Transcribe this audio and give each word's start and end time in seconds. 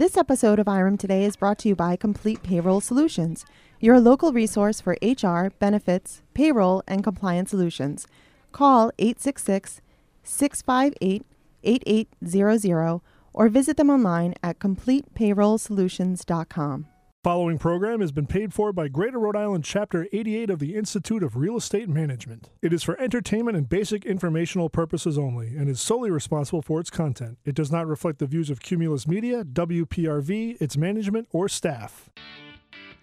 This 0.00 0.16
episode 0.16 0.58
of 0.58 0.66
IREM 0.66 0.96
Today 0.96 1.26
is 1.26 1.36
brought 1.36 1.58
to 1.58 1.68
you 1.68 1.76
by 1.76 1.94
Complete 1.94 2.42
Payroll 2.42 2.80
Solutions, 2.80 3.44
your 3.80 4.00
local 4.00 4.32
resource 4.32 4.80
for 4.80 4.96
HR, 5.02 5.50
benefits, 5.58 6.22
payroll, 6.32 6.82
and 6.88 7.04
compliance 7.04 7.50
solutions. 7.50 8.06
Call 8.50 8.90
866 8.98 9.82
658 10.24 11.26
8800 11.62 13.00
or 13.34 13.48
visit 13.50 13.76
them 13.76 13.90
online 13.90 14.32
at 14.42 14.58
completepayrollsolutions.com. 14.58 16.86
Following 17.22 17.58
program 17.58 18.00
has 18.00 18.12
been 18.12 18.26
paid 18.26 18.54
for 18.54 18.72
by 18.72 18.88
Greater 18.88 19.18
Rhode 19.18 19.36
Island 19.36 19.62
Chapter 19.62 20.08
88 20.10 20.48
of 20.48 20.58
the 20.58 20.74
Institute 20.74 21.22
of 21.22 21.36
Real 21.36 21.58
Estate 21.58 21.86
Management. 21.86 22.48
It 22.62 22.72
is 22.72 22.82
for 22.82 22.98
entertainment 22.98 23.58
and 23.58 23.68
basic 23.68 24.06
informational 24.06 24.70
purposes 24.70 25.18
only 25.18 25.48
and 25.48 25.68
is 25.68 25.82
solely 25.82 26.10
responsible 26.10 26.62
for 26.62 26.80
its 26.80 26.88
content. 26.88 27.36
It 27.44 27.54
does 27.54 27.70
not 27.70 27.86
reflect 27.86 28.20
the 28.20 28.26
views 28.26 28.48
of 28.48 28.62
Cumulus 28.62 29.06
Media, 29.06 29.44
WPRV, 29.44 30.62
its 30.62 30.78
management, 30.78 31.28
or 31.30 31.46
staff. 31.46 32.08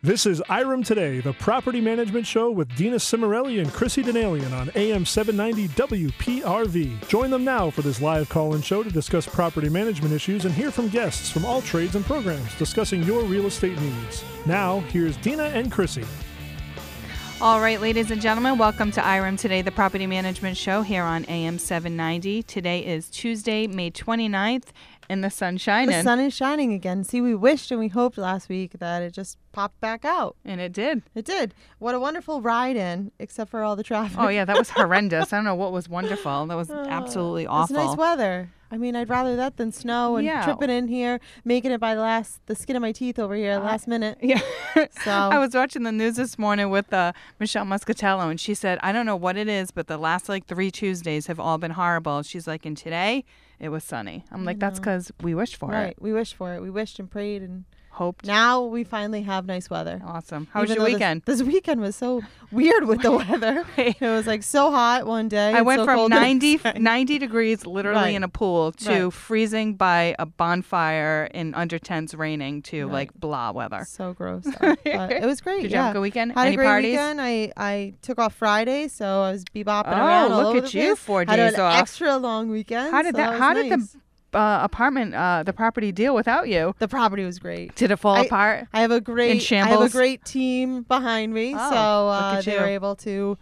This 0.03 0.27
is 0.27 0.43
IREM 0.47 0.83
Today, 0.85 1.21
the 1.21 1.33
property 1.33 1.81
management 1.81 2.27
show 2.27 2.51
with 2.51 2.69
Dina 2.75 2.97
Cimarelli 2.97 3.59
and 3.59 3.73
Chrissy 3.73 4.03
Denalian 4.03 4.51
on 4.53 4.69
AM 4.75 5.05
790 5.05 5.69
WPRV. 5.69 7.07
Join 7.07 7.31
them 7.31 7.43
now 7.43 7.71
for 7.71 7.81
this 7.81 7.99
live 7.99 8.29
call 8.29 8.53
in 8.53 8.61
show 8.61 8.83
to 8.83 8.91
discuss 8.91 9.25
property 9.25 9.69
management 9.69 10.13
issues 10.13 10.45
and 10.45 10.53
hear 10.53 10.69
from 10.69 10.87
guests 10.89 11.31
from 11.31 11.45
all 11.45 11.63
trades 11.63 11.95
and 11.95 12.05
programs 12.05 12.53
discussing 12.59 13.01
your 13.01 13.23
real 13.23 13.47
estate 13.47 13.81
needs. 13.81 14.23
Now, 14.45 14.81
here's 14.91 15.17
Dina 15.17 15.45
and 15.45 15.71
Chrissy. 15.71 16.05
All 17.41 17.59
right, 17.59 17.81
ladies 17.81 18.11
and 18.11 18.21
gentlemen, 18.21 18.59
welcome 18.59 18.91
to 18.91 19.01
IREM 19.01 19.37
Today, 19.37 19.63
the 19.63 19.71
property 19.71 20.05
management 20.05 20.57
show 20.57 20.83
here 20.83 21.03
on 21.03 21.25
AM 21.25 21.57
790. 21.57 22.43
Today 22.43 22.85
is 22.85 23.09
Tuesday, 23.09 23.65
May 23.65 23.89
29th, 23.89 24.69
and 25.09 25.23
the 25.23 25.29
sun's 25.29 25.61
shining. 25.61 25.95
The 25.95 26.03
sun 26.03 26.19
is 26.19 26.33
shining 26.33 26.73
again. 26.73 27.03
See, 27.03 27.21
we 27.21 27.33
wished 27.35 27.71
and 27.71 27.79
we 27.79 27.87
hoped 27.87 28.17
last 28.17 28.49
week 28.49 28.73
that 28.79 29.01
it 29.01 29.13
just 29.13 29.37
popped 29.51 29.79
back 29.79 30.05
out. 30.05 30.35
and 30.45 30.59
it 30.61 30.73
did. 30.73 31.01
It 31.15 31.25
did. 31.25 31.53
What 31.79 31.95
a 31.95 31.99
wonderful 31.99 32.41
ride 32.41 32.75
in, 32.75 33.11
except 33.19 33.49
for 33.51 33.63
all 33.63 33.75
the 33.75 33.83
traffic. 33.83 34.17
Oh, 34.19 34.27
yeah, 34.27 34.45
that 34.45 34.57
was 34.57 34.69
horrendous. 34.71 35.31
I 35.33 35.37
don't 35.37 35.45
know 35.45 35.55
what 35.55 35.71
was 35.71 35.87
wonderful. 35.89 36.45
That 36.47 36.55
was 36.55 36.69
uh, 36.69 36.85
absolutely 36.89 37.47
awful. 37.47 37.75
It's 37.75 37.85
nice 37.85 37.97
weather. 37.97 38.49
I 38.69 38.77
mean, 38.77 38.95
I'd 38.95 39.09
rather 39.09 39.35
that 39.37 39.57
than 39.57 39.71
snow 39.71 40.17
and 40.17 40.25
Yeah. 40.25 40.43
tripping 40.43 40.69
in 40.69 40.87
here, 40.87 41.19
making 41.45 41.71
it 41.71 41.79
by 41.79 41.95
the 41.95 42.01
last 42.01 42.45
the 42.47 42.55
skin 42.55 42.75
of 42.75 42.81
my 42.81 42.91
teeth 42.91 43.17
over 43.17 43.35
here 43.35 43.57
last 43.59 43.87
minute. 43.87 44.17
Yeah. 44.27 44.41
So 45.03 45.11
I 45.11 45.39
was 45.39 45.53
watching 45.55 45.83
the 45.83 45.91
news 45.91 46.17
this 46.17 46.37
morning 46.37 46.69
with 46.69 46.91
uh, 46.93 47.13
Michelle 47.39 47.65
Muscatello, 47.65 48.29
and 48.29 48.39
she 48.39 48.53
said, 48.53 48.77
I 48.83 48.91
don't 48.91 49.05
know 49.05 49.15
what 49.15 49.37
it 49.37 49.47
is, 49.47 49.71
but 49.71 49.87
the 49.87 49.97
last 49.97 50.27
like 50.27 50.45
three 50.47 50.69
Tuesdays 50.69 51.27
have 51.27 51.39
all 51.39 51.57
been 51.57 51.71
horrible. 51.71 52.21
She's 52.23 52.45
like, 52.45 52.65
and 52.65 52.75
today 52.75 53.23
it 53.59 53.69
was 53.69 53.83
sunny. 53.83 54.25
I'm 54.31 54.43
like, 54.45 54.59
that's 54.59 54.79
because 54.79 55.11
we 55.21 55.33
wished 55.33 55.55
for 55.55 55.69
right. 55.69 55.91
it. 55.91 56.01
We 56.01 56.11
wished 56.13 56.35
for 56.35 56.53
it. 56.53 56.61
We 56.61 56.69
wished 56.69 56.99
and 56.99 57.09
prayed, 57.09 57.41
and 57.41 57.63
Hoped. 57.97 58.25
now 58.25 58.61
we 58.63 58.83
finally 58.83 59.23
have 59.23 59.45
nice 59.45 59.69
weather. 59.69 60.01
Awesome. 60.05 60.47
How 60.51 60.61
was 60.61 60.69
Even 60.69 60.75
your 60.75 60.85
though 60.85 60.85
this- 60.91 60.93
weekend? 60.99 61.21
This, 61.25 61.41
weekend 61.43 61.81
was 61.81 61.95
so 61.95 62.21
weird 62.51 62.85
with 62.85 63.01
the 63.01 63.11
weather. 63.21 63.65
It 63.75 63.99
was 64.01 64.27
like 64.27 64.43
so 64.43 64.69
hot 64.71 65.05
one 65.07 65.27
day. 65.29 65.51
I 65.53 65.61
went 65.61 65.79
so 65.81 65.85
from 65.85 66.09
90, 66.09 66.59
90 66.77 67.17
degrees 67.19 67.65
literally 67.65 67.97
Right. 67.99 68.13
in 68.15 68.23
a 68.23 68.27
pool 68.29 68.71
to 68.73 69.05
Right. 69.05 69.13
freezing 69.13 69.73
by 69.75 70.15
a 70.19 70.25
bonfire 70.27 71.27
in 71.33 71.53
under 71.55 71.79
tents 71.79 72.13
raining 72.13 72.61
to 72.63 72.85
Right. 72.85 72.93
like 72.93 73.13
blah 73.15 73.51
weather. 73.51 73.83
So 73.87 74.13
gross. 74.13 74.45
but 74.61 74.77
it 74.85 75.25
was 75.25 75.41
great. 75.41 75.63
Did 75.63 75.71
you 75.71 75.77
have 75.77 75.91
a 75.91 75.93
good 75.93 76.01
weekend? 76.01 76.33
Had 76.33 76.47
Any 76.47 76.53
a 76.53 76.57
great 76.57 76.65
parties? 76.65 76.91
weekend. 76.91 77.19
I, 77.21 77.51
I 77.57 77.93
took 78.01 78.19
off 78.19 78.33
Friday, 78.35 78.87
so 78.87 79.05
I 79.23 79.31
was 79.31 79.43
bebopping 79.45 79.87
Oh, 79.87 80.05
around 80.05 80.31
all 80.33 80.43
look 80.53 80.63
at 80.65 80.73
you, 80.73 80.89
place. 80.89 80.99
four 80.99 81.19
Had 81.27 81.35
days 81.37 81.53
an 81.55 81.61
off. 81.61 81.79
extra 81.81 82.17
long 82.17 82.49
weekend. 82.49 82.91
How 82.91 83.01
did 83.01 83.15
so 83.15 83.21
that? 83.21 83.31
was 83.31 83.39
how 83.39 83.53
did 83.53 83.71
the 83.71 83.87
uh, 84.33 84.59
apartment, 84.61 85.13
uh, 85.15 85.43
the 85.43 85.53
property 85.53 85.91
deal 85.91 86.13
without 86.15 86.47
you? 86.47 86.75
the 86.79 86.87
property 86.87 87.23
was 87.25 87.39
great. 87.39 87.75
Did 87.75 87.91
it 87.91 87.97
fall 87.97 88.15
I- 88.15 88.21
apart? 88.23 88.67
I 88.73 88.81
have 88.81 88.91
a 88.91 89.01
great 89.01 89.25
I 89.29 89.33
have 89.33 89.37
a 89.37 89.41
shambles? 89.45 89.91
great 89.93 90.23
team 90.25 90.83
behind 90.83 91.33
me, 91.33 91.53
Oh, 91.55 91.69
so 91.69 92.05
look 92.07 92.23
uh, 92.33 92.37
at 92.39 92.45
they 92.45 92.53
you. 92.53 92.59
were 92.59 92.65
able 92.67 92.95
to. 92.97 93.37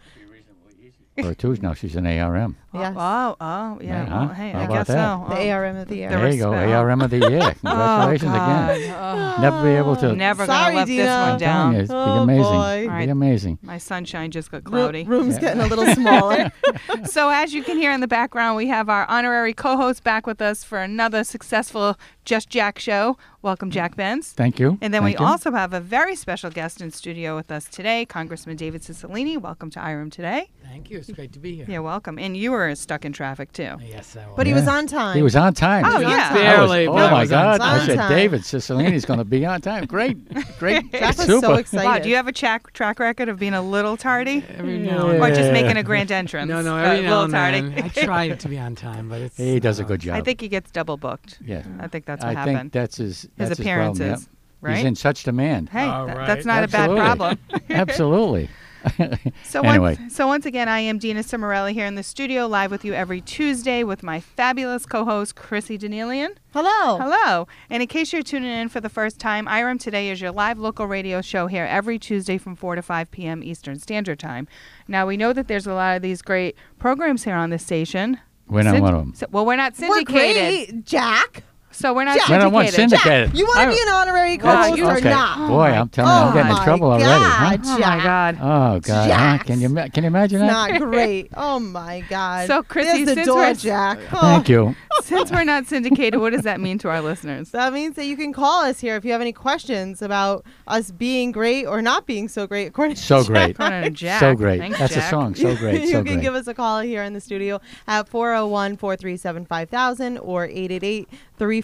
Or 1.18 1.34
two. 1.34 1.56
Now 1.62 1.72
she's 1.72 1.96
an 1.96 2.06
ARM. 2.06 2.56
Yes. 2.80 2.94
Oh, 2.98 3.36
oh, 3.40 3.78
yeah. 3.80 3.86
Yeah, 4.06 4.08
well, 4.18 4.28
hey, 4.28 4.50
How 4.52 4.58
I 4.60 4.64
about 4.64 4.74
guess 4.74 4.86
that? 4.88 4.94
so. 4.94 5.34
The 5.34 5.34
um, 5.34 5.48
Oh. 5.48 5.50
ARM 5.52 5.76
of 5.76 5.88
the 5.88 5.96
year. 5.96 6.10
The 6.10 6.16
There 6.16 6.30
you 6.30 6.38
go. 6.38 6.52
ARM 6.54 7.00
of 7.02 7.10
the 7.10 7.18
year. 7.18 7.54
Congratulations 7.60 8.30
oh, 8.32 8.34
again. 8.34 8.94
Oh, 8.96 9.36
Never 9.40 9.62
be 9.62 9.68
able 9.70 9.96
to. 9.96 10.12
never 10.16 10.46
Sorry, 10.46 10.74
gonna 10.74 10.76
let 10.78 10.86
this 10.86 11.06
one 11.30 11.38
down. 11.38 11.72
you, 11.74 11.78
it's 11.80 11.88
be 11.90 11.94
Oh, 11.94 12.22
amazing. 12.22 12.42
boy. 12.42 12.80
Be 12.82 12.88
Alright. 12.88 13.08
amazing. 13.08 13.58
My 13.62 13.78
sunshine 13.78 14.30
just 14.30 14.50
got 14.50 14.64
Ro- 14.64 14.70
cloudy. 14.70 15.04
room's 15.04 15.38
getting 15.38 15.60
a 15.62 15.66
little 15.66 15.86
smaller. 15.94 16.52
So, 17.04 17.28
as 17.30 17.52
you 17.52 17.62
can 17.62 17.76
hear 17.76 17.92
in 17.92 18.00
the 18.00 18.08
background, 18.08 18.56
we 18.56 18.68
have 18.68 18.88
our 18.88 19.06
honorary 19.08 19.52
co 19.52 19.76
host 19.76 20.02
back 20.04 20.26
with 20.26 20.40
us 20.40 20.64
for 20.64 20.78
another 20.78 21.24
successful 21.24 21.96
Just 22.24 22.48
Jack 22.48 22.78
show. 22.78 23.16
Welcome, 23.42 23.70
Jack 23.70 23.96
Benz. 23.96 24.32
Thank 24.32 24.58
you. 24.58 24.78
And 24.80 24.92
then 24.94 25.04
we 25.04 25.12
you. 25.12 25.18
also 25.24 25.52
have 25.52 25.72
a 25.72 25.80
very 25.80 26.16
special 26.16 26.50
guest 26.50 26.80
in 26.80 26.90
studio 26.90 27.36
with 27.36 27.50
us 27.50 27.66
today, 27.68 28.04
Congressman 28.06 28.56
David 28.56 28.82
Cicilline. 28.82 29.38
Welcome 29.38 29.70
to 29.70 29.78
IREM 29.80 30.10
today. 30.10 30.50
Thank 30.64 30.90
you. 30.90 30.98
It's 30.98 31.10
great 31.10 31.32
to 31.32 31.38
be 31.38 31.54
here. 31.56 31.66
You're 31.68 31.82
welcome. 31.82 32.18
And 32.18 32.36
you 32.36 32.52
were 32.66 32.74
stuck 32.74 33.04
in 33.04 33.12
traffic 33.12 33.52
too. 33.52 33.76
Yes, 33.80 34.16
I 34.16 34.26
was. 34.26 34.34
but 34.36 34.46
he 34.46 34.52
was 34.52 34.66
on 34.68 34.86
time. 34.86 35.16
He 35.16 35.22
was 35.22 35.36
on 35.36 35.54
time. 35.54 35.84
Oh, 35.84 35.98
He 35.98 36.04
was 36.04 36.06
on 36.06 36.10
yeah. 36.10 36.28
time. 36.28 36.34
Was- 36.34 36.42
Barely, 36.42 36.86
oh 36.86 36.92
but 36.94 37.10
my 37.12 37.26
God! 37.26 37.58
time. 37.60 37.80
I 37.80 37.86
said 37.86 37.98
On 37.98 38.10
David 38.10 38.40
Cicilline's 38.42 39.04
going 39.04 39.18
to 39.18 39.24
be 39.24 39.44
on 39.46 39.60
time. 39.60 39.84
Great, 39.96 40.16
great, 40.58 40.90
Jack 40.92 41.16
was 41.16 41.26
super. 41.26 41.46
so 41.46 41.54
excited. 41.54 41.86
Wow, 41.86 41.98
do 41.98 42.08
you 42.08 42.16
have 42.16 42.28
a 42.28 42.32
track 42.32 42.72
track 42.72 42.98
record 43.00 43.28
of 43.28 43.38
being 43.38 43.54
a 43.54 43.62
little 43.62 43.96
tardy? 43.96 44.44
Every 44.56 44.78
now 44.78 45.08
and 45.08 45.22
Or 45.22 45.28
just 45.28 45.52
making 45.52 45.76
a 45.76 45.82
grand 45.82 46.10
entrance? 46.12 46.48
No, 46.48 46.62
no, 46.62 46.76
every 46.76 47.02
now 47.04 47.24
and 47.24 47.32
then. 47.32 47.74
I 47.84 47.88
try 47.88 48.28
to 48.28 48.48
be 48.48 48.58
on 48.58 48.74
time, 48.74 49.08
but 49.08 49.20
it's. 49.22 49.36
he 49.36 49.60
does 49.60 49.80
a 49.80 49.84
uh, 49.84 49.86
good 49.86 50.00
job. 50.00 50.16
I 50.16 50.20
think 50.20 50.40
he 50.40 50.48
gets 50.48 50.70
double 50.70 50.96
booked. 50.96 51.38
Yeah, 51.44 51.62
I 51.80 51.88
think 51.88 52.04
that's 52.04 52.24
I 52.24 52.34
what 52.34 52.44
think 52.44 52.54
happened. 52.56 52.72
that's 52.72 52.96
his. 52.96 53.22
His 53.22 53.30
that's 53.36 53.48
His 53.58 53.66
problem, 53.66 53.92
appearances, 53.96 54.28
right? 54.60 54.76
He's 54.76 54.84
in 54.84 54.94
such 54.96 55.22
demand. 55.22 55.68
hey, 55.70 55.84
th- 55.84 56.16
right. 56.16 56.26
that's 56.26 56.44
not 56.44 56.64
a 56.64 56.68
bad 56.68 56.90
problem. 56.90 57.38
Absolutely. 57.70 58.48
So 59.44 59.60
anyway, 59.62 59.96
once, 60.00 60.14
so 60.16 60.26
once 60.26 60.46
again, 60.46 60.68
I 60.68 60.80
am 60.80 60.98
Dina 60.98 61.20
Cimarelli 61.20 61.72
here 61.72 61.86
in 61.86 61.94
the 61.94 62.02
studio, 62.02 62.46
live 62.46 62.70
with 62.70 62.84
you 62.84 62.92
every 62.94 63.20
Tuesday 63.20 63.82
with 63.84 64.02
my 64.02 64.20
fabulous 64.20 64.86
co-host 64.86 65.34
Chrissy 65.36 65.78
Denelian. 65.78 66.36
Hello. 66.52 66.98
Hello. 66.98 67.46
And 67.70 67.82
in 67.82 67.86
case 67.88 68.12
you're 68.12 68.22
tuning 68.22 68.50
in 68.50 68.68
for 68.68 68.80
the 68.80 68.88
first 68.88 69.18
time, 69.18 69.46
IREM 69.46 69.78
Today 69.78 70.10
is 70.10 70.20
your 70.20 70.32
live 70.32 70.58
local 70.58 70.86
radio 70.86 71.20
show 71.20 71.46
here 71.46 71.64
every 71.64 71.98
Tuesday 71.98 72.38
from 72.38 72.56
4 72.56 72.76
to 72.76 72.82
5 72.82 73.10
p.m. 73.10 73.42
Eastern 73.42 73.78
Standard 73.78 74.18
Time. 74.18 74.48
Now, 74.88 75.06
we 75.06 75.16
know 75.16 75.32
that 75.32 75.48
there's 75.48 75.66
a 75.66 75.74
lot 75.74 75.96
of 75.96 76.02
these 76.02 76.22
great 76.22 76.56
programs 76.78 77.24
here 77.24 77.34
on 77.36 77.50
this 77.50 77.64
station. 77.64 78.18
we're 78.48 78.62
not 78.62 78.74
Syn- 78.74 78.82
one 78.82 78.94
of 78.94 79.00
them. 79.00 79.14
so- 79.14 79.26
well, 79.30 79.44
we're 79.46 79.56
not 79.56 79.76
syndicated. 79.76 80.14
We're 80.14 80.22
syndicated. 80.34 80.68
great, 80.74 80.84
Jack. 80.84 81.42
So 81.76 81.92
we're 81.94 82.04
not 82.04 82.16
Jack. 82.16 82.28
We're 82.30 82.38
not 82.38 82.52
one 82.52 82.66
syndicated. 82.68 83.00
syndicated. 83.04 83.38
You 83.38 83.44
want 83.46 83.70
to 83.70 83.76
be 83.76 83.82
an 83.82 83.94
honorary 83.94 84.38
Wow, 84.38 84.62
co-host 84.62 84.78
you- 84.78 84.86
or 84.86 84.96
okay. 84.96 85.10
not? 85.10 85.48
Boy, 85.48 85.62
I'm 85.66 85.82
oh 85.82 85.88
telling 85.92 86.10
you, 86.10 86.16
I'm 86.28 86.34
getting 86.34 86.50
in 86.50 86.56
my 86.56 86.64
trouble 86.64 86.86
already. 86.90 87.04
Huh? 87.04 87.56
God, 87.56 87.60
Oh, 87.66 87.78
my 87.78 88.02
God. 88.02 88.38
Oh 88.40 88.80
God! 88.80 89.10
Huh? 89.10 89.44
Can 89.44 89.60
you 89.60 89.68
can 89.68 90.04
you 90.04 90.06
imagine 90.08 90.40
It's 90.42 90.52
that? 90.52 90.70
not 90.70 90.80
great. 90.80 91.30
Oh 91.36 91.58
my 91.60 92.02
God. 92.08 92.46
So, 92.46 92.62
Chrissy, 92.62 93.04
There's 93.04 93.08
the 93.08 93.14
since 93.14 93.26
door, 93.26 93.36
we're- 93.36 93.54
Jack. 93.54 93.98
Oh. 94.12 94.18
Thank 94.20 94.48
you. 94.48 94.74
Oh. 94.92 95.00
Since 95.04 95.30
we're 95.30 95.44
not 95.44 95.66
syndicated, 95.66 96.18
what 96.20 96.32
does 96.32 96.42
that 96.42 96.58
mean 96.60 96.78
to 96.78 96.88
our 96.88 97.02
listeners? 97.02 97.50
That 97.50 97.72
means 97.74 97.96
that 97.96 98.06
you 98.06 98.16
can 98.16 98.32
call 98.32 98.64
us 98.64 98.80
here 98.80 98.96
if 98.96 99.04
you 99.04 99.12
have 99.12 99.20
any 99.20 99.32
questions 99.32 100.00
about 100.00 100.44
us 100.66 100.90
being 100.90 101.30
great 101.32 101.66
or 101.66 101.82
not 101.82 102.06
being 102.06 102.28
so 102.28 102.46
great, 102.46 102.66
according 102.68 102.96
So 102.96 103.22
to 103.22 103.26
great. 103.28 103.50
According 103.50 103.82
to 103.82 103.90
Jack. 103.90 104.20
So 104.20 104.34
great. 104.34 104.58
Thanks, 104.58 104.78
That's 104.78 104.94
Jack. 104.94 105.04
a 105.04 105.10
song. 105.10 105.34
So 105.34 105.54
great. 105.54 105.80
you 105.82 105.88
so 105.88 105.92
can 106.02 106.14
great. 106.14 106.22
give 106.22 106.34
us 106.34 106.46
a 106.46 106.54
call 106.54 106.80
here 106.80 107.02
in 107.02 107.12
the 107.12 107.20
studio 107.20 107.60
at 107.86 108.08
401 108.08 108.78
437 108.78 109.44
5000 109.44 110.18
or 110.18 110.46
888 110.46 111.08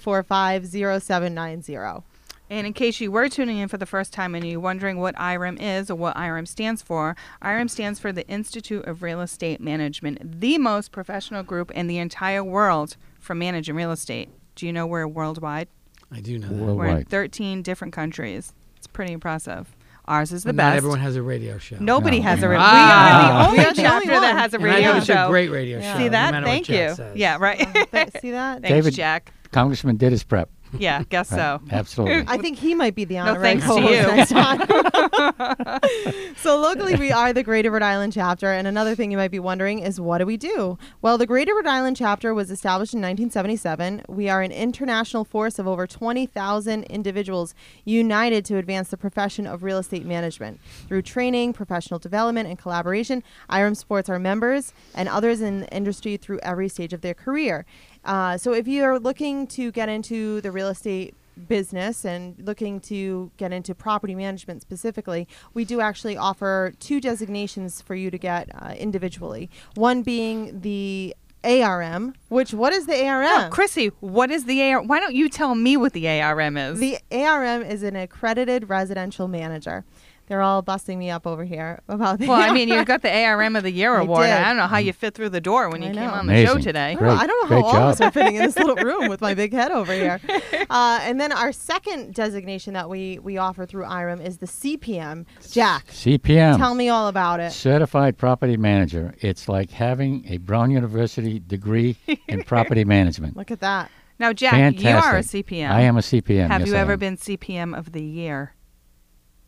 345 0.03 0.67
0790. 1.03 2.03
And 2.51 2.67
in 2.67 2.73
case 2.75 3.01
you 3.01 3.11
were 3.11 3.29
tuning 3.31 3.59
in 3.59 3.69
for 3.69 3.79
the 3.79 3.87
first 3.87 4.13
time 4.13 4.35
and 4.35 4.45
you're 4.47 4.61
wondering 4.61 4.99
what 4.99 5.15
IREM 5.17 5.57
is 5.59 5.91
or 5.91 5.95
what 5.95 6.15
IREM 6.17 6.45
stands 6.47 6.83
for, 6.83 7.17
IREM 7.41 7.69
stands 7.71 7.99
for 7.99 8.13
the 8.13 8.27
Institute 8.29 8.85
of 8.85 9.03
Real 9.03 9.23
Estate 9.23 9.59
Management, 9.61 10.41
the 10.41 10.59
most 10.59 10.93
professional 10.93 11.43
group 11.43 11.71
in 11.71 11.87
the 11.87 11.97
entire 11.99 12.45
world 12.45 12.97
for 13.21 13.35
managing 13.35 13.75
real 13.75 13.91
estate. 13.91 14.29
Do 14.55 14.67
you 14.67 14.73
know 14.73 14.87
we're 14.87 15.07
worldwide? 15.07 15.69
I 16.11 16.21
do 16.21 16.39
know 16.39 16.49
that. 16.49 16.55
We're 16.57 16.71
in 16.73 16.77
Worldwide. 16.77 17.09
13 17.09 17.63
different 17.63 17.95
countries. 17.95 18.53
It's 18.77 18.87
pretty 18.87 19.13
impressive. 19.15 19.75
Ours 20.07 20.31
is 20.33 20.43
the 20.43 20.49
But 20.49 20.57
best. 20.57 20.71
not 20.73 20.77
everyone 20.77 20.99
has 21.01 21.17
a 21.17 21.23
radio 21.23 21.57
show. 21.57 21.77
Nobody 21.81 22.19
No. 22.19 22.25
has 22.25 22.43
a 22.43 22.49
radio. 22.49 22.61
Ah. 22.63 23.49
we 23.53 23.57
We 23.59 23.65
are 23.65 23.69
are 23.69 23.71
the 23.71 23.81
the 23.83 23.87
only 23.89 23.93
only 23.95 24.07
chapter 24.09 24.21
that 24.21 24.37
has 24.37 24.53
a 24.53 24.57
and 24.57 24.65
I 24.67 24.69
radio 24.69 24.89
think 24.89 24.97
it's 24.99 25.07
show. 25.07 25.25
a 25.27 25.31
great 25.31 25.51
radio 25.51 25.79
Yeah. 25.79 25.93
show. 25.93 25.99
See 26.01 26.05
no 26.05 26.11
that? 26.11 26.31
matter 26.33 26.47
Thank 26.47 26.69
what 26.69 26.75
Jack 26.77 26.89
you. 26.91 26.95
says. 26.97 27.17
Yeah, 27.17 27.37
right. 27.41 27.59
Th- 27.93 28.09
See 28.21 28.31
that? 28.33 28.55
Thanks, 28.63 28.69
David- 28.69 28.95
Jack. 28.95 29.33
Congressman 29.53 29.97
did 29.97 30.13
his 30.13 30.25
prep. 30.25 30.51
Yeah, 30.79 31.03
guess 31.09 31.29
so. 31.29 31.61
Absolutely. 31.71 32.25
I 32.27 32.39
think 32.39 32.59
he 32.59 32.75
might 32.75 32.95
be 32.95 33.05
the 33.05 33.17
No 33.17 33.23
honorary 33.23 33.61
thanks 33.61 33.67
to 33.67 33.81
you. 33.81 33.91
next 33.91 34.31
time. 34.31 36.31
so 36.37 36.59
locally, 36.59 36.97
we 36.97 37.13
are 37.13 37.33
the 37.33 37.43
Greater 37.43 37.71
Rhode 37.71 37.83
Island 37.83 38.13
chapter, 38.13 38.51
and 38.51 38.67
another 38.67 38.95
thing 38.95 39.11
you 39.11 39.17
might 39.17 39.31
be 39.31 39.39
wondering 39.39 39.81
is 39.81 40.01
what 40.01 40.19
do 40.19 40.27
we 40.27 40.37
do? 40.37 40.79
Well, 41.01 41.19
the 41.19 41.27
Greater 41.27 41.55
Rhode 41.55 41.67
Island 41.67 41.97
chapter 41.97 42.35
was 42.35 42.51
established 42.51 42.95
in 42.95 43.01
1977. 43.01 44.03
We 44.09 44.29
are 44.29 44.43
an 44.43 44.53
international 44.53 45.25
force 45.25 45.59
of 45.59 45.69
over 45.69 45.87
20,000 45.87 46.85
individuals 46.85 47.55
united 47.85 48.45
to 48.47 48.57
advance 48.57 48.89
the 48.89 48.97
profession 48.97 49.47
of 49.47 49.63
real 49.63 49.79
estate 49.79 50.07
management 50.07 50.61
through 50.89 51.03
training, 51.03 51.53
professional 51.53 51.99
development, 51.99 52.49
and 52.49 52.59
collaboration. 52.59 53.23
IREM 53.51 53.75
supports 53.75 54.09
our 54.09 54.19
members 54.19 54.73
and 54.95 55.09
others 55.09 55.41
in 55.41 55.61
the 55.61 55.69
industry 55.69 56.17
through 56.17 56.41
every 56.43 56.69
stage 56.69 56.93
of 56.93 57.03
their 57.03 57.15
career. 57.15 57.65
Uh, 58.05 58.37
so 58.37 58.53
if 58.53 58.67
you're 58.67 58.99
looking 58.99 59.47
to 59.47 59.71
get 59.73 59.89
into 59.89 60.41
the 60.41 60.51
real 60.51 60.69
estate 60.69 61.15
business 61.49 62.05
and 62.05 62.35
looking 62.39 62.81
to 62.81 63.31
get 63.37 63.53
into 63.53 63.75
property 63.75 64.15
management 64.15 64.63
specifically, 64.63 65.27
we 65.55 65.65
do 65.65 65.81
actually 65.81 66.17
offer 66.17 66.73
two 66.79 67.01
designations 67.01 67.81
for 67.81 67.95
you 67.95 68.11
to 68.11 68.19
get 68.19 68.51
uh, 68.55 68.75
individually. 68.77 69.51
One 69.75 70.03
being 70.03 70.61
the 70.61 71.15
ARM, 71.45 72.15
which 72.29 72.55
what 72.55 72.73
is 72.73 72.87
the 72.87 73.07
ARM? 73.07 73.27
Oh, 73.29 73.49
Chrissy, 73.51 73.89
what 74.01 74.31
is 74.31 74.45
the 74.45 74.63
ARM? 74.63 74.87
Why 74.87 75.01
don't 75.01 75.15
you 75.15 75.29
tell 75.29 75.55
me 75.55 75.77
what 75.77 75.93
the 75.93 76.09
ARM 76.09 76.57
is? 76.57 76.79
The 76.79 76.99
ARM 77.11 77.63
is 77.63 77.83
an 77.83 77.97
accredited 77.97 78.69
residential 78.69 79.29
manager. 79.29 79.85
They're 80.33 80.41
all 80.41 80.63
busting 80.63 80.99
me 80.99 81.11
up 81.11 81.27
over 81.27 81.45
here 81.45 81.83
about 81.89 82.19
the 82.19 82.27
well, 82.27 82.41
I 82.41 82.55
mean, 82.55 82.71
you've 82.71 82.87
got 82.87 83.03
the 83.03 83.15
ARM 83.15 83.55
of 83.55 83.65
the 83.65 83.71
Year 83.71 83.95
I 83.99 84.01
award. 84.01 84.23
did. 84.25 84.33
I 84.33 84.45
don't 84.49 84.57
know 84.57 84.67
how 84.67 84.79
you 84.79 84.95
fit 84.95 85.13
through 85.15 85.29
the 85.29 85.43
door 85.43 85.69
when 85.69 85.83
I 85.83 85.89
you 85.89 85.93
came 85.93 86.05
know. 86.07 86.11
on 86.15 86.27
the 86.27 86.47
show 86.47 86.53
Amazing. 86.53 86.63
today. 86.63 86.81
I 86.93 86.95
don't 86.95 87.03
know- 87.03 87.11
I 87.13 87.19
Great- 87.19 87.27
don't 87.29 87.43
know 87.43 87.49
great 87.49 87.61
how 87.61 87.67
all 87.67 87.77
of 87.77 87.83
us 87.93 87.99
job. 87.99 88.09
are 88.09 88.11
fitting 88.13 88.37
in 88.37 88.43
this 88.45 88.57
little 88.57 88.77
room 88.77 89.11
with 89.11 89.21
my 89.21 89.35
big 89.35 89.53
head 89.53 89.73
over 89.73 89.93
here. 89.93 90.21
Uh, 90.71 91.01
and 91.03 91.21
then 91.21 91.33
our 91.33 91.53
second 91.53 92.15
designation 92.15 92.73
that 92.73 92.89
we, 92.89 93.19
we 93.19 93.37
offer 93.37 93.67
through 93.67 93.85
IREM 93.85 94.23
is 94.23 94.39
the 94.39 94.47
CPM. 94.47 95.27
Jack, 95.51 95.87
CPM. 95.89 96.57
tell 96.57 96.75
me 96.75 96.89
all 96.89 97.09
about 97.09 97.41
it. 97.41 97.53
Certified 97.53 98.17
Property 98.17 98.57
Manager. 98.57 99.13
It's 99.21 99.51
like 99.51 99.71
having 99.71 100.25
a 100.29 100.39
Brown 100.39 100.71
University 100.71 101.39
degree 101.41 101.97
in 102.27 102.43
property 102.45 102.85
management. 102.87 103.37
Look 103.37 103.51
at 103.51 103.61
that. 103.61 103.91
Now, 104.19 104.33
Jack, 104.33 104.53
Fantastic. 104.53 104.83
you 104.89 104.97
are 104.97 105.17
a 105.19 105.21
CPM. 105.21 105.71
I 105.71 105.81
am 105.83 105.99
a 105.99 106.01
CPM. 106.01 106.47
Have 106.49 106.63
yes, 106.63 106.69
you 106.71 106.77
I 106.77 106.79
ever 106.79 106.93
am. 106.95 106.99
been 106.99 107.17
CPM 107.19 107.77
of 107.77 107.93
the 107.93 108.03
Year? 108.03 108.55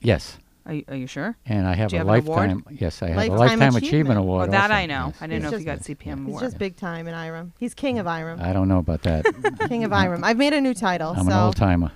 Yes. 0.02 0.36
Are 0.66 0.72
you, 0.72 0.84
are 0.88 0.96
you 0.96 1.06
sure? 1.06 1.36
And 1.44 1.66
I 1.66 1.74
have 1.74 1.90
Do 1.90 1.96
you 1.96 2.02
a 2.02 2.06
have 2.06 2.14
an 2.14 2.26
award? 2.26 2.48
lifetime. 2.48 2.76
Yes, 2.80 3.02
I 3.02 3.08
have 3.08 3.16
Lifetime 3.16 3.36
a 3.36 3.38
lifetime 3.38 3.60
achievement. 3.60 3.84
achievement, 3.86 4.18
award. 4.18 4.38
Well, 4.50 4.50
that 4.60 4.70
also. 4.70 4.74
I 4.74 4.86
know. 4.86 5.06
Yes, 5.08 5.16
I 5.20 5.26
didn't 5.26 5.42
yes, 5.42 5.50
know 5.50 5.56
if 5.56 5.60
you 5.60 5.66
got 5.66 5.76
just- 5.78 5.90
CPM 5.90 6.18
He's 6.20 6.28
award. 6.28 6.42
just 6.42 6.58
big 6.58 6.76
time 6.76 7.06
in 7.06 7.14
IREM. 7.14 7.52
He's 7.58 7.74
king 7.74 7.96
mm. 7.96 8.00
of 8.00 8.06
IREM. 8.06 8.40
I 8.40 8.52
don't 8.54 8.68
know 8.68 8.78
about 8.78 9.02
that. 9.02 9.26
king 9.68 9.84
of 9.84 9.92
IREM. 9.92 10.24
I've 10.24 10.38
made 10.38 10.54
a 10.54 10.60
new 10.60 10.72
title. 10.72 11.10
I'm 11.10 11.26
so 11.26 11.32
an 11.32 11.38
old 11.38 11.56
timer. 11.56 11.92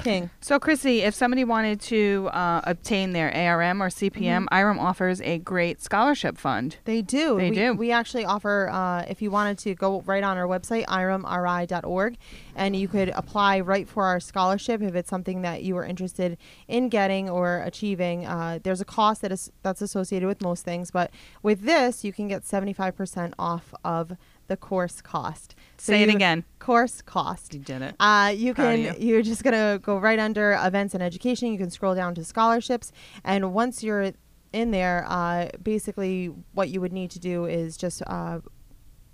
King. 0.00 0.30
So, 0.40 0.58
Chrissy, 0.58 1.02
if 1.02 1.14
somebody 1.14 1.44
wanted 1.44 1.80
to 1.82 2.28
uh, 2.32 2.60
obtain 2.64 3.12
their 3.12 3.34
ARM 3.34 3.82
or 3.82 3.88
CPM, 3.88 4.46
IREM 4.50 4.78
offers 4.78 5.20
a 5.20 5.38
great 5.38 5.80
scholarship 5.82 6.38
fund. 6.38 6.76
They 6.84 7.02
do. 7.02 7.36
They 7.36 7.50
we, 7.50 7.56
do. 7.56 7.74
We 7.74 7.92
actually 7.92 8.24
offer, 8.24 8.68
uh, 8.70 9.04
if 9.08 9.22
you 9.22 9.30
wanted 9.30 9.58
to 9.58 9.74
go 9.74 10.02
right 10.02 10.22
on 10.22 10.36
our 10.36 10.46
website, 10.46 10.86
iremri.org, 10.86 12.16
and 12.54 12.76
you 12.76 12.88
could 12.88 13.10
apply 13.10 13.60
right 13.60 13.88
for 13.88 14.04
our 14.04 14.20
scholarship 14.20 14.82
if 14.82 14.94
it's 14.94 15.10
something 15.10 15.42
that 15.42 15.62
you 15.62 15.76
are 15.76 15.84
interested 15.84 16.36
in 16.68 16.88
getting 16.88 17.28
or 17.28 17.62
achieving. 17.64 18.26
Uh, 18.26 18.58
there's 18.62 18.80
a 18.80 18.84
cost 18.84 19.22
that 19.22 19.32
is 19.32 19.50
that's 19.62 19.82
associated 19.82 20.26
with 20.26 20.40
most 20.42 20.64
things, 20.64 20.90
but 20.90 21.10
with 21.42 21.62
this, 21.62 22.04
you 22.04 22.12
can 22.12 22.28
get 22.28 22.42
75% 22.42 23.34
off 23.38 23.74
of 23.84 24.16
the 24.50 24.56
course 24.56 25.00
cost. 25.00 25.54
So 25.80 25.94
Say 25.94 26.02
it 26.02 26.10
again. 26.10 26.44
Course 26.58 27.00
cost. 27.00 27.54
You 27.54 27.60
did 27.60 27.80
it. 27.80 27.94
Uh, 27.98 28.34
you 28.36 28.52
Proud 28.52 28.76
can. 28.76 29.00
You. 29.00 29.16
are 29.16 29.22
just 29.22 29.42
gonna 29.42 29.80
go 29.82 29.96
right 29.96 30.18
under 30.18 30.52
events 30.62 30.92
and 30.92 31.02
education. 31.02 31.50
You 31.52 31.56
can 31.56 31.70
scroll 31.70 31.94
down 31.94 32.14
to 32.16 32.24
scholarships, 32.24 32.92
and 33.24 33.54
once 33.54 33.82
you're 33.82 34.12
in 34.52 34.72
there, 34.72 35.06
uh, 35.08 35.48
basically 35.62 36.26
what 36.52 36.68
you 36.68 36.82
would 36.82 36.92
need 36.92 37.10
to 37.12 37.18
do 37.18 37.46
is 37.46 37.78
just 37.78 38.02
uh, 38.06 38.40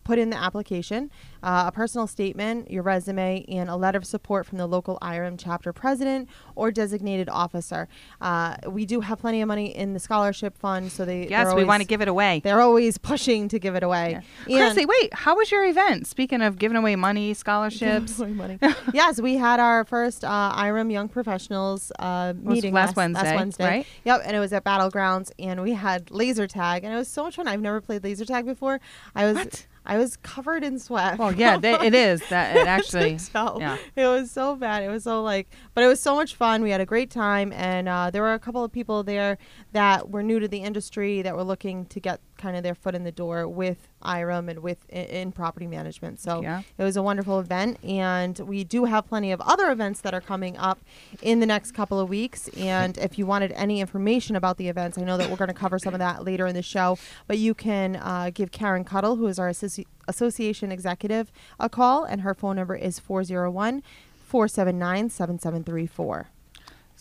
put 0.07 0.21
in 0.21 0.31
the 0.31 0.37
application, 0.37 1.11
uh, 1.43 1.65
a 1.67 1.73
personal 1.73 2.07
statement, 2.07 2.71
your 2.71 2.85
resume, 2.85 3.45
and 3.49 3.69
a 3.69 3.75
letter 3.75 3.99
of 3.99 4.05
support 4.05 4.47
from 4.47 4.57
the 4.57 4.67
local 4.67 4.99
IREM 5.03 5.37
chapter 5.37 5.73
president 5.73 6.29
or 6.55 6.71
designated 6.71 7.29
officer. 7.29 7.89
Uh, 8.21 8.57
we 8.69 8.87
do 8.87 9.01
have 9.01 9.19
plenty 9.19 9.41
of 9.43 9.49
money 9.49 9.75
in 9.77 9.95
the 9.95 9.99
scholarship 9.99 10.57
fund, 10.57 10.93
so 10.93 11.05
they 11.05 11.27
Yes, 11.27 11.49
they're 11.49 11.57
we 11.57 11.65
want 11.65 11.83
to 11.83 11.87
give 11.87 12.01
it 12.01 12.09
away. 12.09 12.41
They're 12.45 12.61
always 12.61 12.99
pushing 12.99 13.49
to 13.49 13.59
give 13.59 13.75
it 13.75 13.83
away. 13.83 14.21
Yeah. 14.47 14.71
Chrissy, 14.73 14.87
wait, 14.87 15.13
how 15.13 15.35
was 15.35 15.51
your 15.51 15.67
event? 15.67 16.07
Speaking 16.07 16.41
of 16.41 16.57
giving 16.57 16.77
away 16.77 16.95
money, 16.95 17.35
scholarships. 17.35 18.21
Away 18.21 18.31
money. 18.31 18.59
yes, 18.95 19.21
we 19.21 19.37
had 19.37 19.59
our 19.59 19.85
first 19.85 20.25
uh, 20.25 20.53
IREM 20.55 20.93
Young 20.93 21.09
Professionals 21.09 21.91
uh, 21.99 22.33
meeting 22.41 22.73
last 22.73 22.91
last, 22.91 22.97
Wednesday, 22.97 23.35
Wednesday. 23.37 23.67
right? 23.67 23.87
Yep, 24.05 24.23
and 24.25 24.37
it 24.37 24.39
was 24.41 24.53
at 24.53 24.63
Battlegrounds, 24.63 25.33
and 25.41 25.63
we 25.63 25.73
had 25.73 26.13
laser 26.13 26.47
tag, 26.47 26.85
and 26.85 26.95
it 26.95 26.97
was 26.97 27.09
so 27.09 27.25
much 27.25 27.35
fun. 27.35 27.49
I've 27.49 27.61
never 27.61 27.81
played 27.81 28.05
laser 28.05 28.25
tag 28.25 28.47
before. 28.47 28.81
I 29.15 29.25
was 29.25 29.35
What? 29.35 29.67
I 29.87 29.99
was 29.99 30.17
covered 30.19 30.65
in 30.65 30.79
sweat. 30.79 31.19
Well, 31.19 31.33
yeah, 31.33 31.57
they, 31.59 31.75
it 31.75 31.95
is. 31.95 32.23
That 32.31 32.57
it 32.57 32.67
actually. 32.67 33.19
so 33.19 33.59
yeah. 33.61 33.77
it 33.95 34.07
was 34.07 34.31
so 34.31 34.57
bad. 34.57 34.83
It 34.83 34.89
was 34.89 35.05
so 35.05 35.23
like, 35.23 35.49
but 35.75 35.85
it 35.85 35.87
was 35.87 36.01
so 36.01 36.17
much 36.17 36.35
fun. 36.35 36.63
We 36.63 36.71
had 36.71 36.81
a 36.81 36.87
great 36.87 37.11
time, 37.11 37.53
and 37.53 37.89
uh, 37.89 38.11
there 38.11 38.23
were 38.23 38.35
a 38.35 38.39
couple 38.39 38.65
of 38.65 38.73
people 38.73 39.05
there 39.05 39.39
that 39.77 40.09
were 40.11 40.23
new 40.23 40.41
to 40.41 40.49
the 40.49 40.63
industry 40.63 41.21
that 41.21 41.37
were 41.37 41.43
looking 41.45 41.85
to 41.85 42.01
get 42.01 42.19
kind 42.39 42.57
of 42.57 42.63
their 42.63 42.75
foot 42.75 42.95
in 42.95 43.05
the 43.05 43.13
door 43.13 43.47
with 43.47 43.89
IREM 44.03 44.49
and 44.49 44.61
with 44.61 44.79
in, 44.89 45.05
in 45.05 45.33
property 45.33 45.67
management. 45.67 46.19
So 46.19 46.41
Yeah. 46.43 46.63
it 46.79 46.83
was 46.83 46.97
a 46.97 47.03
wonderful 47.03 47.39
event, 47.39 47.79
and 47.85 48.39
we 48.39 48.65
do 48.65 48.87
have 48.87 49.07
plenty 49.07 49.33
of 49.33 49.41
other 49.43 49.71
events 49.71 50.01
that 50.01 50.15
are 50.15 50.21
coming 50.23 50.57
up 50.57 50.79
in 51.21 51.41
the 51.41 51.47
next 51.47 51.73
couple 51.73 52.01
of 52.01 52.09
weeks. 52.09 52.49
And 52.57 52.97
if 52.97 53.19
you 53.19 53.27
wanted 53.27 53.53
any 53.53 53.81
information 53.83 54.35
about 54.35 54.57
the 54.57 54.69
events, 54.69 54.97
I 54.97 55.03
know 55.03 55.19
that 55.19 55.29
we're 55.31 55.37
going 55.37 55.49
to 55.49 55.55
cover 55.55 55.79
some 55.79 55.93
of 55.93 55.99
that 56.01 56.25
later 56.25 56.47
in 56.47 56.55
the 56.55 56.63
show, 56.63 56.97
but 57.27 57.37
you 57.37 57.53
can 57.53 57.97
uh, 57.97 58.31
give 58.33 58.51
Karen 58.53 58.83
Cuddle, 58.85 59.17
who 59.17 59.27
is 59.27 59.39
our 59.39 59.51
associ- 59.51 59.85
association 60.09 60.73
executive, 60.73 61.31
a 61.61 61.69
call, 61.69 62.03
and 62.05 62.23
her 62.23 62.33
phone 62.33 62.57
number 62.57 62.75
is 62.75 62.99
401 62.99 63.83
479 64.27 65.11
7734. 65.11 66.29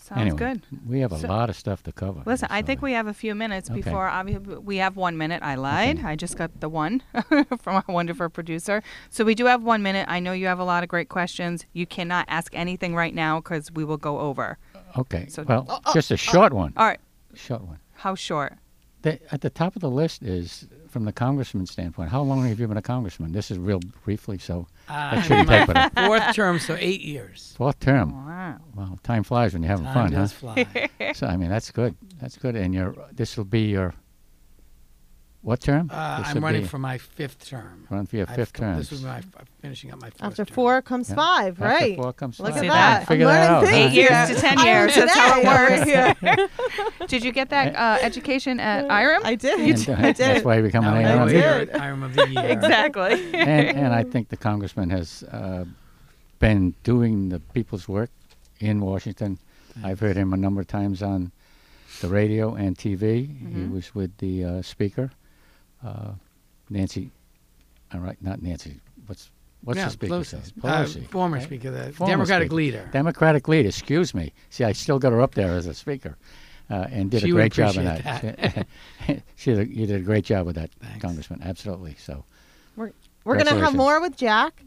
Sounds 0.06 0.20
anyway, 0.20 0.36
good. 0.38 0.62
We 0.86 1.00
have 1.00 1.10
a 1.12 1.18
So- 1.18 1.26
lot 1.28 1.50
of 1.50 1.56
stuff 1.56 1.82
to 1.82 1.90
cover. 1.92 2.22
Listen, 2.26 2.46
I 2.50 2.60
so- 2.60 2.66
think 2.66 2.80
we 2.80 2.92
have 2.92 3.08
a 3.08 3.12
few 3.14 3.34
minutes 3.34 3.68
Okay. 3.68 3.80
before 3.80 4.08
obvi- 4.08 4.62
we 4.62 4.76
have 4.76 4.96
one 4.96 5.16
minute. 5.18 5.42
I 5.42 5.56
lied. 5.56 5.98
Okay. 5.98 6.06
I 6.08 6.14
just 6.14 6.36
got 6.38 6.60
the 6.60 6.68
one 6.68 7.02
from 7.62 7.74
our 7.76 7.84
wonderful 7.88 8.28
producer. 8.28 8.82
So 9.10 9.24
we 9.24 9.34
do 9.34 9.46
have 9.46 9.64
one 9.64 9.82
minute. 9.82 10.06
I 10.08 10.20
know 10.20 10.30
you 10.32 10.46
have 10.46 10.60
a 10.60 10.64
lot 10.64 10.84
of 10.84 10.88
great 10.88 11.08
questions. 11.08 11.66
You 11.72 11.86
cannot 11.86 12.24
ask 12.28 12.54
anything 12.54 12.94
right 12.94 13.14
now 13.14 13.40
because 13.40 13.72
we 13.72 13.82
will 13.84 13.96
go 13.96 14.20
over. 14.20 14.58
Uh, 14.74 15.00
okay. 15.00 15.26
So- 15.28 15.42
well, 15.42 15.66
uh, 15.68 15.80
uh, 15.84 15.92
just 15.92 16.12
a 16.12 16.16
short 16.16 16.52
one. 16.52 16.72
All 16.76 16.86
right. 16.86 17.00
Short 17.34 17.62
one. 17.62 17.78
How 17.94 18.14
short? 18.14 18.54
The, 19.02 19.18
at 19.34 19.40
the 19.40 19.50
top 19.50 19.74
of 19.74 19.82
the 19.82 19.90
list 19.90 20.22
is 20.22 20.68
from 20.96 21.04
the 21.04 21.12
congressman's 21.12 21.70
standpoint. 21.70 22.08
How 22.08 22.22
long 22.22 22.46
have 22.46 22.58
you 22.58 22.66
been 22.66 22.78
a 22.78 22.82
congressman? 22.82 23.32
This 23.32 23.50
is 23.50 23.58
real 23.58 23.80
briefly, 24.06 24.38
so 24.38 24.66
Uh, 24.88 25.14
that 25.16 25.24
shouldn't 25.26 25.46
take 25.48 25.66
but 25.66 25.76
a 25.76 25.90
fourth 26.06 26.34
term, 26.34 26.58
so 26.58 26.74
eight 26.80 27.02
years. 27.02 27.52
fourth 27.58 27.78
term. 27.80 28.12
Wow. 28.26 28.56
Well, 28.74 28.98
time 29.02 29.22
flies 29.22 29.52
when 29.52 29.62
you're 29.62 29.68
having 29.68 29.84
Time 29.84 29.94
fun, 30.08 30.12
does 30.12 30.32
huh? 30.32 30.54
fly. 30.64 30.88
So 31.14 31.26
I 31.26 31.36
mean, 31.36 31.50
that's 31.50 31.70
good. 31.70 31.96
That's 32.18 32.38
good. 32.38 32.56
And 32.56 32.72
your 32.72 32.94
this 33.12 33.36
will 33.36 33.44
be 33.44 33.68
your 33.68 33.92
what 35.46 35.60
term? 35.60 35.88
Uh, 35.92 36.18
This 36.18 36.28
I'm 36.28 36.34
will 36.34 36.42
running 36.42 36.62
be- 36.62 36.68
for 36.68 36.78
my 36.78 36.98
fifth 36.98 37.48
term. 37.48 37.86
Run 37.88 38.04
for 38.06 38.16
your 38.16 38.26
I've 38.28 38.34
fifth 38.34 38.52
co- 38.52 38.62
term. 38.64 38.76
This 38.78 38.90
was 38.90 39.02
my 39.04 39.18
I'm 39.18 39.46
finishing 39.62 39.92
up 39.92 40.00
my 40.02 40.10
fourth 40.10 40.22
After 40.24 40.44
term. 40.44 40.54
four 40.54 40.82
comes 40.82 41.08
Yeah. 41.08 41.14
five, 41.14 41.52
After 41.62 41.64
right? 41.64 41.96
four 41.96 42.12
comes 42.12 42.40
Look 42.40 42.48
five. 42.48 42.56
at 42.56 42.60
See 42.62 42.68
that. 42.68 42.98
that? 43.00 43.06
Figure 43.08 43.26
I'm 43.28 43.32
that 43.34 43.62
learning 43.62 43.68
out, 43.68 43.72
things 43.72 43.92
Eight 43.92 43.94
years 43.94 44.28
to 44.28 44.34
10 44.34 44.58
I 44.58 44.62
learned 44.64 44.90
years. 44.90 44.94
That's 44.96 45.18
how 45.18 45.38
it 45.38 45.84
today. 45.84 46.36
works. 46.40 46.52
Did 47.12 47.24
you 47.24 47.30
get 47.32 47.50
that 47.50 47.76
uh, 47.76 47.98
education 48.02 48.58
at 48.58 48.86
IREM? 48.90 49.20
I 49.24 49.34
did. 49.36 49.60
And, 49.60 49.88
uh, 49.88 49.92
I 50.08 50.12
did. 50.12 50.16
That's 50.16 50.44
why 50.44 50.56
you 50.56 50.62
become 50.62 50.82
Now 50.84 50.94
an 50.96 51.04
I 51.06 51.12
I 51.12 51.14
know 51.14 51.18
ARM. 51.20 51.28
did. 51.28 51.34
you're 51.36 51.60
at 51.76 51.80
Iron 51.80 52.02
of 52.02 52.14
the 52.14 52.28
Year. 52.28 52.44
exactly. 52.46 53.12
and, 53.34 53.78
and 53.78 53.94
I 53.94 54.02
think 54.02 54.28
the 54.30 54.36
congressman 54.36 54.90
has 54.90 55.22
uh, 55.30 55.64
been 56.40 56.74
doing 56.82 57.28
the 57.28 57.38
people's 57.54 57.86
work 57.88 58.10
in 58.58 58.80
Washington. 58.80 59.38
I've 59.84 60.00
heard 60.00 60.16
him 60.16 60.32
a 60.32 60.36
number 60.36 60.60
of 60.60 60.66
times 60.66 61.02
on 61.02 61.30
the 62.00 62.08
radio 62.08 62.54
and 62.54 62.76
TV. 62.76 63.26
He 63.28 63.44
Mhm. 63.46 63.70
was 63.70 63.94
with 63.94 64.16
the 64.18 64.44
uh, 64.44 64.62
speaker, 64.62 65.10
uh, 65.86 66.12
Nancy. 66.70 67.10
All 67.94 68.00
right, 68.00 68.16
not 68.20 68.42
Nancy. 68.42 68.80
What's 69.06 69.30
what's 69.62 69.78
yeah, 69.78 69.86
the 69.86 69.90
speaker 69.92 70.14
Pelosi. 70.14 70.26
says? 70.26 70.52
Uh, 70.62 70.86
former 71.10 71.36
right? 71.36 71.44
speaker, 71.44 71.70
the 71.70 71.92
Former 71.92 72.12
Democratic 72.12 72.46
speaker. 72.46 72.56
leader. 72.56 72.88
Democratic 72.92 73.48
leader. 73.48 73.68
Excuse 73.68 74.14
me. 74.14 74.32
See, 74.50 74.64
I 74.64 74.72
still 74.72 74.98
got 74.98 75.12
her 75.12 75.20
up 75.22 75.34
there 75.34 75.52
as 75.56 75.66
a 75.66 75.74
speaker, 75.74 76.16
uh, 76.70 76.86
and 76.90 77.10
did 77.10 77.22
She 77.22 77.30
a 77.30 77.32
great 77.32 77.52
job 77.52 77.76
of 77.76 77.86
appreciate 77.86 78.36
that. 78.36 78.66
she 79.36 79.54
did 79.54 79.60
a, 79.60 79.68
you 79.68 79.86
did 79.86 80.00
a 80.00 80.04
great 80.04 80.24
job 80.24 80.46
with 80.46 80.56
that, 80.56 80.70
Thanks. 80.80 81.00
Congressman. 81.00 81.40
Absolutely. 81.42 81.94
So, 81.98 82.24
We're 82.74 82.92
we're 83.24 83.36
gonna 83.38 83.58
have 83.58 83.74
more 83.74 84.00
with 84.00 84.16
Jack. 84.16 84.62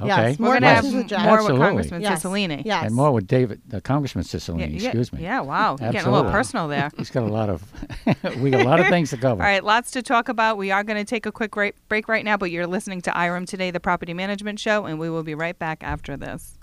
Okay. 0.00 0.08
Yes, 0.08 0.38
We're 0.38 0.44
more 0.46 0.52
going 0.54 0.62
to 0.62 0.68
have 0.68 0.74
questions 0.80 0.94
with 1.02 1.06
Jack. 1.08 1.24
more 1.26 1.36
with 1.52 1.60
Congressman 1.60 2.00
Yes. 2.00 2.22
Cicilline. 2.24 2.62
Yes. 2.64 2.86
And 2.86 2.94
more 2.94 3.12
with 3.12 3.26
David, 3.26 3.60
the 3.68 3.80
Congressman 3.82 4.24
Yeah, 4.26 4.38
Cicilline. 4.38 4.58
yeah, 4.80 4.88
Excuse 4.88 5.12
me. 5.12 5.22
Yeah, 5.22 5.40
wow. 5.40 5.76
You're 5.80 5.92
getting 5.92 6.08
a 6.08 6.12
little 6.12 6.30
personal 6.30 6.66
there. 6.66 6.90
He's 6.96 7.10
got 7.10 7.24
a 7.24 7.26
lot 7.32 7.50
of. 7.50 7.62
we 8.40 8.50
got 8.50 8.62
a 8.62 8.68
lot 8.68 8.80
of 8.80 8.86
things 8.88 9.10
to 9.10 9.16
cover. 9.18 9.42
All 9.42 9.48
right, 9.48 9.62
lots 9.62 9.90
to 9.92 10.02
talk 10.02 10.28
about. 10.30 10.56
We 10.56 10.70
are 10.70 10.82
going 10.82 10.98
to 10.98 11.04
take 11.04 11.26
a 11.26 11.32
quick 11.32 11.50
break, 11.52 11.74
break 11.88 12.08
right 12.08 12.24
now, 12.24 12.36
but 12.38 12.50
you're 12.50 12.66
listening 12.66 13.02
to 13.02 13.10
IREM 13.10 13.46
Today, 13.46 13.70
the 13.70 13.80
property 13.80 14.14
management 14.14 14.58
show, 14.58 14.86
and 14.86 14.98
we 14.98 15.10
will 15.10 15.22
be 15.24 15.34
right 15.34 15.58
back 15.58 15.82
after 15.84 16.16
this. 16.16 16.56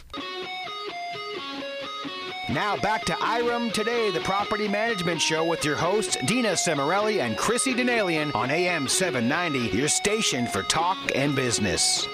Now 2.50 2.78
back 2.78 3.06
to 3.06 3.14
IREM 3.14 3.72
Today, 3.74 4.10
the 4.10 4.22
property 4.22 4.68
management 4.68 5.22
show 5.22 5.46
with 5.46 5.64
your 5.64 5.76
hosts, 5.76 6.18
Dina 6.26 6.54
Cimarelli 6.54 7.20
and 7.20 7.38
Chrissy 7.38 7.76
Denalian 7.76 8.34
on 8.34 8.50
AM 8.50 8.88
790, 8.88 9.78
your 9.78 9.88
station 9.88 10.48
for 10.48 10.64
talk 10.64 10.98
and 11.14 11.36
business. 11.36 12.08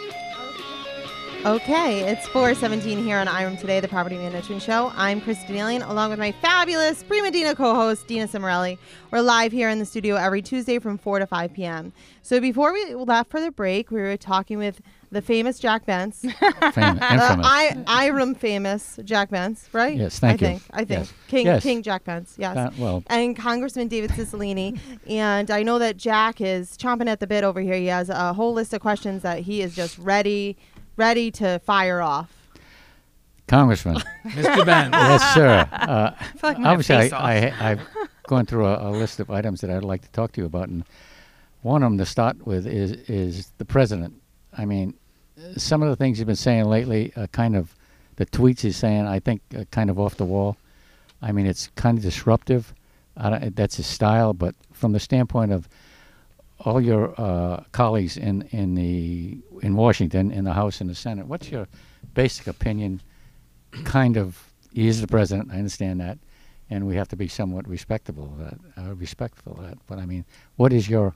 Okay, 1.45 1.99
it's 2.11 2.27
417 2.29 3.03
here 3.03 3.17
on 3.19 3.27
IREM 3.27 3.57
Today, 3.59 3.79
the 3.79 3.87
Property 3.87 4.17
Management 4.17 4.63
Show. 4.63 4.91
I'm 4.95 5.21
Chris 5.21 5.37
Danielian, 5.43 5.87
along 5.87 6.09
with 6.09 6.17
my 6.17 6.31
fabulous 6.31 7.03
Prima 7.03 7.29
Dina 7.29 7.53
co-host, 7.53 8.07
Dina 8.07 8.27
Cimarelli. 8.27 8.79
We're 9.11 9.21
live 9.21 9.51
here 9.51 9.69
in 9.69 9.77
the 9.77 9.85
studio 9.85 10.15
every 10.15 10.41
Tuesday 10.41 10.79
from 10.79 10.97
4 10.97 11.19
to 11.19 11.27
5 11.27 11.53
p.m. 11.53 11.93
So 12.23 12.39
before 12.39 12.73
we 12.73 12.95
left 12.95 13.29
for 13.29 13.39
the 13.39 13.51
break, 13.51 13.91
we 13.91 14.01
were 14.01 14.17
talking 14.17 14.57
with 14.57 14.81
the 15.11 15.21
famous 15.21 15.59
Jack 15.59 15.85
Bence, 15.85 16.21
Fam- 16.73 16.97
uh. 17.01 17.37
I, 17.43 17.77
IREM 17.85 18.33
famous 18.35 18.97
Jack 19.05 19.29
Bence, 19.29 19.69
right? 19.71 19.95
Yes, 19.95 20.17
thank 20.17 20.41
I 20.41 20.45
you. 20.47 20.51
think, 20.57 20.63
I 20.73 20.77
think. 20.83 20.99
Yes. 21.01 21.13
King, 21.27 21.45
Yes. 21.45 21.61
King 21.63 21.83
Jack 21.83 22.05
Bence, 22.05 22.33
yes. 22.39 22.57
Uh, 22.57 22.71
well, 22.79 23.03
and 23.05 23.37
Congressman 23.37 23.87
David 23.87 24.09
Cicilline. 24.09 24.79
and 25.07 25.51
I 25.51 25.61
know 25.61 25.77
that 25.77 25.97
Jack 25.97 26.41
is 26.41 26.75
chomping 26.75 27.07
at 27.07 27.19
the 27.19 27.27
bit 27.27 27.43
over 27.43 27.61
here. 27.61 27.75
He 27.75 27.85
has 27.85 28.09
a 28.09 28.33
whole 28.33 28.51
list 28.53 28.73
of 28.73 28.81
questions 28.81 29.21
that 29.21 29.39
he 29.41 29.61
is 29.61 29.75
just 29.75 29.99
ready, 29.99 30.57
ready 30.97 31.31
to 31.31 31.59
fire 31.59 32.01
off. 32.01 32.31
Congressman. 33.47 33.97
Mr. 34.25 34.65
Ben. 34.65 34.91
yes, 34.91 35.33
sir. 35.33 35.67
Uh, 35.85 36.11
I 36.19 36.23
feel 36.23 36.39
like 36.41 36.57
I'm 36.57 36.63
gonna 36.63 36.69
obviously, 36.69 36.95
face 36.95 37.13
I, 37.13 37.47
off. 37.49 37.61
I, 37.61 37.71
I've 37.71 37.81
gone 38.27 38.45
through 38.45 38.65
a, 38.65 38.89
a 38.89 38.91
list 38.91 39.19
of 39.19 39.29
items 39.29 39.61
that 39.61 39.69
I'd 39.69 39.83
like 39.83 40.01
to 40.01 40.09
talk 40.09 40.31
to 40.33 40.41
you 40.41 40.47
about, 40.47 40.69
and 40.69 40.83
one 41.61 41.83
of 41.83 41.91
them 41.91 41.97
to 41.99 42.05
start 42.05 42.45
with 42.45 42.65
is 42.65 42.91
is 43.07 43.51
the 43.57 43.65
president. 43.65 44.15
I 44.57 44.65
mean, 44.65 44.95
uh, 45.37 45.57
some 45.57 45.83
of 45.83 45.89
the 45.89 45.95
things 45.95 46.17
he's 46.17 46.25
been 46.25 46.35
saying 46.35 46.65
lately, 46.65 47.13
uh, 47.15 47.27
kind 47.27 47.55
of 47.55 47.75
the 48.15 48.25
tweets 48.25 48.61
he's 48.61 48.77
saying, 48.77 49.05
I 49.05 49.19
think, 49.19 49.41
uh, 49.55 49.65
kind 49.71 49.89
of 49.89 49.99
off 49.99 50.15
the 50.15 50.25
wall. 50.25 50.57
I 51.21 51.31
mean, 51.31 51.45
it's 51.45 51.69
kind 51.75 51.97
of 51.97 52.03
disruptive. 52.03 52.73
I 53.17 53.29
don't, 53.29 53.55
that's 53.55 53.77
his 53.77 53.87
style, 53.87 54.33
but 54.33 54.55
from 54.73 54.91
the 54.91 54.99
standpoint 54.99 55.51
of 55.51 55.69
all 56.65 56.81
your 56.81 57.13
uh, 57.19 57.63
colleagues 57.71 58.17
in 58.17 58.41
in 58.51 58.75
the 58.75 59.37
in 59.61 59.75
Washington, 59.75 60.31
in 60.31 60.43
the 60.43 60.53
House 60.53 60.81
and 60.81 60.89
the 60.89 60.95
Senate, 60.95 61.27
what's 61.27 61.49
your 61.49 61.67
basic 62.13 62.47
opinion? 62.47 63.01
Kind 63.83 64.17
of, 64.17 64.51
he 64.73 64.87
is 64.87 65.01
the 65.01 65.07
president. 65.07 65.51
I 65.51 65.57
understand 65.57 65.99
that, 66.01 66.17
and 66.69 66.87
we 66.87 66.95
have 66.95 67.07
to 67.09 67.15
be 67.15 67.27
somewhat 67.27 67.67
respectable 67.67 68.25
of 68.25 68.37
that, 68.39 68.57
uh, 68.77 68.95
respectful 68.95 69.53
of 69.53 69.61
that. 69.61 69.77
But 69.87 69.99
I 69.99 70.05
mean, 70.05 70.25
what 70.55 70.73
is 70.73 70.89
your 70.89 71.15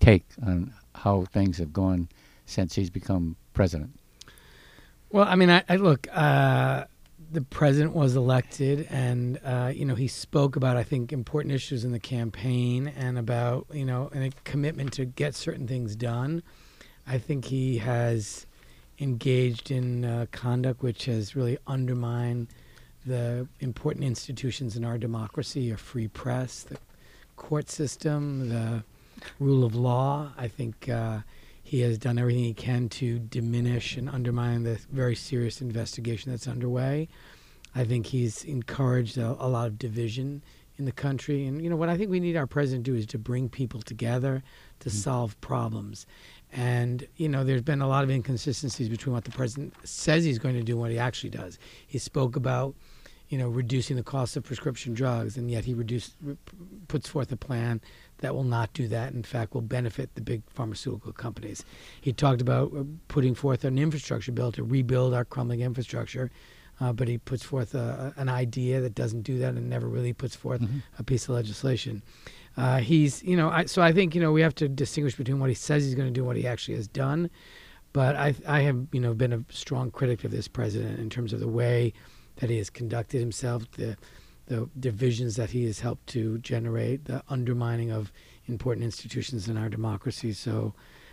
take 0.00 0.26
on 0.44 0.74
how 0.94 1.24
things 1.24 1.58
have 1.58 1.72
gone 1.72 2.08
since 2.46 2.74
he's 2.74 2.90
become 2.90 3.36
president? 3.54 3.98
Well, 5.10 5.26
I 5.26 5.36
mean, 5.36 5.50
I, 5.50 5.64
I 5.68 5.76
look. 5.76 6.06
Uh, 6.12 6.84
the 7.30 7.42
president 7.42 7.94
was 7.94 8.16
elected, 8.16 8.86
and 8.90 9.38
uh, 9.44 9.72
you 9.74 9.84
know 9.84 9.94
he 9.94 10.08
spoke 10.08 10.56
about 10.56 10.76
I 10.76 10.82
think 10.82 11.12
important 11.12 11.54
issues 11.54 11.84
in 11.84 11.92
the 11.92 11.98
campaign, 11.98 12.88
and 12.88 13.18
about 13.18 13.66
you 13.72 13.84
know 13.84 14.10
and 14.12 14.24
a 14.24 14.30
commitment 14.44 14.92
to 14.94 15.04
get 15.04 15.34
certain 15.34 15.66
things 15.66 15.96
done. 15.96 16.42
I 17.06 17.18
think 17.18 17.46
he 17.46 17.78
has 17.78 18.46
engaged 19.00 19.70
in 19.70 20.04
uh, 20.04 20.26
conduct 20.32 20.82
which 20.82 21.04
has 21.06 21.36
really 21.36 21.58
undermined 21.66 22.48
the 23.06 23.46
important 23.60 24.04
institutions 24.04 24.76
in 24.76 24.84
our 24.84 24.98
democracy: 24.98 25.70
a 25.70 25.76
free 25.76 26.08
press, 26.08 26.62
the 26.62 26.78
court 27.36 27.70
system, 27.70 28.48
the 28.48 28.84
rule 29.38 29.64
of 29.64 29.74
law. 29.74 30.32
I 30.36 30.48
think. 30.48 30.88
Uh, 30.88 31.20
he 31.68 31.80
has 31.80 31.98
done 31.98 32.18
everything 32.18 32.44
he 32.44 32.54
can 32.54 32.88
to 32.88 33.18
diminish 33.18 33.98
and 33.98 34.08
undermine 34.08 34.62
the 34.62 34.80
very 34.90 35.14
serious 35.14 35.60
investigation 35.60 36.30
that's 36.30 36.48
underway. 36.48 37.08
I 37.74 37.84
think 37.84 38.06
he's 38.06 38.42
encouraged 38.44 39.18
a, 39.18 39.36
a 39.38 39.46
lot 39.46 39.66
of 39.66 39.78
division 39.78 40.42
in 40.78 40.86
the 40.86 40.92
country. 40.92 41.44
And, 41.44 41.60
you 41.62 41.68
know, 41.68 41.76
what 41.76 41.90
I 41.90 41.98
think 41.98 42.10
we 42.10 42.20
need 42.20 42.38
our 42.38 42.46
president 42.46 42.86
to 42.86 42.92
do 42.92 42.96
is 42.96 43.04
to 43.08 43.18
bring 43.18 43.50
people 43.50 43.82
together 43.82 44.42
to 44.80 44.88
mm-hmm. 44.88 44.96
solve 44.96 45.38
problems. 45.42 46.06
And, 46.54 47.06
you 47.16 47.28
know, 47.28 47.44
there's 47.44 47.60
been 47.60 47.82
a 47.82 47.88
lot 47.88 48.02
of 48.02 48.08
inconsistencies 48.08 48.88
between 48.88 49.12
what 49.12 49.24
the 49.24 49.30
president 49.30 49.74
says 49.84 50.24
he's 50.24 50.38
going 50.38 50.54
to 50.54 50.62
do 50.62 50.72
and 50.72 50.80
what 50.80 50.90
he 50.90 50.98
actually 50.98 51.30
does. 51.30 51.58
He 51.86 51.98
spoke 51.98 52.34
about, 52.34 52.76
you 53.28 53.36
know, 53.36 53.48
reducing 53.48 53.96
the 53.96 54.02
cost 54.02 54.36
of 54.36 54.44
prescription 54.44 54.94
drugs, 54.94 55.36
and 55.36 55.50
yet 55.50 55.64
he 55.64 55.74
reduced, 55.74 56.14
re- 56.22 56.36
puts 56.88 57.08
forth 57.08 57.30
a 57.30 57.36
plan 57.36 57.80
that 58.18 58.34
will 58.34 58.44
not 58.44 58.72
do 58.72 58.88
that. 58.88 59.12
In 59.12 59.22
fact, 59.22 59.54
will 59.54 59.60
benefit 59.60 60.14
the 60.14 60.20
big 60.20 60.42
pharmaceutical 60.48 61.12
companies. 61.12 61.64
He 62.00 62.12
talked 62.12 62.40
about 62.40 62.72
uh, 62.74 62.84
putting 63.08 63.34
forth 63.34 63.64
an 63.64 63.78
infrastructure 63.78 64.32
bill 64.32 64.52
to 64.52 64.64
rebuild 64.64 65.12
our 65.12 65.24
crumbling 65.24 65.60
infrastructure, 65.60 66.30
uh, 66.80 66.92
but 66.92 67.08
he 67.08 67.18
puts 67.18 67.42
forth 67.42 67.74
a, 67.74 68.14
an 68.16 68.28
idea 68.28 68.80
that 68.80 68.94
doesn't 68.94 69.22
do 69.22 69.38
that 69.38 69.54
and 69.54 69.68
never 69.68 69.88
really 69.88 70.12
puts 70.12 70.34
forth 70.34 70.62
a 70.98 71.02
piece 71.02 71.24
of 71.24 71.34
legislation. 71.34 72.02
Uh, 72.56 72.78
he's, 72.78 73.22
you 73.22 73.36
know, 73.36 73.50
I, 73.50 73.66
so 73.66 73.82
I 73.82 73.92
think 73.92 74.14
you 74.14 74.20
know 74.20 74.32
we 74.32 74.40
have 74.40 74.54
to 74.56 74.68
distinguish 74.68 75.16
between 75.16 75.38
what 75.38 75.48
he 75.48 75.54
says 75.54 75.84
he's 75.84 75.94
going 75.94 76.08
to 76.08 76.12
do 76.12 76.22
and 76.22 76.26
what 76.26 76.36
he 76.36 76.46
actually 76.46 76.76
has 76.76 76.88
done. 76.88 77.30
But 77.92 78.16
I, 78.16 78.34
I 78.46 78.60
have, 78.60 78.86
you 78.92 79.00
know, 79.00 79.14
been 79.14 79.32
a 79.32 79.44
strong 79.48 79.90
critic 79.90 80.24
of 80.24 80.30
this 80.30 80.46
president 80.46 80.98
in 80.98 81.08
terms 81.08 81.32
of 81.32 81.40
the 81.40 81.48
way 81.48 81.94
that 82.38 82.50
he 82.50 82.58
has 82.58 82.70
conducted 82.70 83.20
himself, 83.20 83.70
the 83.72 83.96
the 84.46 84.68
divisions 84.80 85.36
that 85.36 85.50
he 85.50 85.66
has 85.66 85.80
helped 85.80 86.06
to 86.06 86.38
generate, 86.38 87.04
the 87.04 87.22
undermining 87.28 87.90
of 87.90 88.10
important 88.46 88.82
institutions 88.82 89.46
in 89.46 89.58
our 89.58 89.68
democracy. 89.68 90.32
So 90.32 90.72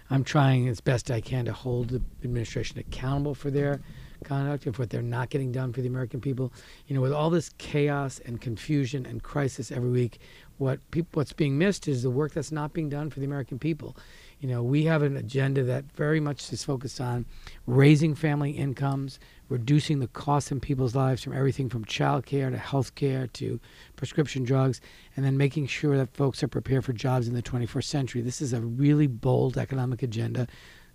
I'm 0.10 0.24
trying 0.24 0.67
as 0.67 0.79
best 0.79 1.12
I 1.12 1.20
can 1.20 1.46
to 1.46 1.53
hold 1.53 1.89
the 1.89 2.01
administration 2.24 2.79
accountable 2.79 3.36
for 3.36 3.51
their 3.51 3.82
conduct 4.24 4.65
and 4.65 4.75
for 4.75 4.84
what 4.84 4.89
they're 4.89 5.01
not 5.01 5.29
getting 5.29 5.51
done 5.51 5.74
for 5.74 5.82
the 5.82 5.88
American 5.88 6.22
people. 6.22 6.53
You 6.88 6.96
know, 6.96 7.01
with 7.01 7.12
all 7.12 7.29
this 7.29 7.50
chaos 7.58 8.20
and 8.25 8.39
confusion 8.39 9.05
and 9.05 9.22
crisis 9.22 9.72
every 9.72 9.89
week, 9.89 10.20
what 10.58 10.79
peop- 10.91 11.15
what's 11.15 11.34
being 11.34 11.58
missed 11.58 11.88
is 11.88 12.03
the 12.03 12.10
work 12.10 12.34
that's 12.34 12.51
not 12.51 12.72
being 12.72 12.88
done 12.88 13.10
for 13.10 13.20
the 13.20 13.25
American 13.25 13.60
people. 13.60 13.98
You 14.39 14.50
know, 14.50 14.63
we 14.63 14.84
have 14.86 15.01
an 15.01 15.17
agenda 15.17 15.63
that 15.63 15.86
very 15.94 16.20
much 16.20 16.51
is 16.53 16.63
focused 16.63 17.01
on 17.01 17.25
raising 17.65 18.15
family 18.15 18.51
incomes, 18.51 19.20
reducing 19.50 20.00
the 20.00 20.08
costs 20.08 20.52
in 20.52 20.60
people's 20.60 20.96
lives 20.96 21.24
from 21.24 21.34
everything 21.34 21.70
from 21.70 21.86
child 21.86 22.25
care 22.25 22.50
to 22.50 22.58
health 22.58 22.96
care 22.96 23.28
to 23.28 23.60
prescription 23.96 24.44
drugs, 24.44 24.82
and 25.16 25.25
then 25.25 25.38
making 25.38 25.68
sure 25.68 25.98
that 25.98 26.16
folks 26.16 26.42
are 26.44 26.48
prepared 26.48 26.84
for 26.84 26.94
jobs 26.94 27.28
in 27.28 27.34
the 27.34 27.44
21st 27.44 27.84
century. 27.86 28.22
This 28.22 28.42
is 28.42 28.54
a 28.54 28.62
really 28.62 29.08
bold 29.08 29.58
economic 29.58 30.02
agenda 30.04 30.48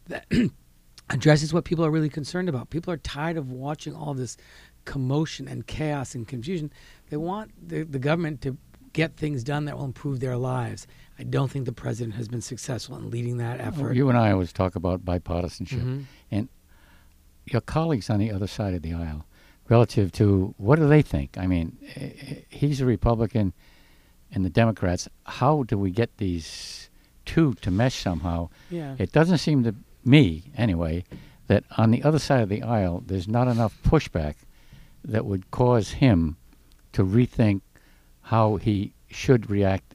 that 0.08 0.26
addresses 1.10 1.52
what 1.52 1.64
people 1.64 1.84
are 1.84 1.90
really 1.90 2.08
concerned 2.08 2.48
about. 2.48 2.70
People 2.70 2.92
are 2.92 2.96
tired 2.98 3.36
of 3.36 3.50
watching 3.50 3.94
all 3.94 4.14
this 4.14 4.36
commotion 4.84 5.46
and 5.46 5.66
chaos 5.66 6.14
and 6.14 6.26
confusion. 6.26 6.72
They 7.10 7.16
want 7.16 7.50
the, 7.68 7.82
the 7.82 7.98
government 7.98 8.40
to 8.42 8.56
get 8.92 9.16
things 9.16 9.44
done 9.44 9.66
that 9.66 9.76
will 9.76 9.84
improve 9.84 10.18
their 10.20 10.36
lives. 10.36 10.86
I 11.18 11.22
don't 11.22 11.50
think 11.50 11.64
the 11.66 11.72
president 11.72 12.14
has 12.16 12.26
been 12.28 12.40
successful 12.40 12.96
in 12.96 13.10
leading 13.10 13.36
that 13.36 13.60
effort. 13.60 13.94
You 13.94 14.08
and 14.08 14.18
I 14.18 14.32
always 14.32 14.52
talk 14.52 14.74
about 14.74 15.04
bipartisanship, 15.04 15.82
Mhm. 15.82 16.04
and 16.30 16.48
your 17.52 17.60
colleagues 17.60 18.10
on 18.10 18.18
the 18.18 18.30
other 18.30 18.46
side 18.46 18.74
of 18.74 18.82
the 18.82 18.92
aisle, 18.92 19.26
relative 19.68 20.12
to 20.12 20.54
what 20.58 20.78
do 20.78 20.88
they 20.88 21.02
think? 21.02 21.36
I 21.38 21.46
mean, 21.46 21.76
he's 22.48 22.80
a 22.80 22.86
Republican, 22.86 23.52
and 24.32 24.44
the 24.44 24.50
Democrats. 24.50 25.08
How 25.24 25.64
do 25.64 25.76
we 25.76 25.90
get 25.90 26.16
these 26.18 26.88
two 27.24 27.54
to 27.54 27.70
mesh 27.70 27.96
somehow? 27.96 28.48
yeah. 28.70 28.94
It 28.98 29.12
doesn't 29.12 29.38
seem 29.38 29.64
to 29.64 29.74
me, 30.04 30.44
anyway, 30.56 31.04
that 31.48 31.64
on 31.76 31.90
the 31.90 32.02
other 32.02 32.18
side 32.18 32.42
of 32.42 32.48
the 32.48 32.62
aisle, 32.62 33.02
there's 33.04 33.28
not 33.28 33.48
enough 33.48 33.76
pushback 33.84 34.36
that 35.04 35.24
would 35.24 35.50
cause 35.50 35.92
him 35.92 36.36
to 36.92 37.04
rethink 37.04 37.62
how 38.22 38.56
he 38.56 38.92
should 39.08 39.50
react, 39.50 39.94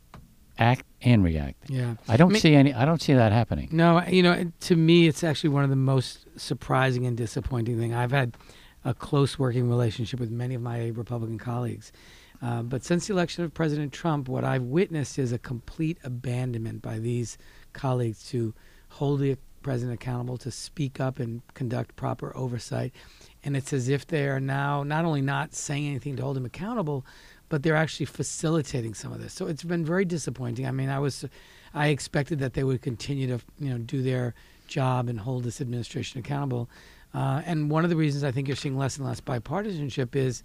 act 0.58 0.86
and 1.06 1.24
react. 1.24 1.70
yeah. 1.70 1.96
I 2.08 2.18
don't 2.18 2.32
I 2.32 2.34
mean- 2.34 2.42
see 2.42 2.56
any. 2.56 2.74
I 2.74 2.84
don't 2.86 3.02
see 3.02 3.14
that 3.14 3.32
happening. 3.32 3.70
No, 3.72 4.04
you 4.06 4.24
know, 4.24 4.52
to 4.62 4.76
me, 4.76 5.08
it's 5.08 5.24
actually 5.24 5.52
one 5.52 5.64
of 5.64 5.70
the 5.70 5.76
most 5.76 6.26
surprising 6.38 7.06
and 7.06 7.16
disappointing 7.16 7.78
thing. 7.80 7.94
I've 7.94 8.12
had 8.12 8.36
a 8.84 8.94
close 8.94 9.40
working 9.40 9.70
relationship 9.70 10.20
with 10.20 10.32
many 10.32 10.56
of 10.56 10.62
my 10.62 10.88
Republican 10.90 11.38
colleagues, 11.38 11.92
uh, 12.42 12.62
but 12.64 12.84
since 12.84 13.08
the 13.08 13.14
election 13.14 13.44
of 13.44 13.54
President 13.54 13.94
Trump, 13.94 14.28
what 14.28 14.44
I've 14.44 14.64
witnessed 14.64 15.18
is 15.18 15.32
a 15.32 15.40
complete 15.40 15.98
abandonment 16.04 16.82
by 16.82 17.00
these 17.00 17.38
colleagues 17.74 18.28
to 18.30 18.54
hold 18.90 19.20
the 19.22 19.38
president 19.64 19.96
accountable, 20.00 20.38
to 20.38 20.52
speak 20.52 21.00
up 21.00 21.18
and 21.20 21.42
conduct 21.56 21.96
proper 21.96 22.32
oversight, 22.38 22.94
and 23.44 23.58
it's 23.58 23.74
as 23.74 23.90
if 23.90 24.06
they 24.06 24.28
are 24.28 24.40
now 24.40 24.84
not 24.84 25.06
only 25.06 25.22
not 25.22 25.56
saying 25.56 25.88
anything 25.88 26.16
to 26.16 26.22
hold 26.22 26.38
him 26.38 26.46
accountable, 26.46 27.04
but 27.50 27.64
they're 27.64 27.76
actually 27.76 28.06
facilitating 28.06 28.94
some 28.94 29.12
of 29.12 29.22
this. 29.22 29.34
So 29.34 29.48
it's 29.48 29.64
been 29.64 29.86
very 29.86 30.06
disappointing. 30.06 30.66
I 30.66 30.72
mean, 30.72 30.90
I 30.90 31.00
was, 31.00 31.26
I 31.74 31.88
expected 31.88 32.40
that 32.40 32.54
they 32.54 32.64
would 32.64 32.82
continue 32.82 33.28
to, 33.28 33.40
you 33.60 33.70
know, 33.70 33.78
do 33.78 34.02
their 34.02 34.34
job 34.68 35.10
and 35.10 35.20
hold 35.20 35.44
this 35.44 35.62
administration 35.62 36.20
accountable. 36.20 36.70
Uh, 37.14 37.42
and 37.46 37.70
one 37.70 37.84
of 37.84 37.90
the 37.90 37.96
reasons 37.96 38.24
I 38.24 38.32
think 38.32 38.48
you're 38.48 38.58
seeing 38.58 38.78
less 38.78 38.98
and 38.98 39.06
less 39.06 39.22
bipartisanship 39.22 40.16
is, 40.16 40.44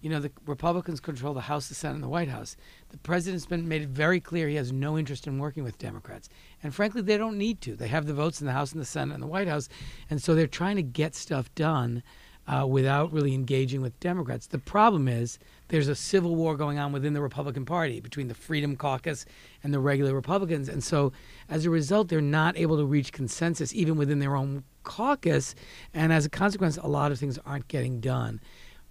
you 0.00 0.10
know, 0.10 0.20
the 0.20 0.30
Republicans 0.46 1.00
control 1.00 1.34
the 1.34 1.40
House, 1.40 1.68
the 1.68 1.74
Senate, 1.74 1.96
and 1.96 2.04
the 2.04 2.08
White 2.08 2.28
House. 2.28 2.56
The 2.90 2.98
president's 2.98 3.46
been 3.46 3.66
made 3.66 3.82
it 3.82 3.88
very 3.88 4.20
clear 4.20 4.48
he 4.48 4.54
has 4.54 4.72
no 4.72 4.96
interest 4.96 5.26
in 5.26 5.38
working 5.38 5.64
with 5.64 5.78
Democrats, 5.78 6.28
and 6.62 6.74
frankly, 6.74 7.02
they 7.02 7.16
don't 7.16 7.38
need 7.38 7.60
to. 7.62 7.74
They 7.74 7.88
have 7.88 8.06
the 8.06 8.14
votes 8.14 8.40
in 8.40 8.46
the 8.46 8.52
House 8.52 8.72
and 8.72 8.80
the 8.80 8.86
Senate 8.86 9.14
and 9.14 9.22
the 9.22 9.26
White 9.26 9.48
House, 9.48 9.68
and 10.08 10.22
so 10.22 10.34
they're 10.34 10.46
trying 10.46 10.76
to 10.76 10.82
get 10.82 11.14
stuff 11.14 11.52
done 11.54 12.02
uh, 12.46 12.66
without 12.68 13.12
really 13.12 13.34
engaging 13.34 13.80
with 13.80 13.98
Democrats. 14.00 14.46
The 14.46 14.58
problem 14.58 15.08
is 15.08 15.38
there's 15.68 15.88
a 15.88 15.94
civil 15.94 16.36
war 16.36 16.56
going 16.56 16.78
on 16.78 16.92
within 16.92 17.12
the 17.12 17.20
Republican 17.20 17.64
Party 17.64 18.00
between 18.00 18.28
the 18.28 18.34
Freedom 18.34 18.76
Caucus 18.76 19.26
and 19.62 19.74
the 19.74 19.80
regular 19.80 20.14
Republicans. 20.14 20.68
And 20.68 20.82
so 20.82 21.12
as 21.48 21.64
a 21.64 21.70
result, 21.70 22.08
they're 22.08 22.20
not 22.20 22.56
able 22.56 22.76
to 22.76 22.84
reach 22.84 23.12
consensus 23.12 23.74
even 23.74 23.96
within 23.96 24.18
their 24.18 24.36
own 24.36 24.64
caucus, 24.82 25.54
and 25.92 26.12
as 26.12 26.24
a 26.24 26.30
consequence, 26.30 26.76
a 26.76 26.86
lot 26.86 27.12
of 27.12 27.18
things 27.18 27.38
aren't 27.44 27.68
getting 27.68 28.00
done. 28.00 28.40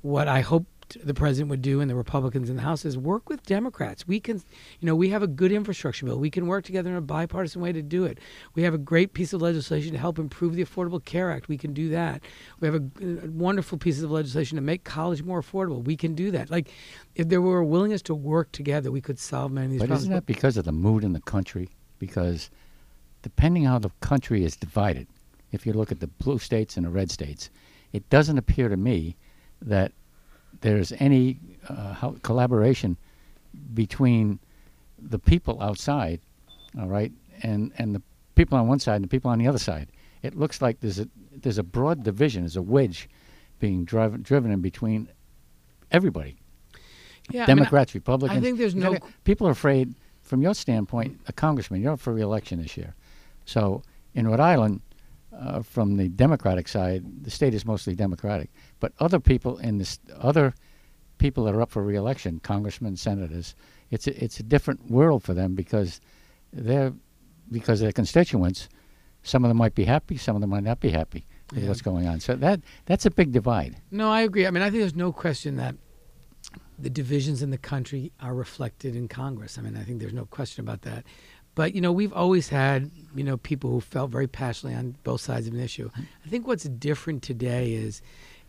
What 0.01 0.27
I 0.27 0.41
hope 0.41 0.65
the 1.03 1.13
president 1.13 1.49
would 1.49 1.61
do 1.61 1.81
and 1.81 1.89
the 1.89 1.95
Republicans 1.95 2.49
in 2.49 2.57
the 2.57 2.61
House 2.61 2.85
is 2.85 2.97
work 2.97 3.29
with 3.29 3.43
Democrats. 3.43 4.07
We 4.07 4.19
can, 4.19 4.37
you 4.79 4.85
know, 4.85 4.95
we 4.95 5.09
have 5.09 5.23
a 5.23 5.27
good 5.27 5.51
infrastructure 5.51 6.05
bill. 6.05 6.19
We 6.19 6.29
can 6.29 6.47
work 6.47 6.63
together 6.63 6.89
in 6.89 6.95
a 6.95 7.01
bipartisan 7.01 7.61
way 7.61 7.71
to 7.71 7.81
do 7.81 8.05
it. 8.05 8.19
We 8.53 8.63
have 8.63 8.73
a 8.73 8.77
great 8.77 9.13
piece 9.13 9.33
of 9.33 9.41
legislation 9.41 9.93
to 9.93 9.97
help 9.97 10.19
improve 10.19 10.55
the 10.55 10.63
Affordable 10.63 11.03
Care 11.03 11.31
Act. 11.31 11.47
We 11.47 11.57
can 11.57 11.73
do 11.73 11.89
that. 11.89 12.21
We 12.59 12.67
have 12.67 12.75
a, 12.75 12.83
a 13.25 13.29
wonderful 13.31 13.77
piece 13.77 14.01
of 14.01 14.11
legislation 14.11 14.55
to 14.55 14.61
make 14.61 14.83
college 14.83 15.23
more 15.23 15.41
affordable. 15.41 15.83
We 15.83 15.97
can 15.97 16.13
do 16.15 16.31
that. 16.31 16.49
Like, 16.49 16.69
if 17.15 17.29
there 17.29 17.41
were 17.41 17.59
a 17.59 17.65
willingness 17.65 18.01
to 18.03 18.15
work 18.15 18.51
together, 18.51 18.91
we 18.91 19.01
could 19.01 19.19
solve 19.19 19.51
many 19.51 19.65
of 19.65 19.71
these 19.71 19.79
But 19.81 19.87
problems. 19.87 20.03
isn't 20.03 20.13
that 20.13 20.25
because 20.25 20.57
of 20.57 20.65
the 20.65 20.71
mood 20.71 21.03
in 21.03 21.13
the 21.13 21.21
country? 21.21 21.69
Because 21.99 22.49
depending 23.21 23.63
how 23.63 23.79
the 23.79 23.91
country 24.01 24.43
is 24.43 24.55
divided, 24.55 25.07
if 25.51 25.65
you 25.65 25.73
look 25.73 25.91
at 25.91 25.99
the 25.99 26.07
blue 26.07 26.37
states 26.37 26.77
and 26.77 26.85
the 26.85 26.89
red 26.89 27.09
states, 27.09 27.49
it 27.93 28.09
doesn't 28.09 28.37
appear 28.37 28.67
to 28.67 28.77
me 28.77 29.15
that 29.61 29.93
there's 30.61 30.91
any 30.93 31.39
uh, 31.69 31.93
how, 31.93 32.15
collaboration 32.21 32.97
between 33.73 34.39
the 34.99 35.19
people 35.19 35.61
outside, 35.61 36.19
all 36.79 36.87
right, 36.87 37.11
and 37.43 37.71
and 37.77 37.95
the 37.95 38.01
people 38.35 38.57
on 38.57 38.67
one 38.67 38.79
side 38.79 38.95
and 38.95 39.03
the 39.05 39.09
people 39.09 39.31
on 39.31 39.39
the 39.39 39.47
other 39.47 39.59
side. 39.59 39.89
It 40.21 40.35
looks 40.35 40.61
like 40.61 40.79
there's 40.79 40.99
a 40.99 41.07
there's 41.31 41.57
a 41.57 41.63
broad 41.63 42.03
division, 42.03 42.43
there's 42.43 42.55
a 42.57 42.61
wedge 42.61 43.09
being 43.59 43.85
driven 43.85 44.21
driven 44.21 44.51
in 44.51 44.61
between 44.61 45.09
everybody. 45.91 46.37
yeah, 47.29 47.43
I 47.43 47.47
mean, 47.47 47.57
Democrats, 47.57 47.93
Republicans. 47.93 48.37
I 48.37 48.41
think 48.41 48.57
there's 48.57 48.75
no- 48.75 48.97
people 49.23 49.47
are 49.47 49.51
afraid. 49.51 49.93
From 50.21 50.41
your 50.41 50.55
standpoint, 50.55 51.21
a 51.27 51.33
congressman, 51.33 51.81
you're 51.83 51.93
up 51.93 51.99
for 51.99 52.11
reelection 52.11 52.59
this 52.59 52.75
year. 52.75 52.95
So 53.45 53.83
in 54.15 54.27
Rhode 54.27 54.39
Island, 54.39 54.81
uh, 55.39 55.61
from 55.61 55.97
the 55.97 56.09
Democratic 56.09 56.67
side, 56.67 57.03
the 57.23 57.31
state 57.31 57.53
is 57.53 57.65
mostly 57.65 57.95
Democratic. 57.95 58.49
But 58.79 58.93
other 58.99 59.19
people 59.19 59.57
in 59.57 59.77
this, 59.77 59.99
other 60.19 60.53
people 61.17 61.45
that 61.45 61.55
are 61.55 61.61
up 61.61 61.71
for 61.71 61.83
reelection, 61.83 62.39
congressmen, 62.39 62.95
senators, 62.97 63.55
it's 63.91 64.07
a, 64.07 64.23
it's 64.23 64.39
a 64.39 64.43
different 64.43 64.89
world 64.89 65.23
for 65.23 65.33
them 65.33 65.55
because 65.55 66.01
they're 66.53 66.93
because 67.51 67.79
their 67.79 67.91
constituents. 67.91 68.69
Some 69.23 69.43
of 69.43 69.49
them 69.49 69.57
might 69.57 69.73
be 69.73 69.85
happy, 69.85 70.17
some 70.17 70.35
of 70.35 70.41
them 70.41 70.51
might 70.51 70.63
not 70.63 70.79
be 70.79 70.89
happy 70.91 71.25
with 71.51 71.63
Yeah. 71.63 71.69
what's 71.69 71.81
going 71.81 72.07
on. 72.07 72.19
So 72.19 72.35
that 72.35 72.61
that's 72.85 73.05
a 73.05 73.11
big 73.11 73.31
divide. 73.31 73.77
No, 73.91 74.11
I 74.11 74.21
agree. 74.21 74.45
I 74.45 74.51
mean, 74.51 74.61
I 74.63 74.69
think 74.69 74.81
there's 74.81 74.95
no 74.95 75.11
question 75.11 75.55
that 75.57 75.75
the 76.77 76.89
divisions 76.89 77.41
in 77.41 77.49
the 77.51 77.57
country 77.57 78.11
are 78.19 78.35
reflected 78.35 78.95
in 78.95 79.07
Congress. 79.07 79.57
I 79.57 79.61
mean, 79.61 79.77
I 79.77 79.83
think 79.83 79.99
there's 79.99 80.13
no 80.13 80.25
question 80.25 80.63
about 80.63 80.81
that. 80.83 81.05
But 81.55 81.73
you 81.73 81.81
know, 81.81 81.91
we've 81.91 82.13
always 82.13 82.49
had 82.49 82.91
you 83.15 83.23
know 83.23 83.37
people 83.37 83.71
who 83.71 83.81
felt 83.81 84.11
very 84.11 84.27
passionately 84.27 84.77
on 84.77 84.95
both 85.03 85.21
sides 85.21 85.47
of 85.47 85.53
an 85.53 85.59
issue. 85.59 85.89
I 85.97 86.29
think 86.29 86.47
what's 86.47 86.65
different 86.65 87.23
today 87.23 87.73
is, 87.73 88.01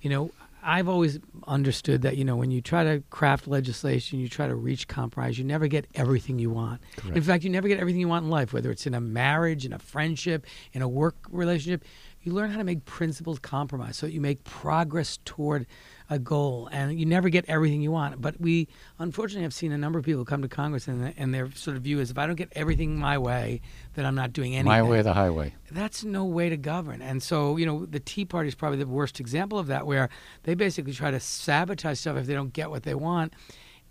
you 0.02 0.10
know, 0.10 0.32
I've 0.62 0.88
always 0.88 1.20
understood 1.46 2.02
that 2.02 2.16
you 2.16 2.24
know 2.24 2.34
when 2.34 2.50
you 2.50 2.60
try 2.60 2.82
to 2.82 3.02
craft 3.10 3.46
legislation, 3.46 4.18
you 4.18 4.28
try 4.28 4.48
to 4.48 4.56
reach 4.56 4.88
compromise, 4.88 5.38
you 5.38 5.44
never 5.44 5.68
get 5.68 5.86
everything 5.94 6.40
you 6.40 6.50
want. 6.50 6.80
In 7.14 7.22
fact, 7.22 7.44
you 7.44 7.50
never 7.50 7.68
get 7.68 7.78
everything 7.78 8.00
you 8.00 8.08
want 8.08 8.24
in 8.24 8.30
life, 8.30 8.52
whether 8.52 8.72
it's 8.72 8.86
in 8.86 8.94
a 8.94 9.00
marriage, 9.00 9.64
in 9.64 9.72
a 9.72 9.78
friendship, 9.78 10.44
in 10.72 10.82
a 10.82 10.88
work 10.88 11.14
relationship. 11.30 11.84
You 12.22 12.32
learn 12.32 12.50
how 12.50 12.58
to 12.58 12.64
make 12.64 12.84
principled 12.84 13.42
compromise 13.42 13.98
so 13.98 14.06
that 14.06 14.12
you 14.12 14.20
make 14.20 14.42
progress 14.42 15.20
toward 15.24 15.64
a 16.08 16.18
goal, 16.18 16.68
and 16.70 16.98
you 16.98 17.04
never 17.04 17.28
get 17.28 17.44
everything 17.48 17.80
you 17.80 17.90
want. 17.90 18.20
But 18.20 18.40
we, 18.40 18.68
unfortunately, 18.98 19.42
have 19.42 19.54
seen 19.54 19.72
a 19.72 19.78
number 19.78 19.98
of 19.98 20.04
people 20.04 20.24
come 20.24 20.42
to 20.42 20.48
Congress, 20.48 20.86
and, 20.86 21.12
and 21.16 21.34
their 21.34 21.50
sort 21.52 21.76
of 21.76 21.82
view 21.82 21.98
is, 22.00 22.10
if 22.10 22.18
I 22.18 22.26
don't 22.26 22.36
get 22.36 22.52
everything 22.54 22.96
my 22.96 23.18
way, 23.18 23.60
then 23.94 24.06
I'm 24.06 24.14
not 24.14 24.32
doing 24.32 24.54
anything 24.54 24.66
My 24.66 24.82
way 24.82 25.02
the 25.02 25.14
highway. 25.14 25.54
that's 25.70 26.04
no 26.04 26.24
way 26.24 26.48
to 26.48 26.56
govern. 26.56 27.02
And 27.02 27.22
so, 27.22 27.56
you 27.56 27.66
know, 27.66 27.86
the 27.86 28.00
Tea 28.00 28.24
Party 28.24 28.48
is 28.48 28.54
probably 28.54 28.78
the 28.78 28.86
worst 28.86 29.18
example 29.20 29.58
of 29.58 29.66
that, 29.66 29.86
where 29.86 30.08
they 30.44 30.54
basically 30.54 30.92
try 30.92 31.10
to 31.10 31.18
sabotage 31.20 31.98
stuff 31.98 32.16
if 32.16 32.26
they 32.26 32.34
don't 32.34 32.52
get 32.52 32.70
what 32.70 32.84
they 32.84 32.94
want, 32.94 33.34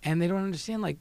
and 0.03 0.21
they 0.21 0.27
don't 0.27 0.43
understand 0.43 0.81
like. 0.81 0.97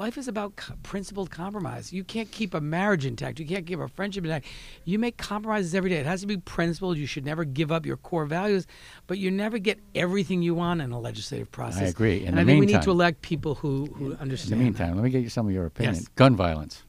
Life 0.00 0.16
is 0.16 0.28
about 0.28 0.56
co- 0.56 0.72
principled 0.82 1.30
compromise. 1.30 1.92
You 1.92 2.04
can't 2.04 2.30
keep 2.30 2.54
a 2.54 2.60
marriage 2.62 3.04
intact. 3.04 3.38
You 3.38 3.44
can't 3.46 3.66
keep 3.66 3.78
a 3.80 3.86
friendship 3.86 4.24
intact. 4.24 4.46
You 4.86 4.98
make 4.98 5.18
compromises 5.18 5.74
every 5.74 5.90
day. 5.90 5.96
It 5.98 6.06
has 6.06 6.22
to 6.22 6.26
be 6.26 6.38
principled. 6.38 6.96
You 6.96 7.04
should 7.04 7.26
never 7.26 7.44
give 7.44 7.70
up 7.70 7.84
your 7.84 7.98
core 7.98 8.24
values, 8.24 8.66
but 9.06 9.18
you 9.18 9.30
never 9.30 9.58
get 9.58 9.78
everything 9.94 10.40
you 10.40 10.54
want 10.54 10.80
in 10.80 10.90
a 10.90 10.98
legislative 10.98 11.52
process. 11.52 11.82
I 11.82 11.86
agree. 11.88 12.22
In 12.22 12.28
and 12.28 12.38
the 12.38 12.40
I 12.40 12.44
think 12.46 12.60
we 12.60 12.64
need 12.72 12.80
to 12.80 12.90
elect 12.90 13.20
people 13.20 13.56
who, 13.56 13.84
who 13.94 14.12
In 14.12 14.16
understand. 14.16 14.52
the 14.52 14.56
that. 14.56 14.62
meantime, 14.62 14.94
let 14.94 15.04
me 15.04 15.10
get 15.10 15.22
you 15.22 15.28
some 15.28 15.46
of 15.46 15.52
your 15.52 15.66
opinion. 15.66 15.96
Yes. 15.96 16.08
Gun 16.16 16.34
violence. 16.34 16.82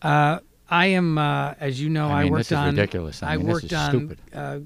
Uh, 0.00 0.38
I 0.70 0.86
am, 0.86 1.18
uh, 1.18 1.54
as 1.58 1.80
you 1.80 1.90
know, 1.90 2.06
I 2.06 2.20
I, 2.20 2.22
mean, 2.22 2.32
worked 2.34 2.38
this 2.50 2.52
is 2.52 2.58
on. 2.58 2.76
ridiculous. 2.76 3.20
I 3.24 3.36
mean, 3.36 3.46
this 3.46 3.52
worked 3.54 3.64
is 3.64 3.72
on 3.72 3.90
stupid. 3.90 4.18
Uh, 4.32 4.60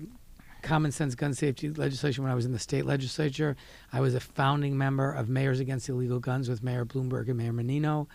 common 0.66 0.90
sense 0.90 1.14
gun 1.14 1.32
safety 1.32 1.70
legislation 1.70 2.24
when 2.24 2.32
I 2.32 2.34
was 2.34 2.44
in 2.44 2.52
the 2.52 2.58
state 2.58 2.84
legislature. 2.84 3.56
I 3.92 4.00
was 4.00 4.16
a 4.16 4.20
founding 4.20 4.76
member 4.76 5.12
of 5.12 5.28
Mayors 5.28 5.60
Against 5.60 5.88
Illegal 5.88 6.18
Guns 6.18 6.48
with 6.48 6.60
Mayor 6.60 6.84
Bloomberg 6.84 7.28
and 7.28 7.38
Mayor 7.38 7.52
Menino. 7.52 8.08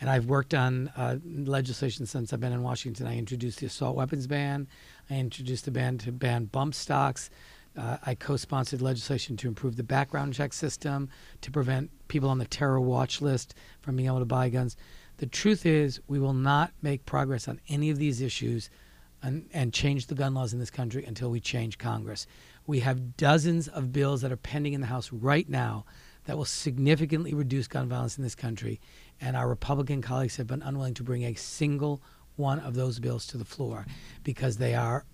And 0.00 0.08
I've 0.08 0.26
worked 0.26 0.54
on 0.54 0.88
uh, 0.96 1.16
legislation 1.24 2.06
since 2.06 2.32
I've 2.32 2.38
been 2.38 2.52
in 2.52 2.62
Washington. 2.62 3.08
I 3.08 3.18
introduced 3.18 3.58
the 3.58 3.66
assault 3.66 3.96
weapons 3.96 4.28
ban. 4.28 4.68
I 5.10 5.14
introduced 5.14 5.64
the 5.64 5.72
ban 5.72 5.98
to 5.98 6.12
ban 6.12 6.44
bump 6.44 6.74
stocks. 6.74 7.28
Uh, 7.76 7.96
I 8.06 8.14
co-sponsored 8.14 8.80
legislation 8.80 9.36
to 9.38 9.48
improve 9.48 9.76
the 9.76 9.82
background 9.82 10.32
check 10.32 10.52
system 10.52 11.08
to 11.40 11.50
prevent 11.50 11.90
people 12.06 12.28
on 12.28 12.38
the 12.38 12.46
terror 12.46 12.80
watch 12.80 13.20
list 13.20 13.56
from 13.80 13.96
being 13.96 14.06
able 14.06 14.20
to 14.20 14.24
buy 14.24 14.48
guns. 14.48 14.76
The 15.16 15.26
truth 15.26 15.66
is, 15.66 16.00
we 16.06 16.20
will 16.20 16.34
not 16.34 16.70
make 16.82 17.04
progress 17.04 17.48
on 17.48 17.60
any 17.68 17.90
of 17.90 17.98
these 17.98 18.20
issues 18.20 18.70
and, 19.26 19.48
and 19.52 19.72
change 19.72 20.06
the 20.06 20.14
gun 20.14 20.34
laws 20.34 20.52
in 20.52 20.58
this 20.58 20.70
country 20.70 21.04
until 21.04 21.30
we 21.30 21.40
change 21.40 21.78
Congress. 21.78 22.26
We 22.66 22.80
have 22.80 23.16
dozens 23.16 23.68
of 23.68 23.92
bills 23.92 24.22
that 24.22 24.32
are 24.32 24.36
pending 24.36 24.72
in 24.72 24.80
the 24.80 24.86
House 24.86 25.12
right 25.12 25.48
now 25.48 25.84
that 26.24 26.36
will 26.36 26.44
significantly 26.44 27.34
reduce 27.34 27.68
gun 27.68 27.88
violence 27.88 28.16
in 28.16 28.24
this 28.24 28.34
country, 28.34 28.80
and 29.20 29.36
our 29.36 29.48
Republican 29.48 30.02
colleagues 30.02 30.36
have 30.36 30.46
been 30.46 30.62
unwilling 30.62 30.94
to 30.94 31.02
bring 31.02 31.24
a 31.24 31.34
single 31.34 32.02
one 32.36 32.60
of 32.60 32.74
those 32.74 32.98
bills 32.98 33.26
to 33.28 33.38
the 33.38 33.44
floor 33.44 33.86
because 34.22 34.58
they 34.58 34.74
are 34.74 35.04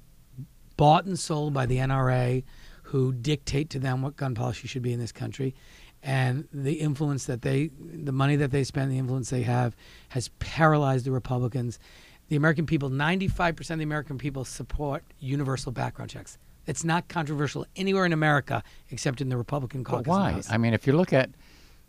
bought 0.77 1.05
and 1.05 1.19
sold 1.19 1.55
by 1.55 1.67
the 1.67 1.77
NRA, 1.77 2.45
who 2.85 3.13
dictate 3.13 3.71
to 3.71 3.79
them 3.79 4.03
what 4.03 4.17
gun 4.17 4.35
policy 4.35 4.69
should 4.69 4.83
be 4.83 4.93
in 4.93 4.99
this 4.99 5.13
country. 5.13 5.55
And 6.03 6.49
the 6.53 6.75
influence 6.75 7.27
that 7.27 7.43
they, 7.43 7.71
the 7.79 8.13
money 8.13 8.37
that 8.37 8.51
they 8.51 8.65
spend, 8.65 8.91
the 8.91 8.99
influence 8.99 9.31
they 9.31 9.43
have, 9.43 9.77
has 10.09 10.29
paralyzed 10.41 11.07
the 11.07 11.13
Republicans. 11.13 11.79
The 12.29 12.37
American 12.37 12.67
people, 12.67 12.89
95% 12.91 13.71
of 13.71 13.79
the 13.79 13.85
American 13.85 14.17
people 14.19 14.45
support 14.45 15.05
universal 15.21 15.71
background 15.73 16.11
checks. 16.11 16.39
It's 16.67 16.85
not 16.85 17.09
controversial 17.09 17.67
anywhere 17.77 18.07
in 18.07 18.13
America 18.13 18.63
except 18.91 19.21
in 19.21 19.29
the 19.29 19.37
Republican 19.37 19.85
caucus. 19.85 20.07
But 20.07 20.11
why? 20.11 20.41
I 20.49 20.57
mean, 20.59 20.75
if 20.75 20.87
you 20.87 20.93
look 20.95 21.13
at, 21.13 21.31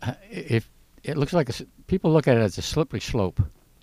uh, 0.02 0.14
if 0.30 0.68
it 1.04 1.16
looks 1.16 1.32
like 1.32 1.48
a 1.48 1.52
people 1.86 2.12
look 2.12 2.26
at 2.26 2.36
it 2.36 2.40
as 2.40 2.58
a 2.58 2.62
slippery 2.62 3.00
slope. 3.00 3.40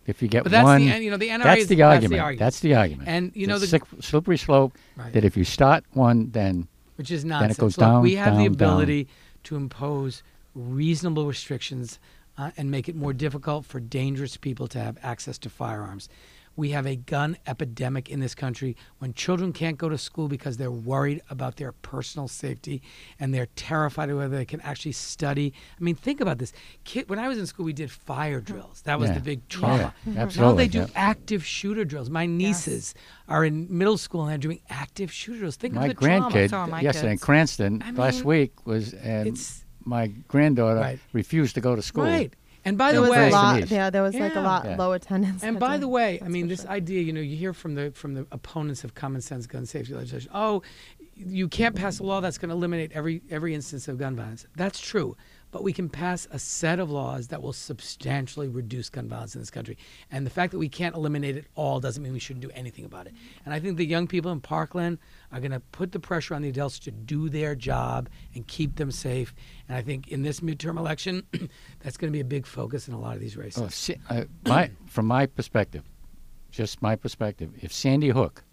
If 0.07 0.21
you 0.23 0.27
get 0.27 0.41
But 0.43 0.51
that's 0.51 0.63
one, 0.65 0.83
the, 0.83 0.99
you 0.99 1.11
know, 1.11 1.17
the 1.17 1.29
NRA 1.29 1.43
that's 1.43 1.61
is, 1.61 1.67
the 1.67 1.75
that's 1.75 1.93
argument. 1.93 2.13
the 2.13 2.19
argument. 2.19 2.39
That's 2.39 2.59
the 2.59 2.73
argument. 2.73 3.07
And, 3.07 3.31
you 3.35 3.45
know, 3.45 3.57
a 3.57 3.59
the- 3.59 3.81
slippery 4.01 4.37
slope. 4.37 4.75
Right. 4.97 5.13
That 5.13 5.23
if 5.23 5.37
you 5.37 5.43
start 5.43 5.83
one, 5.93 6.31
then 6.31 6.67
which 6.95 7.11
is 7.11 7.23
it 7.23 7.27
nonsense. 7.27 7.57
goes 7.57 7.77
Look, 7.77 8.01
we 8.01 8.15
have 8.15 8.33
the 8.35 8.45
down, 8.45 8.53
down. 8.53 8.69
ability 8.69 9.07
to 9.43 9.55
impose 9.55 10.23
reasonable 10.55 11.27
restrictions 11.27 11.99
uh, 12.37 12.49
and 12.57 12.71
make 12.71 12.89
it 12.89 12.95
more 12.95 13.13
difficult 13.13 13.65
for 13.65 13.79
dangerous 13.79 14.37
people 14.37 14.67
to 14.69 14.79
have 14.79 14.97
access 15.03 15.37
to 15.37 15.49
firearms. 15.49 16.09
We 16.55 16.69
have 16.71 16.85
a 16.85 16.95
gun 16.97 17.37
epidemic 17.47 18.09
in 18.09 18.19
this 18.19 18.35
country 18.35 18.75
when 18.99 19.13
children 19.13 19.53
can't 19.53 19.77
go 19.77 19.87
to 19.89 19.97
school 19.97 20.27
because 20.27 20.57
they're 20.57 20.69
worried 20.71 21.21
about 21.29 21.55
their 21.55 21.71
personal 21.71 22.27
safety 22.27 22.81
and 23.19 23.33
they're 23.33 23.47
terrified 23.55 24.09
of 24.09 24.17
whether 24.17 24.35
they 24.37 24.45
can 24.45 24.61
actually 24.61 24.91
study. 24.91 25.53
I 25.79 25.83
mean, 25.83 25.95
think 25.95 26.19
about 26.19 26.39
this. 26.39 26.51
Kid, 26.83 27.09
when 27.09 27.19
I 27.19 27.27
was 27.27 27.37
in 27.37 27.45
school, 27.47 27.65
we 27.65 27.73
did 27.73 27.89
fire 27.89 28.41
drills. 28.41 28.81
That 28.83 28.99
was 28.99 29.09
Yeah. 29.09 29.15
the 29.15 29.21
big 29.21 29.47
trauma. 29.47 29.93
Yeah, 30.05 30.29
Now 30.35 30.51
they 30.53 30.67
do 30.67 30.79
yeah. 30.79 30.87
active 30.95 31.45
shooter 31.45 31.85
drills. 31.85 32.09
My 32.09 32.25
nieces 32.25 32.93
are 33.27 33.45
in 33.45 33.67
middle 33.75 33.97
school 33.97 34.21
and 34.23 34.31
they're 34.31 34.37
doing 34.37 34.59
active 34.69 35.11
shooter 35.11 35.39
drills. 35.39 35.55
Think 35.55 35.73
my 35.75 35.83
of 35.87 35.87
the 35.89 35.93
trauma. 36.05 36.29
grandkid 36.29 36.49
So 36.49 36.57
are 36.57 36.67
my 36.67 36.81
yesterday 36.81 37.13
in. 37.13 37.17
Cranston 37.19 37.81
I 37.85 37.91
last 37.91 38.23
week 38.25 38.65
was, 38.67 38.93
and 38.93 39.39
my 39.85 40.07
granddaughter 40.27 40.79
Right. 40.79 40.99
refused 41.13 41.55
to 41.55 41.61
go 41.61 41.75
to 41.75 41.81
school. 41.81 42.03
Right. 42.03 42.33
And 42.63 42.77
by 42.77 42.91
There 42.91 43.01
the 43.01 43.09
was 43.09 43.17
way, 43.17 43.29
a 43.29 43.31
lot. 43.31 43.71
Yeah, 43.71 43.89
there 43.89 44.03
was 44.03 44.13
like 44.15 44.35
a 44.35 44.39
lot 44.41 44.65
Yeah. 44.65 44.75
low 44.75 44.91
attendance. 44.93 45.43
and 45.43 45.59
by 45.59 45.77
the 45.77 45.87
way, 45.87 46.19
I 46.23 46.27
mean 46.27 46.47
this 46.47 46.61
sure. 46.61 46.69
idea, 46.69 47.01
you 47.01 47.11
know, 47.11 47.21
you 47.21 47.35
hear 47.35 47.53
from 47.53 47.75
the 47.75 47.91
from 47.91 48.13
the 48.13 48.27
opponents 48.31 48.83
of 48.83 48.93
common 48.93 49.21
sense 49.21 49.47
gun 49.47 49.65
safety 49.65 49.93
legislation. 49.93 50.29
Oh, 50.33 50.61
you 51.15 51.47
can't 51.47 51.75
pass 51.75 51.99
a 51.99 52.03
law 52.03 52.19
that's 52.21 52.37
going 52.37 52.49
to 52.49 52.55
eliminate 52.55 52.91
every 52.93 53.21
every 53.31 53.55
instance 53.55 53.87
of 53.87 53.97
gun 53.97 54.15
violence. 54.15 54.45
That's 54.55 54.79
true, 54.79 55.15
but 55.51 55.63
we 55.63 55.73
can 55.73 55.89
pass 55.89 56.27
a 56.31 56.39
set 56.39 56.79
of 56.79 56.89
laws 56.89 57.27
that 57.27 57.41
will 57.41 57.53
substantially 57.53 58.47
reduce 58.47 58.89
gun 58.89 59.07
violence 59.07 59.35
in 59.35 59.41
this 59.41 59.51
country. 59.51 59.77
And 60.09 60.25
the 60.25 60.29
fact 60.29 60.51
that 60.51 60.57
we 60.57 60.69
can't 60.69 60.95
eliminate 60.95 61.37
it 61.37 61.45
all 61.55 61.79
doesn't 61.79 62.01
mean 62.01 62.13
we 62.13 62.19
shouldn't 62.19 62.41
do 62.41 62.51
anything 62.53 62.85
about 62.85 63.07
it. 63.07 63.13
And 63.45 63.53
I 63.53 63.59
think 63.59 63.77
the 63.77 63.85
young 63.85 64.07
people 64.07 64.31
in 64.31 64.39
Parkland 64.39 64.97
are 65.31 65.39
going 65.39 65.51
to 65.51 65.59
put 65.59 65.91
the 65.91 65.99
pressure 65.99 66.33
on 66.33 66.41
the 66.41 66.49
adults 66.49 66.79
to 66.79 66.91
do 66.91 67.29
their 67.29 67.53
job 67.53 68.09
and 68.33 68.47
keep 68.47 68.77
them 68.77 68.91
safe. 68.91 69.33
And 69.67 69.77
I 69.77 69.81
think 69.81 70.07
in 70.07 70.23
this 70.23 70.39
midterm 70.39 70.77
election, 70.77 71.23
that's 71.79 71.97
going 71.97 72.11
to 72.11 72.15
be 72.15 72.21
a 72.21 72.25
big 72.25 72.45
focus 72.45 72.87
in 72.87 72.93
a 72.93 72.99
lot 72.99 73.15
of 73.15 73.21
these 73.21 73.37
races. 73.37 73.61
Oh, 73.61 73.67
Sa- 73.67 73.93
uh, 74.09 74.23
my, 74.45 74.71
from 74.87 75.05
my 75.05 75.25
perspective, 75.25 75.83
just 76.49 76.81
my 76.81 76.95
perspective, 76.95 77.51
if 77.61 77.71
Sandy 77.73 78.09
Hook 78.09 78.43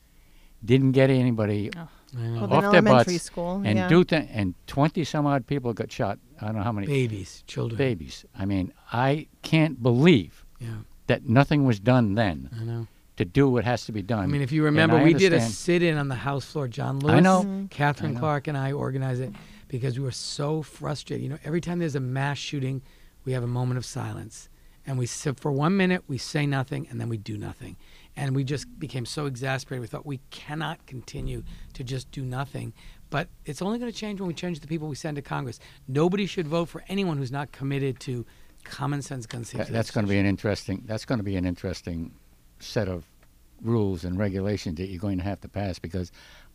didn't 0.65 0.93
get 0.93 1.11
anybody 1.11 1.71
I 1.77 1.87
know. 2.15 2.41
Well, 2.47 2.53
off 2.55 2.63
their 2.63 2.71
elementary 2.81 3.15
butts 3.15 3.23
school, 3.25 3.63
and 3.65 3.77
yeah. 3.79 3.89
do 3.89 4.05
th- 4.05 4.29
and 4.33 4.55
20 4.67 5.05
some 5.05 5.27
odd 5.27 5.47
people 5.47 5.73
got 5.73 5.91
shot. 5.93 6.19
I 6.41 6.47
don't 6.47 6.57
know 6.57 6.63
how 6.63 6.73
many 6.73 6.87
babies, 6.87 7.43
children. 7.47 7.77
babies. 7.79 8.25
I 8.39 8.45
mean, 8.45 8.73
I 8.93 9.27
can't 9.43 9.83
believe 9.83 10.45
Yeah, 10.61 10.69
that 11.09 11.29
nothing 11.29 11.65
was 11.67 11.81
done 11.81 12.15
then 12.15 12.49
I 12.59 12.65
know. 12.65 12.87
to 13.17 13.25
do 13.25 13.49
what 13.51 13.65
has 13.65 13.85
to 13.87 13.93
be 13.93 14.03
done. 14.03 14.21
I 14.25 14.27
mean, 14.27 14.43
if 14.43 14.53
you 14.53 14.63
remember, 14.65 15.03
we 15.03 15.15
did 15.15 15.33
a 15.33 15.41
sit-in 15.41 15.97
on 15.99 16.09
the 16.09 16.15
House 16.15 16.45
floor. 16.45 16.69
John 16.69 17.01
Lewis, 17.01 17.15
I 17.15 17.21
know. 17.21 17.43
Mhm. 17.43 17.71
Katherine 17.71 18.13
I 18.13 18.15
know. 18.15 18.21
Clark, 18.21 18.47
and 18.49 18.57
I 18.57 18.73
organized 18.73 19.21
it 19.21 19.33
because 19.69 19.99
we 19.99 20.05
were 20.05 20.11
so 20.13 20.63
frustrated. 20.63 21.23
You 21.25 21.31
know, 21.31 21.39
every 21.45 21.61
time 21.61 21.79
there's 21.79 21.97
a 21.97 22.01
mass 22.01 22.39
shooting, 22.39 22.81
we 23.25 23.33
have 23.33 23.43
a 23.43 23.49
moment 23.49 23.77
of 23.79 23.85
silence, 23.85 24.49
and 24.87 24.97
we 24.99 25.05
sit 25.07 25.39
for 25.39 25.51
one 25.53 25.77
minute, 25.77 26.05
we 26.09 26.17
say 26.19 26.47
nothing, 26.47 26.87
and 26.89 26.99
then 27.01 27.09
we 27.11 27.19
do 27.19 27.37
nothing, 27.37 27.77
and 28.19 28.35
we 28.35 28.43
just 28.45 28.67
became 28.81 29.07
so 29.07 29.27
exasperated. 29.27 29.81
We 29.83 29.87
thought 29.87 30.05
we 30.05 30.21
cannot 30.31 30.85
continue 30.87 31.45
to 31.75 31.85
just 31.85 32.11
do 32.11 32.23
nothing. 32.23 32.73
But 33.11 33.29
it's 33.47 33.63
only 33.63 33.79
going 33.79 33.91
to 33.91 33.97
change 33.97 34.21
when 34.21 34.27
we 34.29 34.35
change 34.35 34.61
the 34.61 34.67
people 34.67 34.89
we 34.89 34.97
send 34.97 35.17
to 35.17 35.23
Congress. 35.23 35.61
Nobody 35.87 36.27
should 36.27 36.49
vote 36.49 36.69
for 36.69 36.85
anyone 36.89 37.17
who's 37.17 37.33
not 37.33 37.53
committed 37.53 38.01
to 38.01 38.27
common 38.65 39.01
sense 39.03 39.25
gun 39.25 39.45
safety. 39.45 39.73
That's 39.73 39.91
going 39.93 40.05
to 40.05 40.11
be 40.11 40.19
an 40.19 40.27
interesting. 40.27 40.83
That's 40.85 41.05
going 41.05 41.19
to 41.21 41.25
be 41.25 41.37
an 41.37 41.47
interesting 41.47 42.13
set 42.59 42.89
of 42.89 43.05
rules 43.63 44.05
and 44.05 44.19
regulations 44.19 44.77
that 44.79 44.87
you're 44.89 45.01
going 45.01 45.19
to 45.19 45.25
have 45.25 45.41
to 45.43 45.49
pass 45.49 45.79
because, 45.79 46.11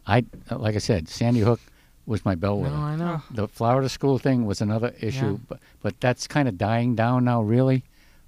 I 0.06 0.26
like 0.52 0.76
I 0.76 0.80
said, 0.80 1.08
Sandy 1.10 1.40
Hook 1.40 1.62
was 2.06 2.24
my 2.26 2.34
No, 2.34 2.40
bellwether. 2.42 2.76
I 2.76 2.96
know. 2.98 3.22
The 3.32 3.48
Florida 3.48 3.88
school 3.90 4.18
thing 4.20 4.46
was 4.46 4.60
another 4.62 4.94
issue, 5.00 5.32
Yeah. 5.32 5.38
but 5.48 5.60
but 5.82 6.00
that's 6.02 6.28
kind 6.28 6.48
of 6.50 6.58
dying 6.58 6.94
down 6.94 7.24
now. 7.24 7.42
Really, 7.42 7.84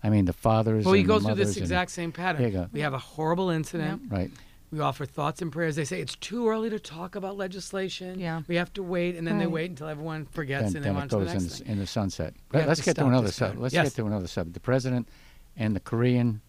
I 0.06 0.10
mean 0.10 0.26
the 0.26 0.34
fathers. 0.34 0.86
Well, 0.86 0.92
we 0.94 1.00
and 1.00 1.08
go 1.08 1.20
the 1.20 1.26
through 1.26 1.36
this 1.36 1.48
mothers 1.48 1.58
and- 1.58 1.64
exact 1.64 1.92
same 1.92 2.12
pattern. 2.12 2.42
There 2.42 2.52
you 2.52 2.58
go. 2.58 2.68
We 2.72 2.82
have 2.82 2.94
a 2.94 3.00
horrible 3.00 3.50
incident. 3.50 4.04
right. 4.10 4.30
We 4.72 4.80
offer 4.82 5.06
thoughts 5.06 5.42
and 5.42 5.52
prayers. 5.52 5.76
They 5.78 5.86
say 5.86 6.02
it's 6.02 6.16
too 6.18 6.50
early 6.50 6.70
to 6.70 6.80
talk 6.80 7.16
about 7.16 7.38
legislation. 7.38 8.20
Yeah. 8.20 8.42
We 8.48 8.56
have 8.56 8.74
to 8.74 8.84
wait, 8.84 9.16
and 9.16 9.26
then 9.26 9.38
they 9.38 9.48
wait 9.48 9.70
until 9.70 9.88
everyone 9.88 10.26
forgets, 10.26 10.74
Then, 10.74 10.78
and 10.78 10.86
then 10.86 10.94
then 10.96 10.96
it 10.96 11.02
on 11.04 11.10
to 11.10 11.16
the 11.18 11.26
goes 11.26 11.34
next 11.34 11.44
in, 11.44 11.50
the- 11.50 11.56
thing. 11.56 11.68
in 11.74 11.80
the 11.80 11.88
sunset. 11.88 12.34
We 12.52 12.62
Let's 12.64 12.82
get 12.82 12.96
to 12.98 13.06
another 13.06 13.28
this 13.28 13.36
sub. 13.36 13.58
Let's 13.58 13.74
Yes. 13.74 13.86
get 13.86 13.96
to 14.02 14.06
another 14.08 14.28
sub. 14.28 14.54
The 14.54 14.60
president 14.60 15.08
and 15.56 15.76
the 15.76 15.80
Korean 15.80 16.42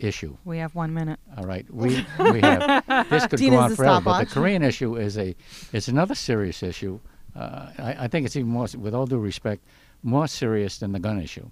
issue. 0.00 0.36
We 0.44 0.58
have 0.58 0.74
one 0.74 0.92
minute. 0.92 1.20
All 1.36 1.44
right, 1.44 1.64
we 1.72 2.04
we 2.18 2.40
have 2.40 2.84
this 3.10 3.26
could 3.28 3.38
Dina's 3.38 3.56
go 3.56 3.62
on 3.62 3.70
the 3.70 3.76
forever, 3.76 4.00
but 4.00 4.28
the. 4.28 4.34
Korean 4.34 4.62
issue 4.62 4.96
is 4.96 5.16
a 5.16 5.36
is 5.72 5.86
another 5.88 6.14
serious 6.16 6.62
issue. 6.62 6.98
Uh, 7.36 7.68
I, 7.78 7.96
I 8.04 8.08
think 8.08 8.26
it's 8.26 8.34
even 8.36 8.50
more, 8.50 8.66
with 8.76 8.94
all 8.94 9.06
due 9.06 9.18
respect, 9.18 9.64
more 10.02 10.26
serious 10.26 10.78
than 10.78 10.90
the 10.92 10.98
gun 10.98 11.20
issue. 11.20 11.48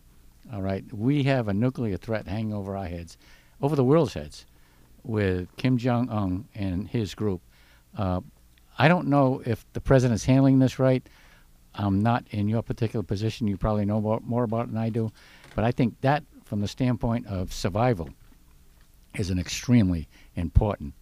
All 0.53 0.63
right, 0.63 0.85
we 0.93 1.23
have 1.25 1.47
a 1.47 1.55
nuclear 1.55 1.97
threat 1.97 2.27
hanging 2.27 2.53
over 2.53 2.77
our 2.77 2.87
heads, 2.87 3.17
over 3.63 3.77
the 3.77 3.85
world's 3.85 4.15
heads, 4.15 4.47
with 5.05 5.55
Kim 5.57 5.79
Jong 5.79 6.09
Un 6.11 6.49
and 6.57 6.89
his 6.89 7.15
group. 7.15 7.41
Uh, 7.97 8.21
I 8.77 8.89
don't 8.89 9.07
know 9.07 9.43
if 9.47 9.65
the 9.75 9.81
president 9.81 10.17
is 10.17 10.25
handling 10.25 10.59
this 10.59 10.81
right. 10.81 11.09
I'm 11.75 12.03
not 12.03 12.25
in 12.31 12.49
your 12.49 12.63
particular 12.63 13.05
position. 13.05 13.47
You 13.47 13.57
probably 13.57 13.85
know 13.85 14.01
more, 14.01 14.21
more 14.25 14.43
about 14.43 14.65
it 14.65 14.73
than 14.73 14.79
I 14.79 14.89
do, 14.89 15.13
but 15.55 15.63
I 15.63 15.71
think 15.71 16.01
that, 16.01 16.25
from 16.45 16.61
the 16.61 16.69
standpoint 16.69 17.29
of 17.29 17.53
survival, 17.53 18.11
is 19.15 19.31
an 19.31 19.39
extremely 19.39 20.09
important 20.35 20.95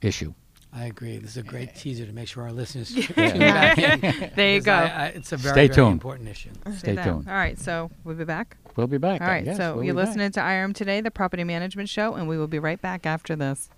issue. 0.00 0.32
I 0.72 0.84
agree. 0.84 1.16
This 1.18 1.30
is 1.30 1.36
a 1.38 1.42
great 1.42 1.74
teaser 1.74 2.04
to 2.06 2.12
make 2.12 2.28
sure 2.28 2.42
our 2.44 2.52
listeners 2.52 2.94
Yeah. 3.16 3.30
tune 3.30 3.38
back 3.38 3.78
in. 3.78 4.00
There 4.36 4.52
you 4.54 4.60
because 4.60 4.64
go. 4.64 4.72
I, 4.72 4.84
I, 4.86 5.06
it's 5.08 5.32
a 5.32 5.36
very, 5.36 5.52
Stay 5.54 5.66
very 5.66 5.74
tuned. 5.74 5.92
important 5.92 6.28
issue. 6.28 6.50
Stay 6.76 6.94
there. 6.94 7.04
tuned. 7.04 7.26
All 7.28 7.34
right, 7.34 7.58
so 7.58 7.90
we'll 8.04 8.14
be 8.16 8.24
back. 8.24 8.56
We'll 8.76 8.86
be 8.86 8.98
back. 8.98 9.20
All 9.22 9.28
yes, 9.38 9.56
so 9.56 9.74
we'll 9.76 9.84
you're 9.84 9.94
be 9.94 9.98
back. 10.00 10.08
listening 10.08 10.30
to 10.32 10.40
IREM 10.40 10.74
Today, 10.74 11.00
the 11.00 11.10
property 11.10 11.42
management 11.42 11.88
show, 11.88 12.14
and 12.14 12.28
we 12.28 12.36
will 12.38 12.46
be 12.46 12.58
right 12.58 12.80
back 12.80 13.06
after 13.06 13.34
this. 13.34 13.70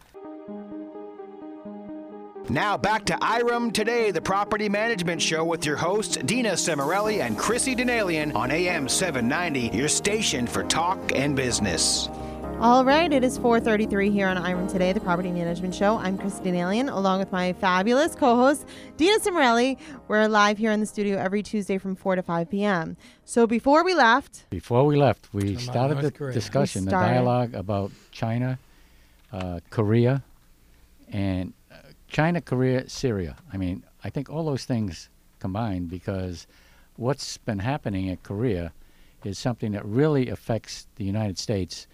Now 2.49 2.77
back 2.77 3.05
to 3.07 3.15
IREM 3.23 3.73
Today, 3.73 4.11
the 4.11 4.21
property 4.21 4.69
management 4.69 5.23
show 5.23 5.45
with 5.45 5.65
your 5.65 5.77
hosts, 5.77 6.17
Dina 6.17 6.53
Cimarelli 6.53 7.21
and 7.21 7.39
Chrissy 7.39 7.77
Denalian 7.77 8.35
on 8.35 8.51
AM 8.51 8.89
790, 8.89 9.77
your 9.77 9.87
station 9.89 10.47
for 10.49 10.65
talk 10.65 10.99
and 11.15 11.37
business. 11.37 12.09
All 12.61 12.85
right, 12.85 13.11
it 13.11 13.25
is 13.25 13.39
4:33 13.39 14.11
here 14.13 14.29
on 14.29 14.37
IREM 14.37 14.69
Today, 14.69 14.93
the 14.93 15.01
Property 15.01 15.33
Management 15.33 15.75
Show. 15.75 15.97
I'm 15.97 16.19
Christine 16.19 16.55
Alien, 16.55 16.91
along 16.91 17.21
with 17.21 17.33
my 17.33 17.55
fabulous 17.55 18.15
co-host 18.15 18.67
Dina 18.99 19.19
Cimarelli. 19.19 19.79
We're 20.09 20.29
live 20.29 20.59
here 20.59 20.71
in 20.71 20.79
the 20.79 20.85
studio 20.85 21.17
every 21.17 21.43
Tuesday 21.43 21.79
from 21.79 21.97
4 21.97 22.17
to 22.17 22.23
5 22.23 22.51
p.m. 22.51 22.99
So 23.25 23.47
before 23.47 23.83
we 23.83 23.95
left, 23.95 24.45
Before 24.51 24.85
we 24.85 24.97
left, 24.97 25.33
we 25.33 25.53
About 25.53 25.61
started 25.63 25.95
North 25.95 26.05
the 26.05 26.11
Korea. 26.13 26.35
discussion, 26.35 26.83
We 26.83 26.85
the 26.87 26.91
dialogue 26.91 27.55
about 27.55 27.93
China, 28.11 28.59
uh, 29.33 29.61
Korea, 29.71 30.23
and 31.11 31.55
uh, 31.73 31.77
China, 32.09 32.43
Korea, 32.43 32.87
Syria. 32.91 33.37
I 33.51 33.57
mean, 33.57 33.85
I 34.05 34.11
think 34.11 34.29
all 34.29 34.45
those 34.45 34.67
things 34.67 35.09
combined 35.39 35.89
because 35.89 36.47
what's 36.97 37.39
been 37.39 37.61
happening 37.61 38.11
at 38.11 38.23
Korea 38.23 38.73
is 39.25 39.39
something 39.39 39.73
that 39.73 39.85
really 39.87 40.29
affects 40.29 40.89
the 40.97 41.05
United 41.05 41.39
States 41.39 41.87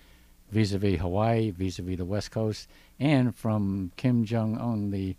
vis-a-vis 0.50 1.00
Hawaii, 1.00 1.50
vis-a-vis 1.50 1.96
the 1.96 2.04
West 2.04 2.30
Coast, 2.30 2.68
and 2.98 3.34
from 3.34 3.90
Kim 3.96 4.24
Jong 4.24 4.58
Un, 4.58 4.90
the 4.90 5.16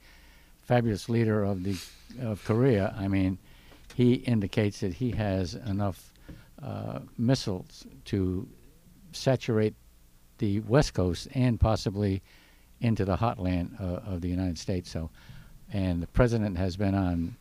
fabulous 0.62 1.10
leader 1.10 1.44
of 1.44 1.64
the 1.64 1.76
of 2.22 2.44
Korea. 2.46 2.94
I 2.98 3.08
mean, 3.08 3.38
he 3.96 4.14
indicates 4.14 4.80
that 4.80 4.94
he 4.94 5.12
has 5.12 5.56
enough 5.56 6.14
uh, 6.64 7.00
missiles 7.18 7.86
to 8.06 8.48
saturate 9.12 9.76
the 10.38 10.60
West 10.62 10.94
Coast 10.94 11.28
and 11.34 11.60
possibly 11.60 12.22
into 12.82 13.06
the 13.06 13.18
hotland 13.18 13.80
uh, 13.82 14.12
of 14.12 14.22
the 14.22 14.30
United 14.30 14.58
States. 14.58 14.90
So, 14.90 15.10
and 15.74 16.02
the 16.02 16.08
president 16.08 16.58
has 16.58 16.78
been 16.78 16.96
on 16.96 17.36